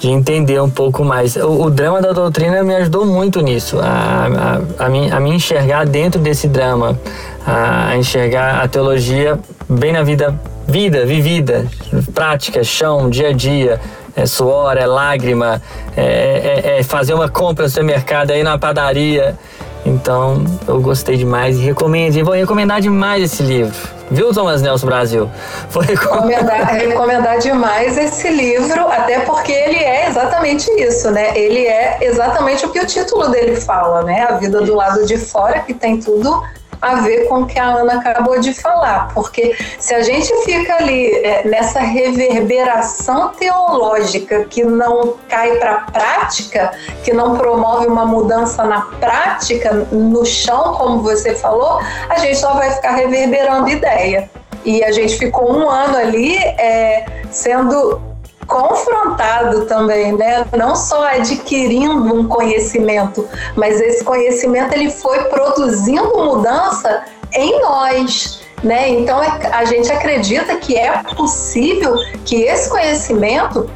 de 0.00 0.08
entender 0.08 0.60
um 0.60 0.70
pouco 0.70 1.04
mais. 1.04 1.36
O, 1.36 1.64
o, 1.64 1.70
drama 1.70 2.00
da 2.00 2.12
doutrina 2.12 2.62
me 2.62 2.74
ajudou 2.76 3.04
muito 3.04 3.40
nisso, 3.40 3.78
a, 3.80 4.60
a, 4.78 4.86
a, 4.86 4.88
me, 4.88 5.10
a 5.10 5.20
me 5.20 5.30
enxergar 5.30 5.84
dentro 5.86 6.20
desse 6.20 6.46
drama, 6.46 6.98
a, 7.46 7.88
a 7.88 7.96
enxergar 7.96 8.62
a 8.62 8.68
teologia 8.68 9.38
bem 9.68 9.92
na 9.92 10.02
vida, 10.02 10.38
vida, 10.66 11.04
vivida, 11.04 11.66
prática, 12.14 12.62
chão, 12.62 13.10
dia 13.10 13.28
a 13.28 13.32
dia. 13.32 13.80
É 14.16 14.24
suor, 14.24 14.76
é 14.78 14.86
lágrima, 14.86 15.60
é, 15.96 16.62
é, 16.64 16.78
é 16.78 16.82
fazer 16.82 17.12
uma 17.12 17.28
compra 17.28 17.64
no 17.64 17.68
supermercado, 17.68 18.30
aí 18.30 18.42
na 18.42 18.58
padaria. 18.58 19.36
Então, 19.84 20.44
eu 20.66 20.80
gostei 20.80 21.16
demais 21.16 21.56
e 21.56 21.60
recomendo. 21.60 22.16
E 22.16 22.22
vou 22.22 22.34
recomendar 22.34 22.80
demais 22.80 23.22
esse 23.22 23.42
livro. 23.42 23.76
Viu, 24.10 24.32
Thomas 24.32 24.62
Nelson 24.62 24.86
Brasil? 24.86 25.30
Vou 25.70 25.82
recomendar, 25.82 26.66
recomendar 26.74 27.38
demais 27.38 27.98
esse 27.98 28.28
livro, 28.28 28.88
até 28.88 29.20
porque 29.20 29.52
ele 29.52 29.78
é 29.78 30.08
exatamente 30.08 30.70
isso, 30.80 31.10
né? 31.10 31.36
Ele 31.36 31.66
é 31.66 31.98
exatamente 32.00 32.64
o 32.64 32.70
que 32.70 32.80
o 32.80 32.86
título 32.86 33.28
dele 33.28 33.56
fala, 33.56 34.02
né? 34.02 34.26
A 34.28 34.36
vida 34.36 34.60
do 34.60 34.74
lado 34.74 35.04
de 35.06 35.18
fora, 35.18 35.60
que 35.60 35.74
tem 35.74 35.98
tudo 35.98 36.42
a 36.80 36.96
ver 36.96 37.28
com 37.28 37.42
o 37.42 37.46
que 37.46 37.58
a 37.58 37.66
Ana 37.66 37.94
acabou 37.94 38.38
de 38.40 38.52
falar, 38.54 39.12
porque 39.14 39.56
se 39.78 39.94
a 39.94 40.02
gente 40.02 40.34
fica 40.44 40.76
ali 40.76 41.14
é, 41.24 41.46
nessa 41.46 41.80
reverberação 41.80 43.30
teológica 43.30 44.44
que 44.44 44.64
não 44.64 45.14
cai 45.28 45.56
para 45.56 45.72
a 45.72 45.80
prática, 45.90 46.72
que 47.04 47.12
não 47.12 47.36
promove 47.36 47.86
uma 47.86 48.04
mudança 48.04 48.64
na 48.64 48.82
prática, 49.00 49.72
no 49.92 50.24
chão, 50.24 50.74
como 50.74 51.02
você 51.02 51.34
falou, 51.34 51.80
a 52.08 52.18
gente 52.18 52.36
só 52.36 52.54
vai 52.54 52.70
ficar 52.72 52.92
reverberando 52.92 53.68
ideia. 53.68 54.30
E 54.64 54.82
a 54.82 54.90
gente 54.90 55.16
ficou 55.16 55.52
um 55.56 55.70
ano 55.70 55.96
ali 55.96 56.36
é, 56.36 57.06
sendo 57.30 58.00
confrontado 58.46 59.66
também, 59.66 60.12
né? 60.12 60.46
Não 60.56 60.74
só 60.76 61.04
adquirindo 61.04 62.14
um 62.14 62.26
conhecimento, 62.26 63.28
mas 63.56 63.80
esse 63.80 64.04
conhecimento 64.04 64.72
ele 64.72 64.90
foi 64.90 65.24
produzindo 65.24 66.16
mudança 66.16 67.04
em 67.32 67.60
nós. 67.60 68.40
Né? 68.62 68.88
Então 68.88 69.22
é, 69.22 69.50
a 69.52 69.64
gente 69.66 69.92
acredita 69.92 70.56
que 70.56 70.76
é 70.76 71.02
possível 71.14 71.94
que 72.24 72.42
esse 72.42 72.70
conhecimento 72.70 73.70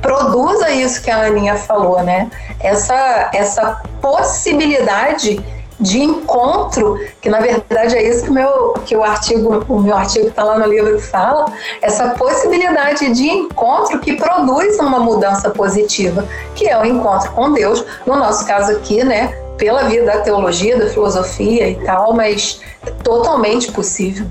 produza 0.00 0.70
isso 0.70 1.02
que 1.02 1.10
a 1.10 1.26
Aninha 1.26 1.54
falou, 1.54 2.02
né? 2.02 2.30
Essa, 2.58 3.30
essa 3.34 3.82
possibilidade 4.00 5.44
de 5.82 6.00
encontro, 6.00 6.98
que 7.20 7.28
na 7.28 7.40
verdade 7.40 7.96
é 7.96 8.08
isso 8.08 8.24
que, 8.24 8.30
meu, 8.30 8.74
que 8.86 8.96
o 8.96 9.02
artigo, 9.02 9.64
o 9.68 9.80
meu 9.80 9.96
artigo 9.96 10.28
está 10.28 10.44
lá 10.44 10.58
no 10.58 10.66
livro 10.66 10.98
fala, 11.00 11.52
essa 11.82 12.10
possibilidade 12.10 13.12
de 13.12 13.28
encontro 13.28 13.98
que 13.98 14.16
produz 14.16 14.78
uma 14.78 15.00
mudança 15.00 15.50
positiva, 15.50 16.26
que 16.54 16.68
é 16.68 16.80
o 16.80 16.84
encontro 16.84 17.32
com 17.32 17.52
Deus, 17.52 17.84
no 18.06 18.16
nosso 18.16 18.46
caso 18.46 18.72
aqui, 18.72 19.02
né, 19.02 19.36
pela 19.58 19.82
vida 19.84 20.06
da 20.06 20.20
teologia, 20.20 20.78
da 20.78 20.86
filosofia 20.86 21.68
e 21.68 21.74
tal, 21.84 22.14
mas 22.14 22.60
totalmente 23.02 23.70
possível. 23.72 24.26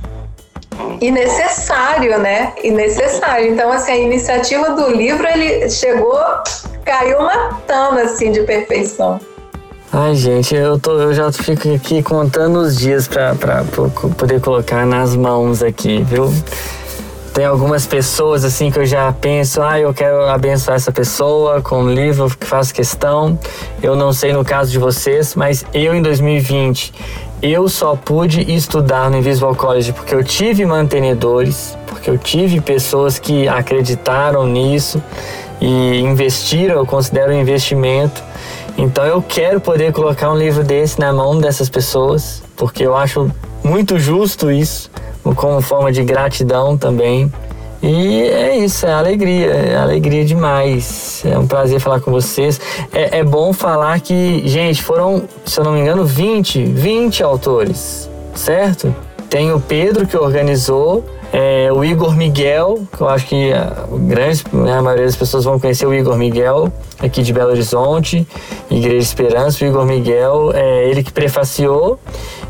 E 0.99 1.11
necessário, 1.11 2.17
né? 2.17 2.53
E 2.63 2.71
necessário. 2.71 3.51
Então, 3.51 3.71
assim, 3.71 3.91
a 3.91 3.97
iniciativa 3.97 4.71
do 4.71 4.89
livro, 4.89 5.27
ele 5.27 5.69
chegou, 5.69 6.19
caiu 6.83 7.21
matando, 7.21 7.99
assim, 7.99 8.31
de 8.31 8.41
perfeição. 8.43 9.19
Ai, 9.93 10.15
gente, 10.15 10.55
eu, 10.55 10.79
tô, 10.79 10.97
eu 10.97 11.13
já 11.13 11.29
fico 11.33 11.73
aqui 11.73 12.01
contando 12.01 12.59
os 12.59 12.77
dias 12.77 13.09
pra 13.09 13.35
poder 14.17 14.39
colocar 14.39 14.85
nas 14.85 15.17
mãos 15.17 15.61
aqui, 15.61 16.01
viu? 16.03 16.33
Tem 17.33 17.43
algumas 17.43 17.85
pessoas 17.85 18.45
assim 18.45 18.71
que 18.71 18.79
eu 18.79 18.85
já 18.85 19.11
penso, 19.11 19.61
ah, 19.61 19.77
eu 19.77 19.93
quero 19.93 20.29
abençoar 20.29 20.77
essa 20.77 20.93
pessoa 20.93 21.61
com 21.61 21.83
um 21.83 21.93
livro 21.93 22.29
que 22.29 22.47
faço 22.47 22.73
questão. 22.73 23.37
Eu 23.83 23.93
não 23.93 24.13
sei 24.13 24.31
no 24.31 24.45
caso 24.45 24.71
de 24.71 24.79
vocês, 24.79 25.35
mas 25.35 25.65
eu 25.73 25.93
em 25.93 26.01
2020 26.01 26.93
eu 27.41 27.67
só 27.67 27.93
pude 27.93 28.49
estudar 28.49 29.09
no 29.09 29.17
Invisible 29.17 29.55
College 29.55 29.91
porque 29.91 30.15
eu 30.15 30.23
tive 30.23 30.65
mantenedores, 30.65 31.77
porque 31.87 32.09
eu 32.09 32.17
tive 32.17 32.61
pessoas 32.61 33.19
que 33.19 33.45
acreditaram 33.45 34.47
nisso 34.47 35.03
e 35.59 35.99
investiram, 35.99 36.75
eu 36.75 36.85
considero 36.85 37.33
um 37.33 37.41
investimento. 37.41 38.30
Então 38.77 39.05
eu 39.05 39.21
quero 39.21 39.59
poder 39.59 39.91
colocar 39.91 40.31
um 40.31 40.37
livro 40.37 40.63
desse 40.63 40.99
na 40.99 41.11
mão 41.13 41.39
dessas 41.39 41.69
pessoas, 41.69 42.41
porque 42.55 42.85
eu 42.85 42.95
acho 42.95 43.29
muito 43.63 43.99
justo 43.99 44.51
isso, 44.51 44.89
como 45.35 45.61
forma 45.61 45.91
de 45.91 46.03
gratidão 46.03 46.77
também. 46.77 47.31
E 47.83 48.21
é 48.29 48.57
isso, 48.57 48.85
é 48.85 48.93
alegria, 48.93 49.47
é 49.47 49.75
alegria 49.75 50.23
demais. 50.23 51.23
É 51.25 51.37
um 51.37 51.47
prazer 51.47 51.79
falar 51.79 51.99
com 51.99 52.11
vocês. 52.11 52.61
É, 52.93 53.19
é 53.19 53.23
bom 53.23 53.53
falar 53.53 53.99
que, 53.99 54.47
gente, 54.47 54.83
foram, 54.83 55.23
se 55.45 55.59
eu 55.59 55.63
não 55.63 55.71
me 55.71 55.79
engano, 55.79 56.05
20, 56.05 56.63
20 56.63 57.23
autores, 57.23 58.07
certo? 58.35 58.95
Tem 59.29 59.51
o 59.51 59.59
Pedro 59.59 60.05
que 60.05 60.15
organizou, 60.15 61.03
é, 61.33 61.71
o 61.71 61.83
Igor 61.83 62.15
Miguel, 62.15 62.83
que 62.95 63.01
eu 63.01 63.07
acho 63.07 63.25
que 63.25 63.53
a, 63.53 63.85
grande, 63.91 64.43
né, 64.51 64.73
a 64.73 64.81
maioria 64.81 65.05
das 65.05 65.15
pessoas 65.15 65.45
vão 65.45 65.59
conhecer 65.59 65.85
o 65.85 65.93
Igor 65.93 66.17
Miguel, 66.17 66.71
aqui 66.99 67.23
de 67.23 67.31
Belo 67.31 67.51
Horizonte, 67.51 68.27
Igreja 68.69 68.97
Esperança. 68.97 69.63
O 69.63 69.67
Igor 69.67 69.85
Miguel 69.85 70.51
é 70.53 70.89
ele 70.89 71.03
que 71.03 71.11
prefaciou 71.11 71.99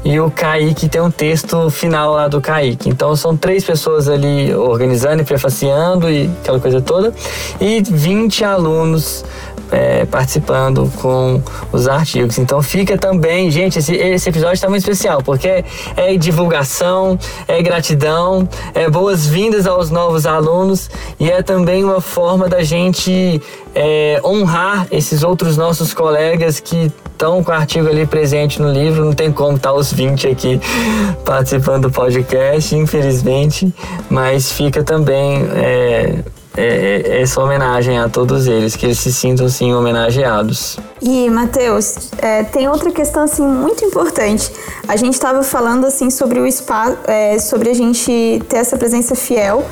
e 0.04 0.20
o 0.20 0.32
Kaique 0.32 0.90
tem 0.90 1.00
um 1.00 1.12
texto 1.12 1.70
final 1.70 2.14
lá 2.14 2.28
do 2.28 2.42
Kaique. 2.42 2.90
Então 2.90 3.16
são 3.16 3.38
três 3.38 3.64
pessoas 3.64 4.10
ali 4.10 4.54
organizando 4.54 5.22
e 5.22 5.26
prefaciando 5.26 6.10
e 6.10 6.30
aquela 6.42 6.60
coisa 6.60 6.82
toda, 6.82 7.14
e 7.60 7.82
20 7.82 8.44
alunos 8.44 9.24
é, 9.72 10.06
participando 10.06 10.92
com 11.02 11.42
os 11.72 11.88
artigos. 11.88 12.38
Então 12.38 12.62
fica 12.62 12.98
também, 12.98 13.50
gente, 13.50 13.80
esse, 13.80 13.96
esse 13.96 14.30
episódio 14.30 14.54
está 14.54 14.70
muito 14.70 14.82
especial, 14.82 15.22
porque 15.24 15.64
é 15.96 16.18
divulgação, 16.18 17.18
é 17.48 17.62
gratidão, 17.62 18.48
é 18.74 18.90
boas-vindas 18.90 19.66
aos 19.66 19.90
novos 19.90 20.26
alunos 20.26 20.90
e 21.20 21.30
é 21.30 21.42
também 21.42 21.84
uma 21.84 22.02
forma 22.02 22.50
da 22.50 22.62
gente 22.62 23.42
é, 23.74 24.20
honrar 24.24 24.88
esses 24.92 25.24
outros 25.24 25.58
nossos 25.58 25.94
colegas 25.94 26.60
que 26.60 26.92
estão 27.12 27.44
com 27.44 27.52
o 27.52 27.54
artigo 27.54 27.88
ali 27.88 28.06
presente 28.06 28.62
no 28.62 28.72
livro. 28.72 29.06
Não 29.06 29.14
tem 29.14 29.32
como 29.32 29.56
estar 29.56 29.70
tá 29.70 29.76
os 29.76 29.94
20 29.94 30.28
aqui 30.28 30.60
participando 31.24 31.84
do 31.84 31.92
podcast, 31.92 32.76
infelizmente, 32.76 33.74
mas 34.10 34.52
fica 34.52 34.84
também. 34.84 35.46
É, 35.56 36.20
é, 36.56 37.02
é, 37.06 37.22
essa 37.22 37.42
homenagem 37.42 37.98
a 37.98 38.10
todos 38.10 38.48
eles, 38.48 38.76
que 38.76 38.86
eles 38.86 39.00
se 39.00 39.12
sintam 39.12 39.46
assim 39.46 39.74
homenageados. 39.74 40.78
E 41.02 41.30
Matheus, 41.30 42.12
é, 42.18 42.44
tem 42.44 42.68
outra 42.68 42.92
questão 42.92 43.24
assim 43.24 43.46
muito 43.46 43.86
importante. 43.86 44.52
A 44.88 44.96
gente 44.96 45.14
estava 45.14 45.44
falando 45.44 45.86
assim 45.86 46.10
sobre 46.10 46.40
o 46.40 46.46
espaço, 46.46 46.98
é, 47.06 47.40
sobre 47.40 47.70
a 47.70 47.74
gente 47.74 48.42
ter 48.50 48.58
essa 48.58 48.78
presença 48.78 49.16
fiel 49.16 49.66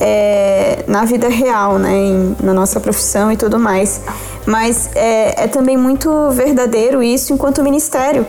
é, 0.00 0.84
na 0.86 1.04
vida 1.04 1.28
real, 1.28 1.78
né, 1.78 1.94
em, 1.94 2.36
na 2.42 2.52
nossa 2.52 2.80
profissão 2.80 3.30
e 3.30 3.36
tudo 3.36 3.58
mais. 3.58 4.00
Mas 4.44 4.90
é, 4.94 5.44
é 5.44 5.46
também 5.46 5.76
muito 5.76 6.30
verdadeiro 6.30 7.02
isso 7.02 7.32
enquanto 7.32 7.62
ministério. 7.62 8.26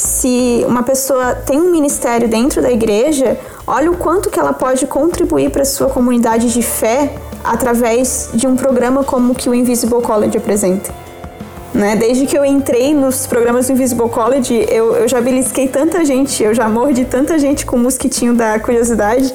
Se 0.00 0.64
uma 0.66 0.82
pessoa 0.82 1.34
tem 1.34 1.60
um 1.60 1.70
ministério 1.70 2.26
dentro 2.26 2.62
da 2.62 2.70
igreja, 2.72 3.38
olha 3.66 3.90
o 3.90 3.98
quanto 3.98 4.30
que 4.30 4.40
ela 4.40 4.54
pode 4.54 4.86
contribuir 4.86 5.50
para 5.50 5.60
a 5.60 5.64
sua 5.66 5.90
comunidade 5.90 6.50
de 6.50 6.62
fé 6.62 7.12
através 7.44 8.30
de 8.32 8.46
um 8.46 8.56
programa 8.56 9.04
como 9.04 9.34
que 9.34 9.46
o 9.50 9.54
Invisible 9.54 10.00
College 10.00 10.38
apresenta. 10.38 10.90
Né? 11.74 11.96
Desde 11.96 12.24
que 12.24 12.36
eu 12.36 12.46
entrei 12.46 12.94
nos 12.94 13.26
programas 13.26 13.66
do 13.66 13.74
Invisible 13.74 14.08
College, 14.08 14.66
eu, 14.70 14.96
eu 14.96 15.06
já 15.06 15.20
belisquei 15.20 15.68
tanta 15.68 16.02
gente, 16.02 16.42
eu 16.42 16.54
já 16.54 16.66
mordi 16.66 17.04
tanta 17.04 17.38
gente 17.38 17.66
com 17.66 17.76
o 17.76 17.80
mosquitinho 17.80 18.32
da 18.34 18.58
curiosidade, 18.58 19.30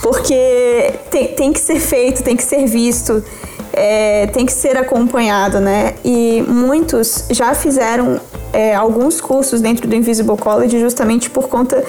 porque 0.00 0.94
tem, 1.10 1.28
tem 1.34 1.52
que 1.52 1.60
ser 1.60 1.78
feito, 1.78 2.22
tem 2.22 2.34
que 2.34 2.42
ser 2.42 2.64
visto, 2.64 3.22
é, 3.72 4.26
tem 4.28 4.44
que 4.44 4.52
ser 4.52 4.76
acompanhado, 4.76 5.60
né? 5.60 5.94
E 6.04 6.42
muitos 6.46 7.24
já 7.30 7.54
fizeram 7.54 8.20
é, 8.52 8.74
alguns 8.74 9.20
cursos 9.20 9.60
dentro 9.60 9.86
do 9.86 9.94
Invisible 9.94 10.36
College 10.36 10.78
justamente 10.80 11.30
por 11.30 11.48
conta 11.48 11.82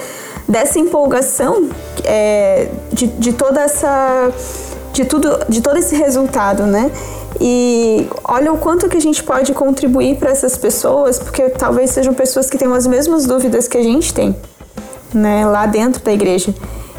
dessa 0.48 0.78
empolgação 0.78 1.68
é, 2.04 2.68
de, 2.92 3.06
de 3.06 3.32
toda 3.32 3.60
essa 3.60 4.30
de 4.92 5.04
tudo 5.04 5.38
de 5.48 5.60
todo 5.60 5.78
esse 5.78 5.96
resultado 5.96 6.64
né? 6.64 6.90
E 7.40 8.06
olha 8.24 8.52
o 8.52 8.58
quanto 8.58 8.88
que 8.88 8.96
a 8.96 9.00
gente 9.00 9.24
pode 9.24 9.52
contribuir 9.54 10.16
para 10.16 10.30
essas 10.30 10.56
pessoas 10.56 11.18
porque 11.18 11.48
talvez 11.50 11.90
sejam 11.90 12.12
pessoas 12.12 12.50
que 12.50 12.58
tenham 12.58 12.74
as 12.74 12.86
mesmas 12.86 13.24
dúvidas 13.24 13.66
que 13.66 13.78
a 13.78 13.82
gente 13.82 14.12
tem 14.12 14.36
né? 15.14 15.46
Lá 15.46 15.66
dentro 15.66 16.02
da 16.02 16.12
igreja 16.12 16.54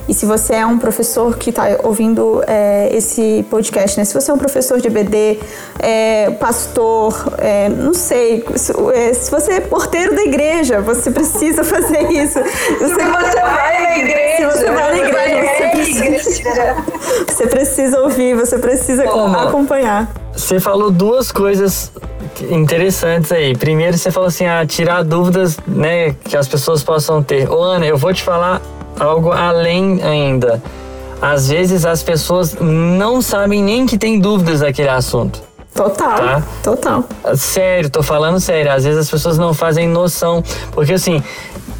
e 0.07 0.13
se 0.13 0.25
você 0.25 0.55
é 0.55 0.65
um 0.65 0.77
professor 0.77 1.37
que 1.37 1.49
está 1.49 1.77
ouvindo 1.83 2.43
é, 2.45 2.89
esse 2.93 3.45
podcast, 3.49 3.97
né? 3.97 4.03
Se 4.03 4.13
você 4.13 4.31
é 4.31 4.33
um 4.33 4.37
professor 4.37 4.81
de 4.81 4.87
EBD, 4.87 5.39
é, 5.79 6.31
pastor, 6.31 7.33
é, 7.37 7.69
não 7.69 7.93
sei, 7.93 8.45
se, 8.55 8.73
é, 8.93 9.13
se, 9.13 9.31
você 9.31 9.53
é 9.53 9.61
porteiro 9.61 10.13
da 10.13 10.23
igreja, 10.23 10.81
você 10.81 11.09
precisa 11.09 11.63
fazer 11.65 12.11
isso. 12.11 12.39
Você, 12.39 12.87
se 12.87 12.93
você 12.93 13.41
vai 13.41 13.81
na 13.81 13.97
igreja, 13.97 14.37
se 14.37 14.57
você 14.57 14.71
vai 14.71 14.91
na 14.91 15.07
igreja, 15.07 15.43
você 15.47 15.67
precisa, 15.69 16.75
você 17.27 17.47
precisa 17.47 18.01
ouvir, 18.01 18.35
você 18.35 18.57
precisa 18.57 19.03
acompanhar. 19.03 20.11
Você 20.35 20.59
falou 20.59 20.91
duas 20.91 21.31
coisas 21.31 21.91
interessantes 22.49 23.31
aí. 23.31 23.55
Primeiro, 23.55 23.97
você 23.97 24.11
falou 24.11 24.27
assim, 24.27 24.45
ah, 24.45 24.65
tirar 24.65 25.03
dúvidas, 25.03 25.57
né, 25.65 26.13
que 26.25 26.35
as 26.35 26.47
pessoas 26.47 26.83
possam 26.83 27.23
ter. 27.23 27.49
Ô, 27.49 27.61
Ana, 27.61 27.85
eu 27.85 27.97
vou 27.97 28.13
te 28.13 28.23
falar 28.23 28.61
algo 28.99 29.31
além 29.31 30.01
ainda. 30.03 30.61
Às 31.21 31.49
vezes 31.49 31.85
as 31.85 32.03
pessoas 32.03 32.55
não 32.59 33.21
sabem 33.21 33.63
nem 33.63 33.85
que 33.85 33.97
tem 33.97 34.19
dúvidas 34.19 34.59
daquele 34.59 34.89
assunto. 34.89 35.41
Total, 35.73 36.17
tá? 36.17 36.43
total. 36.61 37.03
Sério, 37.35 37.89
tô 37.89 38.03
falando 38.03 38.39
sério. 38.39 38.71
Às 38.71 38.83
vezes 38.83 38.99
as 38.99 39.09
pessoas 39.09 39.37
não 39.37 39.53
fazem 39.53 39.87
noção. 39.87 40.43
Porque 40.71 40.93
assim, 40.93 41.23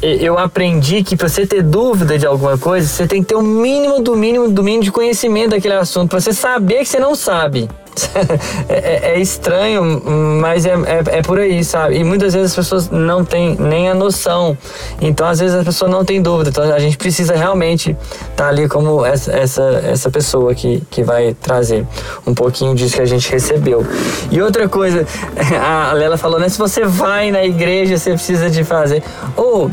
eu 0.02 0.38
aprendi 0.38 1.04
que 1.04 1.16
para 1.16 1.28
você 1.28 1.46
ter 1.46 1.62
dúvida 1.62 2.18
de 2.18 2.26
alguma 2.26 2.58
coisa, 2.58 2.88
você 2.88 3.06
tem 3.06 3.22
que 3.22 3.28
ter 3.28 3.36
o 3.36 3.42
mínimo 3.42 4.02
do 4.02 4.16
mínimo 4.16 4.48
do 4.48 4.62
mínimo 4.62 4.82
de 4.82 4.90
conhecimento 4.90 5.50
daquele 5.50 5.74
assunto. 5.74 6.10
Pra 6.10 6.20
você 6.20 6.32
saber 6.32 6.78
que 6.78 6.86
você 6.86 6.98
não 6.98 7.14
sabe. 7.14 7.68
É, 8.68 8.74
é, 8.74 9.14
é, 9.14 9.20
estranho, 9.20 10.02
mas 10.40 10.64
é, 10.64 10.70
é, 10.70 11.18
é, 11.18 11.22
por 11.22 11.38
aí, 11.38 11.62
sabe? 11.64 11.98
E 11.98 12.04
muitas 12.04 12.32
vezes 12.32 12.50
as 12.50 12.56
pessoas 12.56 12.90
não 12.90 13.24
têm 13.24 13.56
nem 13.58 13.88
a 13.88 13.94
noção. 13.94 14.56
Então, 15.00 15.26
às 15.26 15.38
vezes, 15.38 15.56
a 15.56 15.62
pessoa 15.62 15.90
não 15.90 16.04
tem 16.04 16.22
dúvida. 16.22 16.50
Então, 16.50 16.64
a 16.64 16.78
gente 16.78 16.96
precisa 16.96 17.34
realmente 17.34 17.90
estar 17.90 18.44
tá 18.44 18.48
ali 18.48 18.68
como 18.68 19.04
essa, 19.04 19.32
essa, 19.32 19.62
essa 19.84 20.10
pessoa 20.10 20.54
que, 20.54 20.82
que 20.90 21.02
vai 21.02 21.34
trazer 21.34 21.86
um 22.26 22.34
pouquinho 22.34 22.74
disso 22.74 22.96
que 22.96 23.02
a 23.02 23.06
gente 23.06 23.30
recebeu. 23.30 23.86
E 24.30 24.40
outra 24.40 24.68
coisa, 24.68 25.06
a 25.62 25.92
Lela 25.92 26.16
falou, 26.16 26.40
né? 26.40 26.48
Se 26.48 26.58
você 26.58 26.84
vai 26.84 27.30
na 27.30 27.44
igreja, 27.44 27.98
você 27.98 28.10
precisa 28.10 28.50
de 28.50 28.64
fazer. 28.64 29.02
Ou. 29.36 29.70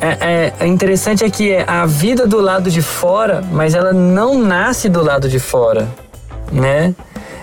É, 0.00 0.52
é, 0.60 0.66
interessante 0.66 1.24
é 1.24 1.30
que 1.30 1.50
é 1.50 1.64
a 1.66 1.86
vida 1.86 2.26
do 2.26 2.38
lado 2.40 2.68
de 2.68 2.82
fora, 2.82 3.42
mas 3.52 3.74
ela 3.74 3.92
não 3.92 4.36
nasce 4.36 4.88
do 4.88 5.02
lado 5.02 5.28
de 5.28 5.38
fora, 5.38 5.88
né? 6.54 6.94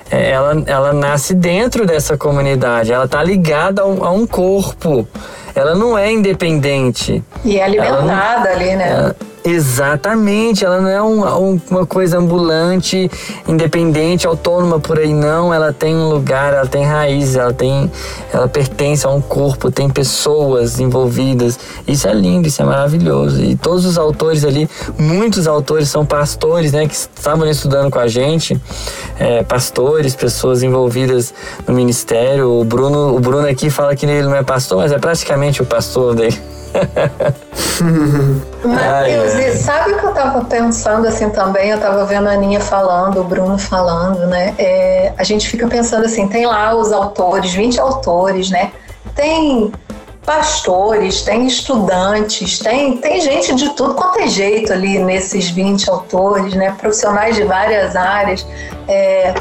É, 0.09 0.31
ela, 0.31 0.63
ela 0.65 0.93
nasce 0.93 1.33
dentro 1.33 1.85
dessa 1.85 2.17
comunidade, 2.17 2.91
ela 2.91 3.05
está 3.05 3.23
ligada 3.23 3.81
a 3.81 3.85
um, 3.85 4.03
a 4.03 4.11
um, 4.11 4.27
corpo. 4.27 5.07
Ela 5.55 5.73
não 5.75 5.97
é 5.97 6.11
independente. 6.11 7.23
E 7.45 7.57
é 7.57 7.63
alimentada 7.63 8.49
não, 8.49 8.55
ali, 8.55 8.75
né? 8.75 8.89
Ela, 8.89 9.15
Exatamente, 9.43 10.63
ela 10.63 10.79
não 10.79 10.89
é 10.89 11.01
um, 11.01 11.53
um, 11.53 11.61
uma 11.71 11.85
coisa 11.85 12.19
ambulante, 12.19 13.09
independente, 13.47 14.27
autônoma 14.27 14.79
por 14.79 14.99
aí, 14.99 15.13
não. 15.13 15.51
Ela 15.51 15.73
tem 15.73 15.95
um 15.95 16.09
lugar, 16.09 16.53
ela 16.53 16.67
tem 16.67 16.85
raízes, 16.85 17.35
ela 17.35 17.51
tem, 17.51 17.91
ela 18.31 18.47
pertence 18.47 19.03
a 19.05 19.09
um 19.09 19.19
corpo, 19.19 19.71
tem 19.71 19.89
pessoas 19.89 20.79
envolvidas. 20.79 21.59
Isso 21.87 22.07
é 22.07 22.13
lindo, 22.13 22.47
isso 22.47 22.61
é 22.61 22.65
maravilhoso. 22.65 23.41
E 23.41 23.55
todos 23.55 23.83
os 23.83 23.97
autores 23.97 24.45
ali, 24.45 24.69
muitos 24.99 25.47
autores 25.47 25.89
são 25.89 26.05
pastores, 26.05 26.71
né, 26.71 26.87
que 26.87 26.93
estavam 26.93 27.47
estudando 27.47 27.89
com 27.89 27.97
a 27.97 28.07
gente, 28.07 28.61
é, 29.17 29.41
pastores, 29.41 30.15
pessoas 30.15 30.61
envolvidas 30.61 31.33
no 31.67 31.73
ministério. 31.73 32.59
O 32.59 32.63
Bruno, 32.63 33.15
o 33.15 33.19
Bruno 33.19 33.47
aqui 33.47 33.71
fala 33.71 33.95
que 33.95 34.05
ele 34.05 34.27
não 34.27 34.35
é 34.35 34.43
pastor, 34.43 34.77
mas 34.77 34.91
é 34.91 34.99
praticamente 34.99 35.63
o 35.63 35.65
pastor 35.65 36.13
dele. 36.13 36.60
Matheus, 38.63 39.33
e 39.33 39.57
sabe 39.57 39.93
o 39.93 39.99
que 39.99 40.05
eu 40.05 40.13
tava 40.13 40.45
pensando 40.45 41.07
assim 41.07 41.29
também? 41.29 41.69
Eu 41.69 41.79
tava 41.79 42.05
vendo 42.05 42.27
a 42.27 42.33
Aninha 42.33 42.59
falando, 42.59 43.21
o 43.21 43.23
Bruno 43.23 43.57
falando, 43.57 44.27
né? 44.27 44.53
É, 44.57 45.13
a 45.17 45.23
gente 45.23 45.49
fica 45.49 45.67
pensando 45.67 46.05
assim, 46.05 46.27
tem 46.27 46.45
lá 46.45 46.75
os 46.75 46.91
autores, 46.91 47.53
20 47.53 47.79
autores, 47.79 48.49
né? 48.49 48.71
Tem 49.15 49.71
pastores, 50.25 51.23
tem 51.23 51.47
estudantes, 51.47 52.59
tem, 52.59 52.97
tem 52.97 53.19
gente 53.21 53.55
de 53.55 53.69
tudo 53.69 53.95
quanto 53.95 54.19
é 54.19 54.27
jeito 54.27 54.71
ali 54.71 54.99
nesses 54.99 55.49
20 55.49 55.89
autores, 55.89 56.53
né? 56.53 56.75
Profissionais 56.79 57.35
de 57.35 57.43
várias 57.43 57.95
áreas. 57.95 58.45
É, 58.87 59.33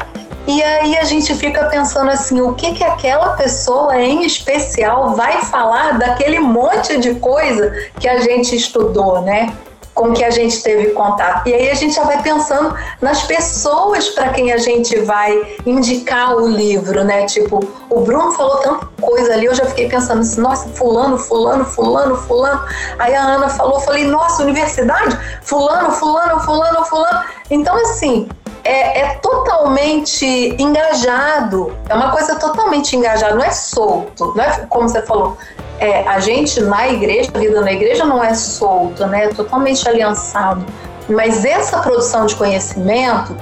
e 0.47 0.63
aí 0.63 0.97
a 0.97 1.03
gente 1.03 1.33
fica 1.35 1.65
pensando 1.65 2.09
assim, 2.09 2.41
o 2.41 2.53
que 2.53 2.73
que 2.73 2.83
aquela 2.83 3.29
pessoa 3.29 3.95
em 3.99 4.25
especial 4.25 5.15
vai 5.15 5.43
falar 5.43 5.97
daquele 5.97 6.39
monte 6.39 6.97
de 6.97 7.15
coisa 7.15 7.71
que 7.99 8.07
a 8.07 8.19
gente 8.19 8.55
estudou, 8.55 9.21
né? 9.21 9.53
Com 9.93 10.13
que 10.13 10.23
a 10.23 10.31
gente 10.31 10.63
teve 10.63 10.91
contato. 10.91 11.47
E 11.47 11.53
aí 11.53 11.69
a 11.69 11.75
gente 11.75 11.93
já 11.93 12.03
vai 12.03 12.21
pensando 12.23 12.73
nas 12.99 13.23
pessoas 13.23 14.09
para 14.09 14.29
quem 14.29 14.51
a 14.51 14.57
gente 14.57 14.99
vai 15.01 15.57
indicar 15.65 16.35
o 16.35 16.47
livro, 16.47 17.03
né? 17.03 17.25
Tipo, 17.25 17.59
o 17.89 18.01
Bruno 18.01 18.31
falou 18.31 18.57
tanta 18.57 18.87
coisa 18.99 19.33
ali, 19.33 19.45
eu 19.45 19.53
já 19.53 19.65
fiquei 19.65 19.89
pensando 19.89 20.21
assim, 20.21 20.41
nossa, 20.41 20.69
fulano, 20.69 21.17
fulano, 21.17 21.65
fulano, 21.65 22.15
fulano. 22.15 22.63
Aí 22.97 23.13
a 23.13 23.21
Ana 23.21 23.49
falou, 23.49 23.79
falei, 23.81 24.05
nossa, 24.05 24.41
universidade? 24.43 25.17
Fulano, 25.43 25.91
fulano, 25.91 26.39
fulano, 26.39 26.85
fulano. 26.85 27.23
Então, 27.49 27.75
assim, 27.75 28.27
é, 28.63 28.99
é, 28.99 29.15
totalmente 29.15 30.25
engajado, 30.59 31.75
é 31.89 31.93
uma 31.93 32.11
coisa 32.11 32.35
totalmente 32.35 32.95
engajada, 32.95 33.35
não 33.35 33.43
é 33.43 33.51
solto, 33.51 34.33
não 34.35 34.43
é 34.43 34.65
como 34.69 34.87
você 34.87 35.01
falou. 35.01 35.37
É, 35.79 36.07
a 36.07 36.19
gente 36.19 36.61
na 36.61 36.87
igreja, 36.89 37.31
a 37.33 37.39
vida 37.39 37.61
na 37.61 37.71
igreja 37.71 38.05
não 38.05 38.23
é 38.23 38.35
solto, 38.35 39.05
né? 39.07 39.25
É 39.25 39.27
totalmente 39.29 39.87
aliançado. 39.89 40.63
Mas 41.09 41.43
essa 41.43 41.79
produção 41.79 42.27
de 42.27 42.35
conhecimento 42.35 43.35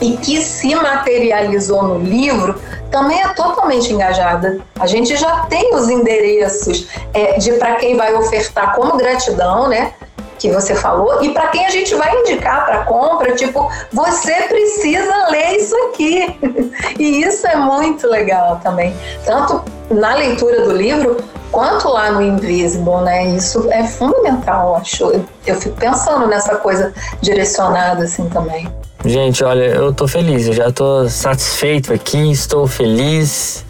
e 0.00 0.16
que 0.16 0.42
se 0.42 0.74
materializou 0.74 1.82
no 1.82 1.98
livro 1.98 2.60
também 2.90 3.20
é 3.20 3.28
totalmente 3.28 3.92
engajada. 3.92 4.58
A 4.78 4.86
gente 4.86 5.16
já 5.16 5.40
tem 5.46 5.74
os 5.74 5.88
endereços 5.88 6.88
é, 7.12 7.38
de 7.38 7.52
para 7.52 7.76
quem 7.76 7.96
vai 7.96 8.14
ofertar 8.14 8.74
como 8.74 8.96
gratidão, 8.96 9.68
né? 9.68 9.92
Que 10.38 10.50
você 10.50 10.74
falou 10.74 11.22
e 11.22 11.30
para 11.32 11.48
quem 11.48 11.66
a 11.66 11.70
gente 11.70 11.94
vai 11.94 12.14
indicar 12.20 12.64
para 12.64 12.84
compra, 12.84 13.34
tipo, 13.34 13.70
você 13.92 14.32
precisa 14.42 15.28
ler 15.28 15.56
isso 15.56 15.76
aqui. 15.88 16.38
e 16.98 17.22
isso 17.22 17.46
é 17.46 17.56
muito 17.56 18.06
legal 18.06 18.60
também, 18.62 18.94
tanto 19.24 19.62
na 19.90 20.14
leitura 20.14 20.64
do 20.64 20.72
livro 20.72 21.16
quanto 21.50 21.88
lá 21.88 22.10
no 22.10 22.20
Invisible, 22.20 23.02
né? 23.02 23.28
Isso 23.28 23.70
é 23.70 23.86
fundamental, 23.86 24.76
acho. 24.76 25.12
Eu 25.46 25.54
fico 25.56 25.76
pensando 25.76 26.26
nessa 26.26 26.56
coisa 26.56 26.92
direcionada 27.20 28.04
assim 28.04 28.28
também. 28.28 28.68
Gente, 29.04 29.44
olha, 29.44 29.64
eu 29.66 29.92
tô 29.92 30.08
feliz, 30.08 30.48
eu 30.48 30.52
já 30.52 30.72
tô 30.72 31.08
satisfeito 31.08 31.92
aqui, 31.92 32.30
estou 32.30 32.66
feliz. 32.66 33.64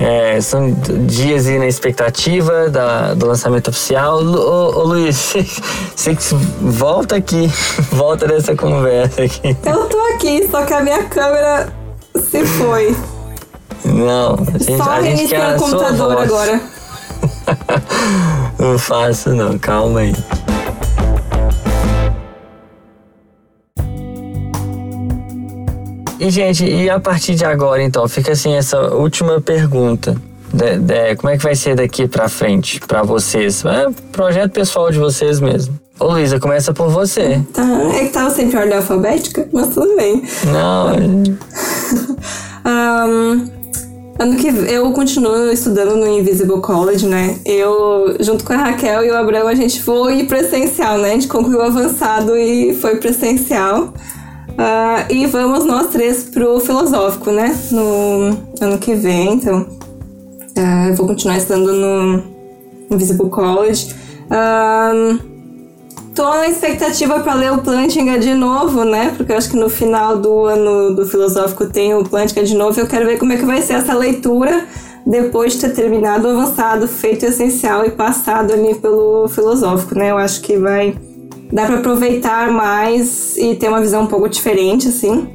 É, 0.00 0.40
são 0.40 0.72
dias 1.06 1.46
aí 1.46 1.58
na 1.58 1.66
expectativa 1.66 2.68
da, 2.68 3.14
do 3.14 3.26
lançamento 3.26 3.68
oficial. 3.68 4.22
Ô, 4.22 4.80
ô 4.80 4.84
Luiz, 4.84 5.34
você 5.94 6.16
volta 6.60 7.16
aqui, 7.16 7.50
volta 7.92 8.26
nessa 8.26 8.56
conversa 8.56 9.22
aqui. 9.22 9.56
Eu 9.64 9.84
tô 9.88 9.98
aqui, 10.14 10.48
só 10.50 10.64
que 10.64 10.72
a 10.72 10.80
minha 10.80 11.04
câmera 11.04 11.72
se 12.16 12.44
foi. 12.44 12.96
Não, 13.84 14.34
a 14.34 14.58
gente, 14.58 14.76
só 14.76 14.90
a 14.90 15.02
gente 15.02 15.28
quer 15.28 15.56
o 15.56 15.58
computador 15.58 16.18
agora. 16.18 16.60
não 18.58 18.78
faço 18.78 19.30
não, 19.30 19.58
calma 19.58 20.00
aí. 20.00 20.14
E, 26.22 26.30
gente, 26.30 26.64
e 26.64 26.88
a 26.88 27.00
partir 27.00 27.34
de 27.34 27.44
agora, 27.44 27.82
então, 27.82 28.06
fica 28.06 28.30
assim 28.30 28.54
essa 28.54 28.78
última 28.94 29.40
pergunta. 29.40 30.16
de, 30.54 30.78
de, 30.78 31.16
como 31.16 31.32
é 31.32 31.36
que 31.36 31.42
vai 31.42 31.56
ser 31.56 31.74
daqui 31.74 32.06
para 32.06 32.28
frente 32.28 32.78
para 32.78 33.02
vocês? 33.02 33.64
É 33.64 33.88
projeto 34.12 34.52
pessoal 34.52 34.88
de 34.92 35.00
vocês 35.00 35.40
mesmo. 35.40 35.76
Ô 35.98 36.12
Luísa, 36.12 36.38
começa 36.38 36.72
por 36.72 36.90
você. 36.90 37.40
Tá, 37.52 37.66
é 37.96 38.04
que 38.04 38.12
tava 38.12 38.30
sempre 38.30 38.54
em 38.54 38.60
ordem 38.60 38.76
alfabética, 38.76 39.48
mas 39.52 39.74
tudo 39.74 39.96
bem. 39.96 40.22
Não. 40.44 40.92
um, 42.70 43.50
ano 44.16 44.36
que 44.36 44.46
eu 44.46 44.92
continuo 44.92 45.50
estudando 45.50 45.96
no 45.96 46.06
Invisible 46.06 46.60
College, 46.60 47.04
né? 47.04 47.36
Eu, 47.44 48.16
junto 48.20 48.44
com 48.44 48.52
a 48.52 48.58
Raquel 48.58 49.04
e 49.04 49.10
o 49.10 49.16
Abraão, 49.16 49.48
a 49.48 49.56
gente 49.56 49.82
foi 49.82 50.22
presencial, 50.22 50.98
né? 50.98 51.08
A 51.08 51.14
gente 51.14 51.26
concluiu 51.26 51.62
avançado 51.62 52.36
e 52.36 52.74
foi 52.76 52.94
presencial. 52.98 53.92
Uh, 54.52 55.10
e 55.10 55.26
vamos 55.26 55.64
nós 55.64 55.88
três 55.88 56.24
pro 56.24 56.60
filosófico, 56.60 57.30
né? 57.30 57.56
No 57.70 58.36
ano 58.60 58.78
que 58.78 58.94
vem, 58.94 59.34
então. 59.34 59.60
Uh, 60.56 60.88
eu 60.88 60.94
vou 60.94 61.06
continuar 61.06 61.38
estudando 61.38 61.72
no 61.72 62.22
Invisible 62.90 63.30
College. 63.30 63.94
Uh, 64.26 65.18
tô 66.14 66.28
na 66.30 66.48
expectativa 66.48 67.20
para 67.20 67.34
ler 67.34 67.52
o 67.52 67.58
Plantinga 67.58 68.18
de 68.18 68.34
novo, 68.34 68.84
né? 68.84 69.14
Porque 69.16 69.32
eu 69.32 69.36
acho 69.36 69.50
que 69.50 69.56
no 69.56 69.70
final 69.70 70.18
do 70.18 70.44
ano 70.44 70.94
do 70.94 71.06
filosófico 71.06 71.66
tem 71.66 71.94
o 71.94 72.04
Plantinga 72.04 72.44
de 72.44 72.54
novo. 72.54 72.78
Eu 72.78 72.86
quero 72.86 73.06
ver 73.06 73.18
como 73.18 73.32
é 73.32 73.36
que 73.36 73.46
vai 73.46 73.62
ser 73.62 73.74
essa 73.74 73.94
leitura 73.94 74.66
depois 75.06 75.54
de 75.54 75.60
ter 75.60 75.70
terminado 75.70 76.28
o 76.28 76.30
avançado, 76.30 76.86
feito 76.86 77.24
o 77.24 77.28
essencial 77.28 77.84
e 77.84 77.90
passado 77.90 78.52
ali 78.52 78.74
pelo 78.74 79.26
filosófico, 79.28 79.98
né? 79.98 80.10
Eu 80.10 80.18
acho 80.18 80.40
que 80.42 80.56
vai 80.58 80.94
dá 81.52 81.66
para 81.66 81.76
aproveitar 81.76 82.50
mais 82.50 83.36
e 83.36 83.54
ter 83.54 83.68
uma 83.68 83.80
visão 83.80 84.04
um 84.04 84.06
pouco 84.06 84.28
diferente, 84.28 84.88
assim. 84.88 85.28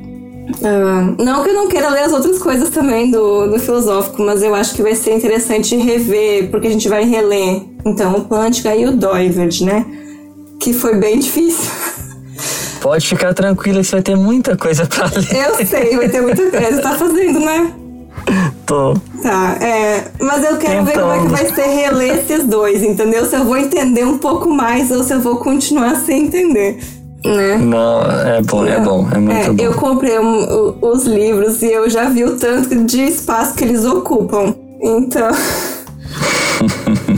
Uh, 0.48 1.22
não 1.22 1.44
que 1.44 1.50
eu 1.50 1.54
não 1.54 1.68
queira 1.68 1.90
ler 1.90 2.04
as 2.04 2.14
outras 2.14 2.40
coisas 2.40 2.70
também 2.70 3.12
do, 3.12 3.48
do 3.48 3.60
filosófico, 3.60 4.22
mas 4.22 4.42
eu 4.42 4.56
acho 4.56 4.74
que 4.74 4.82
vai 4.82 4.96
ser 4.96 5.14
interessante 5.14 5.76
rever, 5.76 6.50
porque 6.50 6.68
a 6.68 6.72
gente 6.72 6.88
vai 6.88 7.04
reler. 7.04 7.64
Então, 7.86 8.16
o 8.16 8.26
Plântica 8.26 8.76
e 8.76 8.86
o 8.86 8.96
Doivert, 8.96 9.62
né? 9.62 9.86
Que 10.60 10.74
foi 10.74 10.96
bem 10.96 11.20
difícil. 11.20 11.70
Pode 12.82 13.08
ficar 13.08 13.34
tranquila 13.34 13.82
que 13.82 13.88
você 13.88 13.96
vai 13.98 14.02
ter 14.02 14.16
muita 14.16 14.56
coisa 14.56 14.86
pra 14.86 15.06
ler. 15.14 15.48
Eu 15.48 15.66
sei, 15.66 15.96
vai 15.98 16.10
ter 16.10 16.22
muita 16.22 16.50
coisa. 16.50 16.76
Você 16.76 16.82
tá 16.82 16.96
fazendo, 16.96 17.40
né? 17.40 17.74
Tô. 18.66 18.94
Tá, 19.22 19.58
é. 19.62 20.04
Mas 20.20 20.44
eu 20.44 20.58
quero 20.58 20.84
ver 20.84 20.94
como 20.94 21.12
é 21.12 21.20
que 21.20 21.28
vai 21.28 21.56
ser 21.56 21.68
reler 21.68 22.18
esses 22.18 22.44
dois, 22.44 22.84
entendeu? 22.84 23.26
Se 23.26 23.36
eu 23.36 23.46
vou 23.46 23.58
entender 23.58 24.06
um 24.06 24.18
pouco 24.18 24.50
mais 24.50 24.92
ou 24.92 25.04
se 25.04 25.14
eu 25.14 25.22
vou 25.22 25.38
continuar 25.38 25.96
sem 25.96 26.26
entender. 26.26 26.78
Né? 27.26 27.58
Não, 27.58 28.02
é 28.02 28.42
bom, 28.42 28.66
é 28.66 28.80
bom, 28.80 29.08
é 29.12 29.18
muito 29.18 29.38
é, 29.38 29.50
bom. 29.52 29.64
Eu 29.64 29.74
comprei 29.74 30.20
um, 30.20 30.78
os 30.82 31.04
livros 31.06 31.62
e 31.62 31.72
eu 31.72 31.90
já 31.90 32.10
vi 32.10 32.24
o 32.24 32.38
tanto 32.38 32.76
de 32.86 33.02
espaço 33.04 33.56
que 33.56 33.64
eles 33.64 33.86
ocupam. 33.86 34.54
Então. 34.82 35.30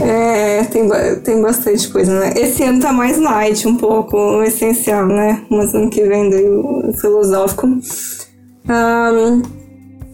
é, 0.02 0.64
tem, 0.64 0.88
tem 1.22 1.42
bastante 1.42 1.88
coisa, 1.88 2.18
né? 2.18 2.32
Esse 2.36 2.62
ano 2.62 2.80
tá 2.80 2.92
mais 2.92 3.20
light 3.20 3.66
um 3.66 3.76
pouco, 3.76 4.16
o 4.16 4.42
essencial, 4.42 5.06
né? 5.06 5.42
Mas 5.50 5.74
ano 5.74 5.90
que 5.90 6.02
vem 6.02 6.30
daí 6.30 6.48
o 6.48 6.92
filosófico. 6.98 7.66
Um, 7.66 9.42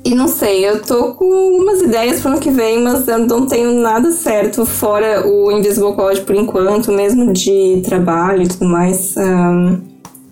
e 0.07 0.15
não 0.15 0.29
sei, 0.29 0.65
eu 0.65 0.81
tô 0.81 1.15
com 1.15 1.25
umas 1.25 1.83
ideias 1.83 2.21
pro 2.21 2.31
ano 2.31 2.39
que 2.39 2.51
vem, 2.51 2.81
mas 2.81 3.09
eu 3.09 3.19
não 3.19 3.45
tenho 3.45 3.73
nada 3.81 4.13
certo 4.13 4.65
fora 4.65 5.27
o 5.27 5.51
Invisible 5.51 5.95
College 5.95 6.21
por 6.21 6.37
enquanto, 6.37 6.93
mesmo 6.93 7.33
de 7.33 7.83
trabalho 7.85 8.43
e 8.43 8.47
tudo 8.47 8.67
mais. 8.67 9.17
Um, 9.17 9.81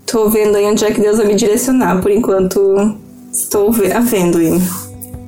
tô 0.06 0.28
vendo 0.30 0.56
aí 0.56 0.64
onde 0.66 0.84
é 0.84 0.92
que 0.92 1.00
Deus 1.00 1.16
vai 1.16 1.26
me 1.26 1.34
direcionar. 1.34 2.00
Por 2.00 2.12
enquanto, 2.12 2.96
estou 3.32 3.72
vendo 3.72 4.38
aí. 4.38 4.62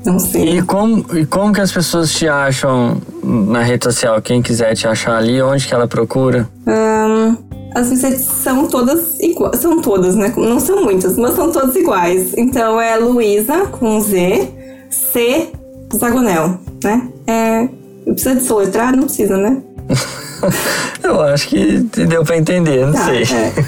Não 0.05 0.21
sei. 0.21 0.59
E 0.59 0.63
como, 0.63 1.05
e 1.13 1.27
como 1.27 1.53
que 1.53 1.61
as 1.61 1.73
pessoas 1.73 2.13
te 2.13 2.29
acham 2.29 2.99
na 3.25 3.63
rede 3.63 3.83
social? 3.83 4.23
Quem 4.23 4.41
quiser 4.41 4.77
te 4.77 4.87
achar 4.87 5.17
ali, 5.17 5.43
onde 5.43 5.67
que 5.67 5.75
ela 5.75 5.89
procura? 5.89 6.49
Um, 6.65 7.37
as 7.77 7.91
minhas 7.91 8.23
são 8.25 8.67
todas 8.67 9.21
iguais. 9.21 9.61
São 9.61 9.83
todas, 9.83 10.17
né? 10.17 10.33
Não 10.35 10.59
são 10.59 10.83
muitas, 10.83 11.19
mas 11.19 11.35
são 11.35 11.53
todas 11.53 11.77
iguais. 11.77 12.33
Então 12.37 12.81
é 12.81 12.97
Luísa 12.97 13.67
com 13.67 14.01
Z, 14.01 14.49
C, 14.89 15.49
Zagonel, 15.95 16.59
né? 16.83 17.09
É, 17.27 17.69
precisa 18.07 18.35
de 18.35 18.45
soletrar? 18.45 18.97
Não 18.97 19.05
precisa, 19.05 19.37
né? 19.37 19.63
Eu 21.05 21.21
acho 21.21 21.49
que 21.49 21.79
deu 22.07 22.25
pra 22.25 22.39
entender, 22.39 22.87
não 22.87 22.93
tá, 22.93 23.05
sei. 23.05 23.25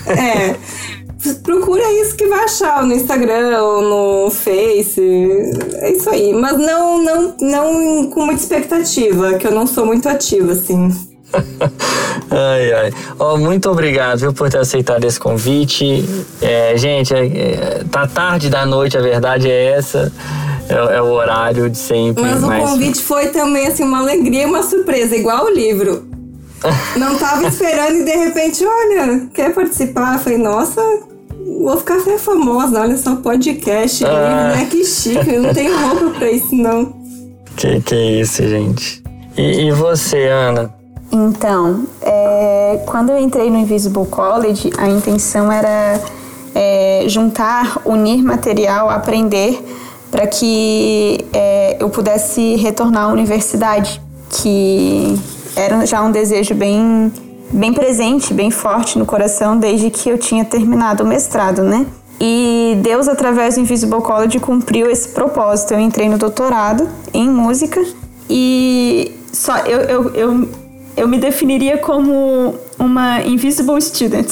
É, 0.07 0.51
é. 0.51 0.57
Procura 1.43 1.83
isso 2.01 2.17
que 2.17 2.27
vai 2.29 2.45
achar 2.45 2.85
no 2.85 2.95
Instagram 2.95 3.51
no 3.83 4.31
Face. 4.31 5.01
É 5.81 5.93
isso 5.93 6.09
aí. 6.09 6.33
Mas 6.33 6.57
não, 6.57 7.03
não, 7.03 7.35
não 7.41 8.11
com 8.11 8.25
muita 8.25 8.41
expectativa, 8.41 9.35
que 9.35 9.47
eu 9.47 9.51
não 9.51 9.67
sou 9.67 9.85
muito 9.85 10.09
ativa, 10.09 10.53
assim. 10.53 10.91
ai, 12.31 12.73
ai. 12.73 12.93
Oh, 13.19 13.37
muito 13.37 13.71
obrigado 13.71 14.21
viu, 14.21 14.33
por 14.33 14.49
ter 14.51 14.59
aceitado 14.59 15.05
esse 15.05 15.19
convite. 15.19 16.05
É, 16.41 16.77
gente, 16.77 17.15
é, 17.15 17.27
é, 17.27 17.85
tá 17.91 18.07
tarde 18.07 18.49
da 18.49 18.65
noite, 18.65 18.97
a 18.97 19.01
verdade 19.01 19.51
é 19.51 19.73
essa. 19.73 20.13
É, 20.69 20.97
é 20.97 21.03
o 21.03 21.07
horário 21.07 21.69
de 21.71 21.79
sempre. 21.79 22.23
Mas, 22.23 22.41
mas, 22.41 22.65
o 22.65 22.73
convite 22.73 23.03
foi 23.03 23.29
também 23.29 23.67
assim, 23.67 23.85
uma 23.85 23.99
alegria 23.99 24.47
uma 24.47 24.63
surpresa, 24.63 25.17
igual 25.17 25.47
o 25.47 25.51
livro. 25.51 26.07
Não 26.97 27.17
tava 27.17 27.47
esperando 27.47 27.99
e 27.99 28.05
de 28.05 28.17
repente, 28.17 28.65
olha, 28.65 29.29
quer 29.33 29.55
participar? 29.55 30.15
Eu 30.15 30.19
falei, 30.19 30.39
nossa, 30.39 30.83
vou 31.61 31.77
ficar 31.77 31.99
até 31.99 32.19
famosa, 32.19 32.81
olha 32.81 32.97
só, 32.97 33.17
podcast, 33.17 34.05
ah. 34.05 34.09
livro, 34.09 34.59
né? 34.59 34.69
Que 34.71 34.85
chique, 34.85 35.31
eu 35.31 35.43
não 35.43 35.55
tenho 35.55 35.79
roupa 35.79 36.19
pra 36.19 36.31
isso, 36.31 36.55
não. 36.55 36.97
Que 37.57 37.81
que 37.81 37.95
é 37.95 38.21
isso, 38.21 38.43
gente? 38.49 39.03
E, 39.37 39.69
e 39.69 39.71
você, 39.71 40.27
Ana? 40.27 40.78
Então, 41.11 41.85
é, 42.03 42.83
quando 42.87 43.11
eu 43.11 43.19
entrei 43.19 43.51
no 43.51 43.59
Invisible 43.59 44.07
College, 44.07 44.71
a 44.77 44.89
intenção 44.89 45.51
era 45.51 46.01
é, 46.55 47.05
juntar, 47.07 47.81
unir 47.85 48.23
material, 48.23 48.91
aprender 48.91 49.65
para 50.11 50.27
que 50.27 51.27
é, 51.33 51.77
eu 51.81 51.89
pudesse 51.89 52.57
retornar 52.57 53.05
à 53.05 53.09
universidade, 53.09 54.01
que 54.31 55.19
era 55.57 55.87
já 55.87 56.03
um 56.03 56.11
desejo 56.11 56.55
bem, 56.55 57.13
bem 57.51 57.73
presente, 57.73 58.35
bem 58.35 58.51
forte 58.51 58.99
no 58.99 59.07
coração 59.07 59.59
desde 59.59 59.91
que 59.91 60.09
eu 60.09 60.19
tinha 60.19 60.45
terminado 60.45 61.05
o 61.05 61.07
mestrado, 61.07 61.63
né? 61.63 61.87
E 62.21 62.77
Deus, 62.83 63.07
através 63.07 63.55
do 63.55 63.61
Invisible 63.61 64.01
College, 64.01 64.41
cumpriu 64.41 64.91
esse 64.91 65.11
propósito. 65.11 65.73
Eu 65.73 65.81
entrei 65.81 66.09
no 66.09 66.19
doutorado 66.19 66.89
em 67.15 67.29
música 67.29 67.81
e 68.29 69.13
só 69.33 69.59
eu, 69.59 69.81
eu, 69.83 70.15
eu 70.15 70.49
eu 70.99 71.07
me 71.07 71.19
definiria 71.19 71.79
como 71.79 72.55
uma 72.79 73.23
invisible 73.23 73.81
student. 73.81 74.29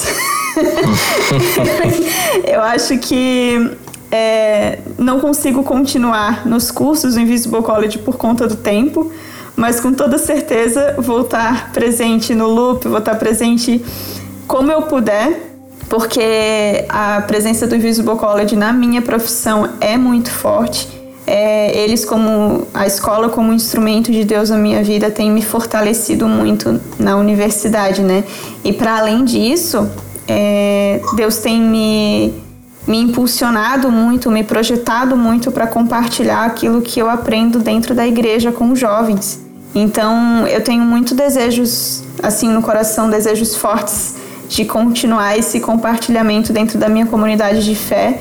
eu 2.45 2.61
acho 2.61 2.97
que 2.99 3.71
é, 4.11 4.79
não 4.97 5.19
consigo 5.19 5.63
continuar 5.63 6.45
nos 6.45 6.69
cursos 6.71 7.15
do 7.15 7.19
Invisible 7.21 7.61
College 7.61 7.99
por 7.99 8.17
conta 8.17 8.47
do 8.47 8.55
tempo, 8.55 9.11
mas 9.55 9.79
com 9.79 9.93
toda 9.93 10.17
certeza 10.17 10.95
vou 10.97 11.21
estar 11.21 11.71
presente 11.71 12.35
no 12.35 12.47
loop, 12.47 12.87
vou 12.87 12.99
estar 12.99 13.15
presente 13.15 13.83
como 14.47 14.71
eu 14.71 14.83
puder, 14.83 15.41
porque 15.89 16.85
a 16.89 17.21
presença 17.21 17.65
do 17.65 17.75
Invisible 17.75 18.15
College 18.17 18.55
na 18.55 18.73
minha 18.73 19.01
profissão 19.01 19.69
é 19.79 19.97
muito 19.97 20.29
forte 20.29 20.96
é, 21.27 21.77
eles 21.77 22.05
como 22.05 22.65
a 22.73 22.87
escola 22.87 23.27
como 23.27 23.51
instrumento 23.51 24.13
de 24.13 24.23
Deus 24.23 24.49
na 24.49 24.57
minha 24.57 24.81
vida 24.81 25.11
tem 25.11 25.29
me 25.29 25.41
fortalecido 25.41 26.25
muito 26.25 26.79
na 26.97 27.17
universidade, 27.17 28.01
né? 28.01 28.23
E 28.63 28.71
para 28.71 28.97
além 28.97 29.25
disso, 29.25 29.89
é, 30.25 31.01
Deus 31.15 31.37
tem 31.37 31.61
me 31.61 32.33
me 32.87 33.01
impulsionado 33.01 33.91
muito, 33.91 34.31
me 34.31 34.45
projetado 34.45 35.17
muito 35.17 35.51
para 35.51 35.67
compartilhar 35.67 36.45
aquilo 36.45 36.81
que 36.81 37.01
eu 37.01 37.09
aprendo 37.09 37.59
dentro 37.59 37.93
da 37.93 38.07
igreja 38.07 38.49
com 38.49 38.71
os 38.71 38.79
jovens. 38.79 39.41
Então, 39.75 40.47
eu 40.47 40.63
tenho 40.63 40.85
muito 40.85 41.13
desejos 41.13 42.01
assim 42.23 42.47
no 42.47 42.61
coração, 42.61 43.09
desejos 43.09 43.57
fortes 43.57 44.15
de 44.47 44.63
continuar 44.63 45.37
esse 45.37 45.59
compartilhamento 45.59 46.53
dentro 46.53 46.79
da 46.79 46.87
minha 46.87 47.05
comunidade 47.05 47.65
de 47.65 47.75
fé 47.75 48.17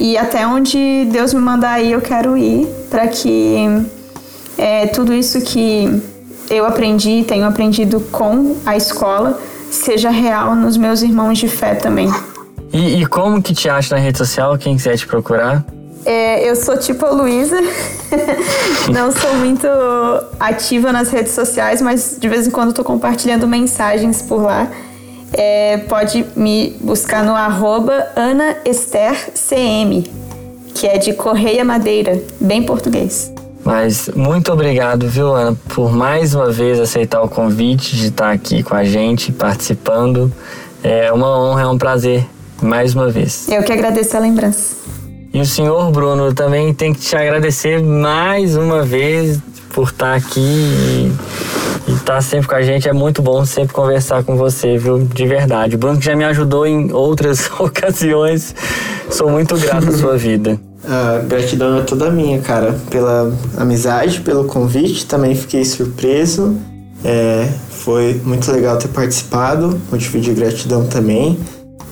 e 0.00 0.16
até 0.16 0.46
onde 0.46 1.04
Deus 1.12 1.34
me 1.34 1.40
mandar 1.40 1.72
aí, 1.72 1.92
eu 1.92 2.00
quero 2.00 2.34
ir 2.34 2.66
para 2.88 3.06
que 3.06 3.54
é, 4.56 4.86
tudo 4.86 5.12
isso 5.12 5.38
que 5.42 6.02
eu 6.48 6.64
aprendi, 6.64 7.22
tenho 7.28 7.46
aprendido 7.46 8.00
com 8.10 8.56
a 8.64 8.74
escola, 8.74 9.38
seja 9.70 10.08
real 10.08 10.56
nos 10.56 10.78
meus 10.78 11.02
irmãos 11.02 11.36
de 11.36 11.48
fé 11.48 11.74
também. 11.74 12.10
E, 12.72 13.02
e 13.02 13.06
como 13.06 13.42
que 13.42 13.52
te 13.52 13.68
acha 13.68 13.94
na 13.94 14.00
rede 14.00 14.16
social, 14.16 14.56
quem 14.56 14.74
quiser 14.74 14.96
te 14.96 15.06
procurar? 15.06 15.62
É, 16.06 16.48
eu 16.48 16.56
sou 16.56 16.78
tipo 16.78 17.04
a 17.04 17.10
Luísa, 17.10 17.60
não 18.90 19.12
sou 19.12 19.34
muito 19.34 19.68
ativa 20.40 20.94
nas 20.94 21.10
redes 21.10 21.34
sociais, 21.34 21.82
mas 21.82 22.16
de 22.18 22.26
vez 22.26 22.46
em 22.46 22.50
quando 22.50 22.70
estou 22.70 22.86
compartilhando 22.86 23.46
mensagens 23.46 24.22
por 24.22 24.40
lá 24.40 24.66
é, 25.32 25.78
pode 25.88 26.24
me 26.36 26.76
buscar 26.80 27.24
no 27.24 27.34
arroba 27.34 28.06
AnaEsterCM, 28.16 30.04
que 30.74 30.86
é 30.86 30.98
de 30.98 31.12
Correia 31.12 31.64
Madeira, 31.64 32.20
bem 32.40 32.62
português. 32.62 33.32
Mas 33.64 34.08
muito 34.14 34.52
obrigado, 34.52 35.06
viu, 35.06 35.34
Ana, 35.34 35.56
por 35.68 35.92
mais 35.92 36.34
uma 36.34 36.50
vez 36.50 36.80
aceitar 36.80 37.22
o 37.22 37.28
convite 37.28 37.94
de 37.94 38.06
estar 38.08 38.32
aqui 38.32 38.62
com 38.62 38.74
a 38.74 38.84
gente, 38.84 39.30
participando. 39.32 40.32
É 40.82 41.12
uma 41.12 41.38
honra, 41.38 41.62
é 41.62 41.66
um 41.66 41.76
prazer, 41.76 42.26
mais 42.62 42.94
uma 42.94 43.10
vez. 43.10 43.48
Eu 43.48 43.62
que 43.62 43.72
agradeço 43.72 44.16
a 44.16 44.20
lembrança. 44.20 44.76
E 45.32 45.40
o 45.40 45.46
senhor 45.46 45.90
Bruno 45.92 46.32
também 46.34 46.72
tem 46.74 46.92
que 46.92 47.00
te 47.00 47.14
agradecer 47.14 47.82
mais 47.82 48.56
uma 48.56 48.82
vez 48.82 49.38
por 49.72 49.88
estar 49.90 50.14
aqui 50.14 51.12
e, 51.90 51.94
estar 51.94 52.20
sempre 52.22 52.48
com 52.48 52.54
a 52.54 52.62
gente. 52.62 52.88
É 52.88 52.92
muito 52.92 53.20
bom 53.22 53.44
sempre 53.44 53.74
conversar 53.74 54.22
com 54.22 54.36
você, 54.36 54.76
viu? 54.76 54.98
De 54.98 55.26
verdade. 55.26 55.74
O 55.76 55.78
Bruno 55.78 55.98
que 55.98 56.04
já 56.04 56.14
me 56.14 56.24
ajudou 56.24 56.66
em 56.66 56.92
outras 56.92 57.50
ocasiões. 57.58 58.54
Sou 59.10 59.30
muito 59.30 59.56
grato 59.56 59.88
à 59.88 59.92
sua 59.92 60.16
vida. 60.16 60.58
A 60.82 61.18
gratidão 61.18 61.78
é 61.78 61.82
toda 61.82 62.10
minha, 62.10 62.40
cara, 62.40 62.74
pela 62.88 63.30
amizade, 63.58 64.20
pelo 64.20 64.44
convite. 64.44 65.04
Também 65.04 65.34
fiquei 65.34 65.64
surpreso. 65.64 66.56
É, 67.04 67.48
foi 67.70 68.20
muito 68.24 68.50
legal 68.50 68.78
ter 68.78 68.88
participado. 68.88 69.78
Motivo 69.90 70.18
de 70.18 70.32
gratidão 70.32 70.86
também. 70.86 71.38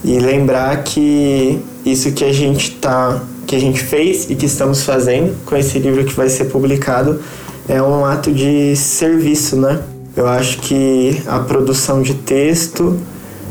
E 0.02 0.18
lembrar 0.18 0.84
que 0.84 1.60
isso 1.84 2.12
que 2.12 2.24
a 2.24 2.32
gente 2.32 2.76
tá, 2.76 3.20
que 3.46 3.54
a 3.54 3.60
gente 3.60 3.80
fez 3.80 4.30
e 4.30 4.34
que 4.34 4.46
estamos 4.46 4.82
fazendo 4.82 5.36
com 5.44 5.56
esse 5.56 5.78
livro 5.78 6.04
que 6.04 6.14
vai 6.14 6.28
ser 6.30 6.46
publicado 6.46 7.20
é 7.68 7.82
um 7.82 8.04
ato 8.04 8.32
de 8.32 8.74
serviço, 8.74 9.56
né? 9.56 9.80
Eu 10.16 10.26
acho 10.26 10.58
que 10.58 11.22
a 11.26 11.38
produção 11.40 12.02
de 12.02 12.14
texto 12.14 12.98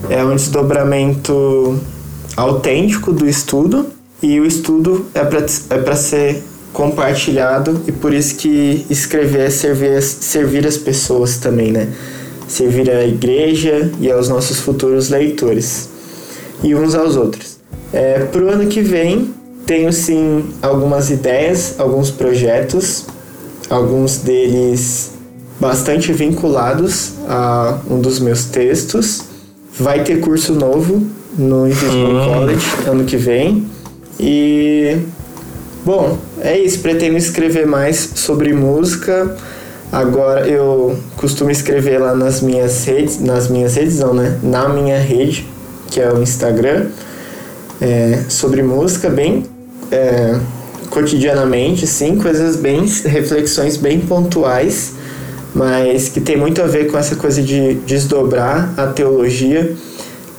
é 0.10 0.24
um 0.24 0.36
desdobramento 0.36 1.80
autêntico 2.36 3.14
do 3.14 3.28
estudo 3.28 3.88
e 4.22 4.40
o 4.40 4.46
estudo 4.46 5.06
é 5.14 5.24
para 5.24 5.94
é 5.94 5.96
ser 5.96 6.44
compartilhado 6.74 7.82
e 7.88 7.92
por 7.92 8.14
isso 8.14 8.36
que 8.36 8.86
escrever 8.90 9.48
é 9.48 9.50
servir, 9.50 10.02
servir 10.02 10.68
as 10.68 10.78
pessoas 10.78 11.38
também, 11.38 11.72
né? 11.72 11.88
Servir 12.48 12.90
a 12.90 13.06
igreja 13.06 13.92
e 14.00 14.12
aos 14.12 14.28
nossos 14.30 14.60
futuros 14.60 15.10
leitores 15.10 15.90
e 16.64 16.74
uns 16.74 16.96
aos 16.96 17.16
outros. 17.16 17.58
É, 17.94 18.20
para 18.20 18.44
o 18.44 18.50
ano 18.50 18.68
que 18.68 18.82
vem, 18.82 19.34
tenho 19.66 19.92
sim 19.94 20.46
algumas 20.62 21.10
ideias, 21.10 21.76
alguns 21.78 22.10
projetos, 22.10 23.06
alguns 23.70 24.18
deles 24.18 25.12
bastante 25.60 26.14
vinculados 26.14 27.14
a 27.28 27.80
um 27.90 28.00
dos 28.00 28.20
meus 28.20 28.46
textos. 28.46 29.24
Vai 29.80 30.04
ter 30.04 30.20
curso 30.20 30.54
novo 30.54 31.06
no 31.38 31.68
Invisible 31.68 32.14
hum. 32.14 32.34
College 32.34 32.68
ano 32.88 33.04
que 33.04 33.18
vem. 33.18 33.68
E 34.20 34.98
bom, 35.86 36.18
é 36.42 36.58
isso. 36.58 36.80
Pretendo 36.80 37.18
escrever 37.18 37.66
mais 37.66 38.12
sobre 38.16 38.54
música. 38.54 39.36
Agora 39.92 40.48
eu 40.48 40.98
costumo 41.16 41.50
escrever 41.50 42.00
lá 42.00 42.14
nas 42.14 42.42
minhas 42.42 42.84
redes, 42.86 43.22
nas 43.22 43.48
minhas 43.48 43.76
redes 43.76 44.00
não, 44.00 44.14
né? 44.14 44.38
Na 44.44 44.68
minha 44.68 45.00
rede, 45.00 45.48
que 45.90 46.02
é 46.02 46.12
o 46.12 46.22
Instagram, 46.22 46.88
é, 47.80 48.24
sobre 48.28 48.62
música 48.62 49.10
bem 49.10 49.46
é, 49.92 50.38
cotidianamente, 50.90 51.86
sim, 51.86 52.18
coisas 52.18 52.56
bem, 52.56 52.86
reflexões 53.06 53.78
bem 53.78 54.00
pontuais, 54.00 54.94
mas 55.54 56.10
que 56.10 56.22
tem 56.22 56.38
muito 56.38 56.62
a 56.62 56.68
ver 56.68 56.92
com 56.92 56.98
essa 56.98 57.16
coisa 57.16 57.42
de 57.42 57.76
desdobrar 57.86 58.74
a 58.78 58.88
teologia, 58.88 59.76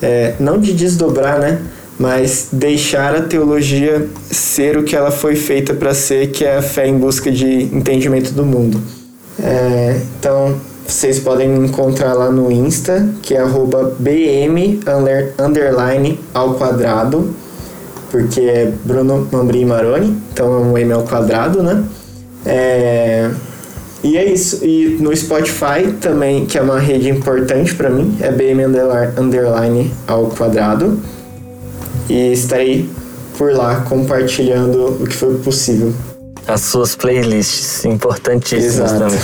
é, 0.00 0.34
não 0.38 0.58
de 0.58 0.72
desdobrar, 0.72 1.38
né? 1.38 1.60
Mas 1.98 2.48
deixar 2.52 3.16
a 3.16 3.22
teologia 3.22 4.06
ser 4.30 4.76
o 4.76 4.84
que 4.84 4.94
ela 4.94 5.10
foi 5.10 5.34
feita 5.34 5.74
para 5.74 5.92
ser, 5.92 6.28
que 6.28 6.44
é 6.44 6.58
a 6.58 6.62
fé 6.62 6.86
em 6.86 6.96
busca 6.96 7.30
de 7.30 7.64
entendimento 7.64 8.30
do 8.32 8.44
mundo. 8.44 8.80
É, 9.42 10.00
então, 10.18 10.54
vocês 10.86 11.18
podem 11.18 11.48
me 11.48 11.68
encontrar 11.68 12.14
lá 12.14 12.30
no 12.30 12.50
Insta, 12.50 13.08
que 13.20 13.34
é 13.34 13.42
bm 13.98 14.80
underline 15.38 16.18
ao 16.32 16.54
quadrado, 16.54 17.34
porque 18.10 18.40
é 18.40 18.72
Bruno 18.84 19.28
Mambri 19.30 19.64
Maroni, 19.64 20.16
então 20.32 20.46
é 20.46 20.58
um 20.58 20.78
M 20.78 20.92
ao 20.92 21.02
quadrado, 21.04 21.62
né? 21.62 21.84
É... 22.44 23.30
E 24.02 24.16
é 24.16 24.24
isso. 24.32 24.64
E 24.64 24.96
no 25.00 25.14
Spotify 25.14 25.92
também, 26.00 26.46
que 26.46 26.56
é 26.56 26.62
uma 26.62 26.78
rede 26.78 27.08
importante 27.08 27.74
para 27.74 27.90
mim, 27.90 28.16
é 28.20 28.30
bm 28.30 28.60
underline 29.18 29.92
ao 30.06 30.26
quadrado. 30.26 30.98
E 32.08 32.32
estarei 32.32 32.88
por 33.36 33.52
lá 33.52 33.82
compartilhando 33.82 35.02
o 35.02 35.06
que 35.06 35.14
for 35.14 35.34
possível 35.40 35.92
as 36.48 36.62
suas 36.62 36.96
playlists 36.96 37.84
importantíssimas 37.84 38.92
Exato. 38.92 39.04
também. 39.04 39.18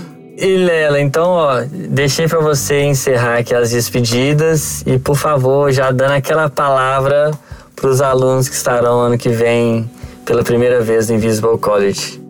e 0.40 0.56
Lela, 0.56 0.98
então, 0.98 1.28
ó, 1.32 1.62
deixei 1.70 2.26
para 2.26 2.40
você 2.40 2.82
encerrar 2.82 3.38
aqui 3.38 3.54
as 3.54 3.70
despedidas 3.70 4.82
e, 4.86 4.98
por 4.98 5.14
favor, 5.14 5.70
já 5.70 5.90
dando 5.90 6.12
aquela 6.12 6.48
palavra 6.48 7.30
para 7.76 7.90
os 7.90 8.00
alunos 8.00 8.48
que 8.48 8.54
estarão 8.54 9.00
ano 9.00 9.18
que 9.18 9.28
vem 9.28 9.88
pela 10.24 10.42
primeira 10.42 10.80
vez 10.80 11.10
no 11.10 11.16
Invisible 11.16 11.58
College. 11.58 12.22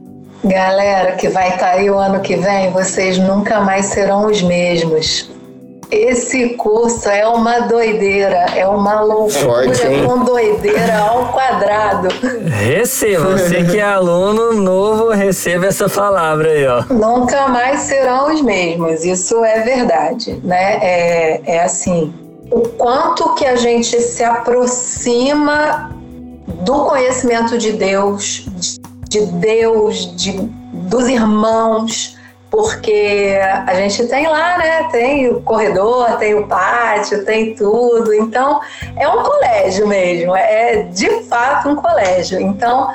Galera 0.43 1.13
que 1.13 1.29
vai 1.29 1.51
estar 1.51 1.59
tá 1.59 1.73
aí 1.73 1.89
o 1.89 1.97
ano 1.97 2.19
que 2.21 2.35
vem, 2.35 2.73
vocês 2.73 3.17
nunca 3.17 3.61
mais 3.61 3.87
serão 3.87 4.27
os 4.27 4.43
mesmos. 4.43 5.30
Esse 5.91 6.51
curso 6.51 7.09
é 7.09 7.27
uma 7.27 7.61
doideira, 7.61 8.47
é 8.55 8.67
uma 8.67 9.01
loucura 9.01 9.41
Forte, 9.41 9.83
com 10.07 10.25
doideira 10.25 10.99
ao 10.99 11.33
quadrado. 11.33 12.09
Receba, 12.47 13.37
você 13.37 13.65
que 13.65 13.79
é 13.79 13.83
aluno 13.83 14.53
novo, 14.55 15.11
receba 15.11 15.67
essa 15.67 15.89
palavra 15.89 16.49
aí, 16.49 16.67
ó. 16.67 16.85
Nunca 16.93 17.49
mais 17.49 17.81
serão 17.81 18.33
os 18.33 18.41
mesmos, 18.41 19.05
isso 19.05 19.45
é 19.45 19.63
verdade, 19.63 20.41
né? 20.45 20.79
É, 20.81 21.41
é 21.45 21.65
assim, 21.65 22.15
o 22.53 22.61
quanto 22.61 23.35
que 23.35 23.45
a 23.45 23.57
gente 23.57 24.01
se 24.01 24.23
aproxima 24.23 25.91
do 26.47 26.85
conhecimento 26.85 27.59
de 27.59 27.73
Deus, 27.73 28.45
de 29.09 29.27
Deus, 29.27 30.15
de, 30.17 30.33
dos 30.73 31.09
irmãos, 31.09 32.17
porque 32.51 33.39
a 33.67 33.75
gente 33.75 34.07
tem 34.07 34.27
lá, 34.27 34.59
né? 34.59 34.89
Tem 34.91 35.29
o 35.29 35.41
corredor, 35.41 36.17
tem 36.19 36.35
o 36.35 36.47
pátio, 36.47 37.25
tem 37.25 37.55
tudo. 37.55 38.13
Então, 38.13 38.61
é 38.97 39.09
um 39.09 39.23
colégio 39.23 39.87
mesmo, 39.87 40.35
é 40.35 40.83
de 40.83 41.23
fato 41.23 41.69
um 41.69 41.77
colégio. 41.77 42.41
Então, 42.41 42.93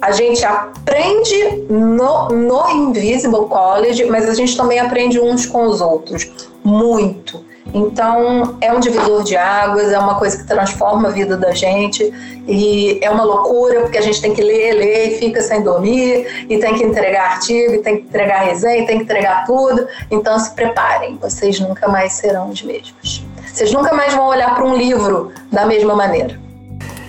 a 0.00 0.10
gente 0.12 0.44
aprende 0.44 1.64
no, 1.70 2.28
no 2.28 2.68
Invisible 2.68 3.46
College, 3.48 4.04
mas 4.06 4.28
a 4.28 4.34
gente 4.34 4.56
também 4.56 4.78
aprende 4.78 5.20
uns 5.20 5.46
com 5.46 5.66
os 5.66 5.80
outros, 5.80 6.30
muito. 6.62 7.44
Então, 7.74 8.56
é 8.60 8.72
um 8.72 8.80
divisor 8.80 9.22
de 9.22 9.36
águas, 9.36 9.92
é 9.92 9.98
uma 9.98 10.14
coisa 10.18 10.38
que 10.38 10.44
transforma 10.44 11.08
a 11.08 11.10
vida 11.10 11.36
da 11.36 11.52
gente 11.52 12.12
e 12.46 12.98
é 13.02 13.10
uma 13.10 13.24
loucura 13.24 13.80
porque 13.82 13.98
a 13.98 14.00
gente 14.00 14.20
tem 14.20 14.32
que 14.32 14.40
ler, 14.40 14.72
ler 14.72 15.08
e 15.08 15.18
fica 15.18 15.42
sem 15.42 15.62
dormir 15.62 16.46
e 16.48 16.58
tem 16.58 16.74
que 16.74 16.84
entregar 16.84 17.32
artigo, 17.32 17.74
e 17.74 17.78
tem 17.78 17.98
que 17.98 18.02
entregar 18.04 18.44
resenha, 18.44 18.86
tem 18.86 18.98
que 18.98 19.04
entregar 19.04 19.44
tudo. 19.44 19.86
Então, 20.10 20.38
se 20.38 20.54
preparem, 20.54 21.18
vocês 21.20 21.58
nunca 21.60 21.88
mais 21.88 22.12
serão 22.12 22.50
os 22.50 22.62
mesmos. 22.62 23.24
Vocês 23.52 23.72
nunca 23.72 23.94
mais 23.94 24.14
vão 24.14 24.26
olhar 24.26 24.54
para 24.54 24.64
um 24.64 24.76
livro 24.76 25.32
da 25.50 25.66
mesma 25.66 25.94
maneira. 25.94 26.45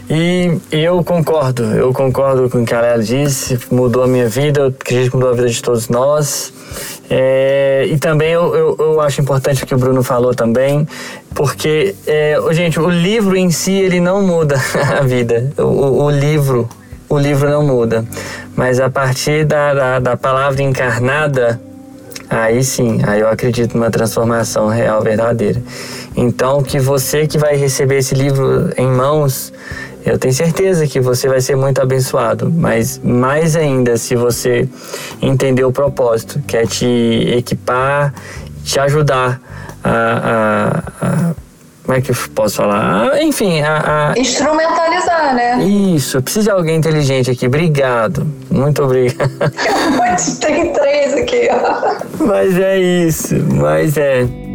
E 0.10 0.58
eu 0.72 1.03
concordo, 1.03 1.64
eu 1.64 1.91
concordo 1.91 2.49
com 2.49 2.62
o 2.62 2.66
que 2.66 2.74
a 2.74 2.80
Léa 2.80 2.97
disse, 2.97 3.60
mudou 3.70 4.03
a 4.03 4.08
minha 4.08 4.30
vida, 4.30 4.68
acredito 4.68 5.12
que 5.12 5.18
mudou 5.18 5.32
a 5.32 5.36
vida 5.36 5.49
de 5.49 5.62
todos 5.62 5.89
nós. 5.89 6.53
É, 7.10 7.86
e 7.89 7.97
também 7.97 8.32
eu, 8.32 8.55
eu, 8.55 8.76
eu, 8.80 9.01
acho 9.01 9.20
importante 9.20 9.64
o 9.64 9.68
que 9.68 9.76
o 9.76 9.78
Bruno 9.78 10.01
falou 10.01 10.34
também, 10.34 10.88
porque, 11.36 11.93
é, 12.05 12.38
gente, 12.51 12.80
o 12.80 12.89
livro 12.89 13.36
em 13.36 13.51
si, 13.51 13.74
ele 13.74 13.99
não 13.99 14.22
muda 14.22 14.55
a 14.97 15.01
vida. 15.01 15.51
O, 15.58 16.03
o 16.05 16.10
livro, 16.10 16.70
o 17.10 17.18
livro 17.18 17.49
não 17.49 17.66
muda. 17.66 18.05
Mas 18.55 18.80
a 18.80 18.89
partir 18.89 19.45
da, 19.45 19.74
da, 19.74 19.99
da 19.99 20.18
palavra 20.18 20.62
encarnada, 20.62 21.60
aí 22.30 22.64
sim, 22.64 23.01
aí 23.05 23.20
eu 23.20 23.30
acredito 23.30 23.76
numa 23.78 23.91
transformação 23.91 24.68
real, 24.70 25.01
verdadeira. 25.01 25.62
Então, 26.16 26.64
que 26.64 26.80
você 26.80 27.28
que 27.28 27.38
vai 27.38 27.55
receber 27.55 27.97
esse 27.97 28.16
livro 28.16 28.72
em 28.76 28.88
mãos, 28.88 29.53
eu 30.08 30.18
tenho 30.18 30.34
certeza 30.34 30.88
que 30.88 30.99
você 30.99 31.28
vai 31.28 31.41
ser 31.41 31.55
muito 31.55 31.82
abençoado, 31.82 32.51
mas 32.51 32.99
mais 33.03 33.55
ainda 33.55 33.97
se 33.97 34.16
você 34.16 34.68
entender 35.22 35.64
o 35.64 35.72
propósito, 35.72 36.41
que 36.47 36.55
é 36.55 36.66
te 36.66 36.86
equipar, 37.36 38.14
te 38.64 38.80
ajudar 38.80 39.41
a, 39.84 40.84
a, 41.01 41.05
a 41.05 41.36
como 41.88 41.97
é 41.97 42.01
que 42.01 42.12
eu 42.12 42.16
posso 42.36 42.58
falar? 42.58 43.12
Ah, 43.14 43.24
enfim, 43.24 43.62
a, 43.62 44.12
a, 44.12 44.20
Instrumentalizar, 44.20 45.34
né? 45.34 45.64
Isso, 45.64 46.22
precisa 46.22 46.43
de 46.43 46.51
alguém 46.51 46.76
inteligente 46.76 47.32
aqui. 47.32 47.47
Obrigado. 47.47 48.28
Muito 48.51 48.84
obrigado. 48.84 49.32
Tem 50.41 50.74
três 50.74 51.14
aqui, 51.14 51.47
ó. 51.49 52.26
Mas 52.26 52.60
é 52.60 52.78
isso, 52.78 53.36
mas 53.53 53.95
é. 53.95 54.47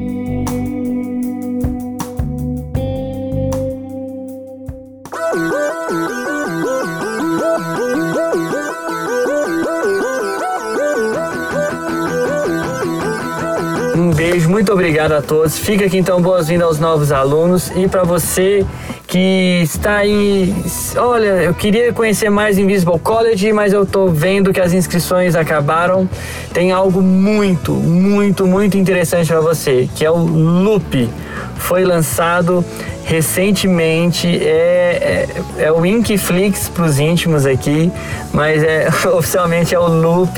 Muito 14.63 14.75
obrigado 14.75 15.11
a 15.11 15.21
todos. 15.21 15.59
Fica 15.59 15.87
aqui 15.87 15.99
então 15.99 16.23
boas-vindas 16.23 16.69
aos 16.69 16.79
novos 16.79 17.11
alunos 17.11 17.73
e 17.75 17.89
para 17.89 18.05
você 18.05 18.65
que 19.13 19.61
está 19.63 19.97
aí, 19.97 20.55
olha, 20.97 21.43
eu 21.43 21.53
queria 21.53 21.93
conhecer 21.93 22.31
mais 22.31 22.57
Invisible 22.57 22.99
College, 22.99 23.53
mas 23.53 23.75
eu 23.75 23.85
tô 23.85 24.09
vendo 24.09 24.55
que 24.55 24.61
as 24.61 24.73
inscrições 24.73 25.37
acabaram. 25.37 26.09
Tem 26.55 26.73
algo 26.73 27.03
muito, 27.03 27.73
muito, 27.73 28.47
muito 28.47 28.79
interessante 28.79 29.27
para 29.27 29.43
você, 29.43 29.87
que 29.95 30.03
é 30.03 30.11
o 30.11 30.17
Loop. 30.17 31.11
Foi 31.57 31.85
lançado 31.85 32.65
recentemente 33.05 34.27
é, 34.27 35.29
é, 35.59 35.65
é 35.65 35.73
o 35.73 35.85
Inkflix 35.85 36.69
para 36.69 36.85
os 36.85 36.99
íntimos 36.99 37.47
aqui, 37.47 37.91
mas 38.33 38.63
é 38.63 38.89
oficialmente 39.13 39.75
é 39.75 39.79
o 39.79 39.87
Loop, 39.87 40.31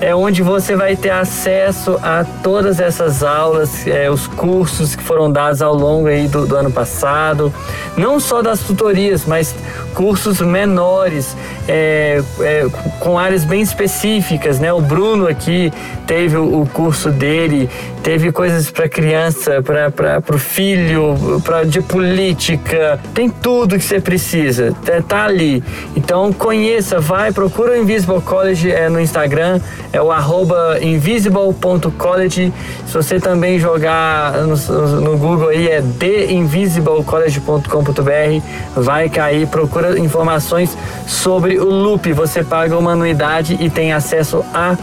é 0.00 0.14
onde 0.14 0.42
você 0.42 0.76
vai 0.76 0.96
ter 0.96 1.10
acesso 1.10 1.98
a 2.02 2.24
todas 2.42 2.80
essas 2.80 3.22
aulas, 3.22 3.86
é, 3.86 4.10
os 4.10 4.26
cursos 4.26 4.94
que 4.94 5.02
foram 5.02 5.30
dados 5.30 5.60
ao 5.60 5.74
longo 5.74 6.06
aí 6.06 6.28
do, 6.28 6.46
do 6.46 6.56
ano 6.56 6.70
passado, 6.70 7.52
não 7.96 8.05
só 8.20 8.40
das 8.40 8.60
tutorias, 8.60 9.24
mas 9.26 9.54
cursos 9.94 10.40
menores, 10.40 11.36
é, 11.66 12.22
é, 12.40 12.66
com 13.00 13.18
áreas 13.18 13.44
bem 13.44 13.60
específicas, 13.60 14.60
né? 14.60 14.72
O 14.72 14.80
Bruno 14.80 15.26
aqui 15.26 15.72
teve 16.06 16.36
o 16.36 16.66
curso 16.72 17.10
dele, 17.10 17.68
teve 18.06 18.30
coisas 18.30 18.70
para 18.70 18.88
criança, 18.88 19.60
para 19.60 20.22
o 20.32 20.38
filho, 20.38 21.16
para 21.44 21.64
de 21.64 21.80
política, 21.80 23.00
tem 23.12 23.28
tudo 23.28 23.76
que 23.76 23.82
você 23.82 24.00
precisa, 24.00 24.72
tá, 24.84 25.02
tá, 25.02 25.24
ali. 25.24 25.60
Então 25.96 26.32
conheça, 26.32 27.00
vai, 27.00 27.32
procura 27.32 27.72
o 27.72 27.76
Invisible 27.76 28.20
College 28.20 28.70
é, 28.70 28.88
no 28.88 29.00
Instagram, 29.00 29.60
é 29.92 30.00
o 30.00 30.12
arroba 30.12 30.78
invisible.college. 30.80 32.52
Se 32.86 32.94
você 32.94 33.18
também 33.18 33.58
jogar 33.58 34.34
no, 34.42 34.54
no 35.00 35.18
Google 35.18 35.48
aí 35.48 35.66
é 35.66 35.82
theinvisiblecollege.com.br, 35.98 38.40
vai 38.76 39.08
cair, 39.08 39.48
procura 39.48 39.98
informações 39.98 40.78
sobre 41.08 41.58
o 41.58 41.68
Loop. 41.68 42.12
Você 42.12 42.44
paga 42.44 42.78
uma 42.78 42.92
anuidade 42.92 43.56
e 43.58 43.68
tem 43.68 43.92
acesso 43.92 44.44
a 44.54 44.76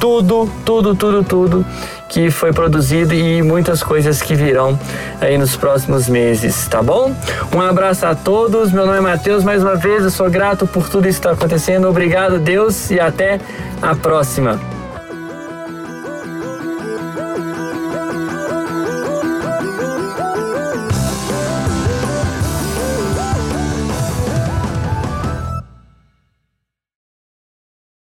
tudo, 0.00 0.50
tudo, 0.64 0.94
tudo, 0.94 1.22
tudo 1.22 1.66
que 2.10 2.28
foi 2.28 2.52
produzido 2.52 3.14
e 3.14 3.40
muitas 3.40 3.82
coisas 3.82 4.20
que 4.20 4.34
virão 4.34 4.78
aí 5.20 5.38
nos 5.38 5.56
próximos 5.56 6.08
meses, 6.08 6.66
tá 6.68 6.82
bom? 6.82 7.14
Um 7.54 7.60
abraço 7.60 8.04
a 8.04 8.14
todos, 8.14 8.72
meu 8.72 8.84
nome 8.84 8.98
é 8.98 9.00
Matheus, 9.00 9.44
mais 9.44 9.62
uma 9.62 9.76
vez 9.76 10.02
eu 10.02 10.10
sou 10.10 10.28
grato 10.28 10.66
por 10.66 10.88
tudo 10.88 11.08
isso 11.08 11.20
que 11.20 11.26
está 11.26 11.38
acontecendo, 11.38 11.88
obrigado 11.88 12.38
Deus 12.38 12.90
e 12.90 12.98
até 12.98 13.40
a 13.80 13.94
próxima. 13.94 14.79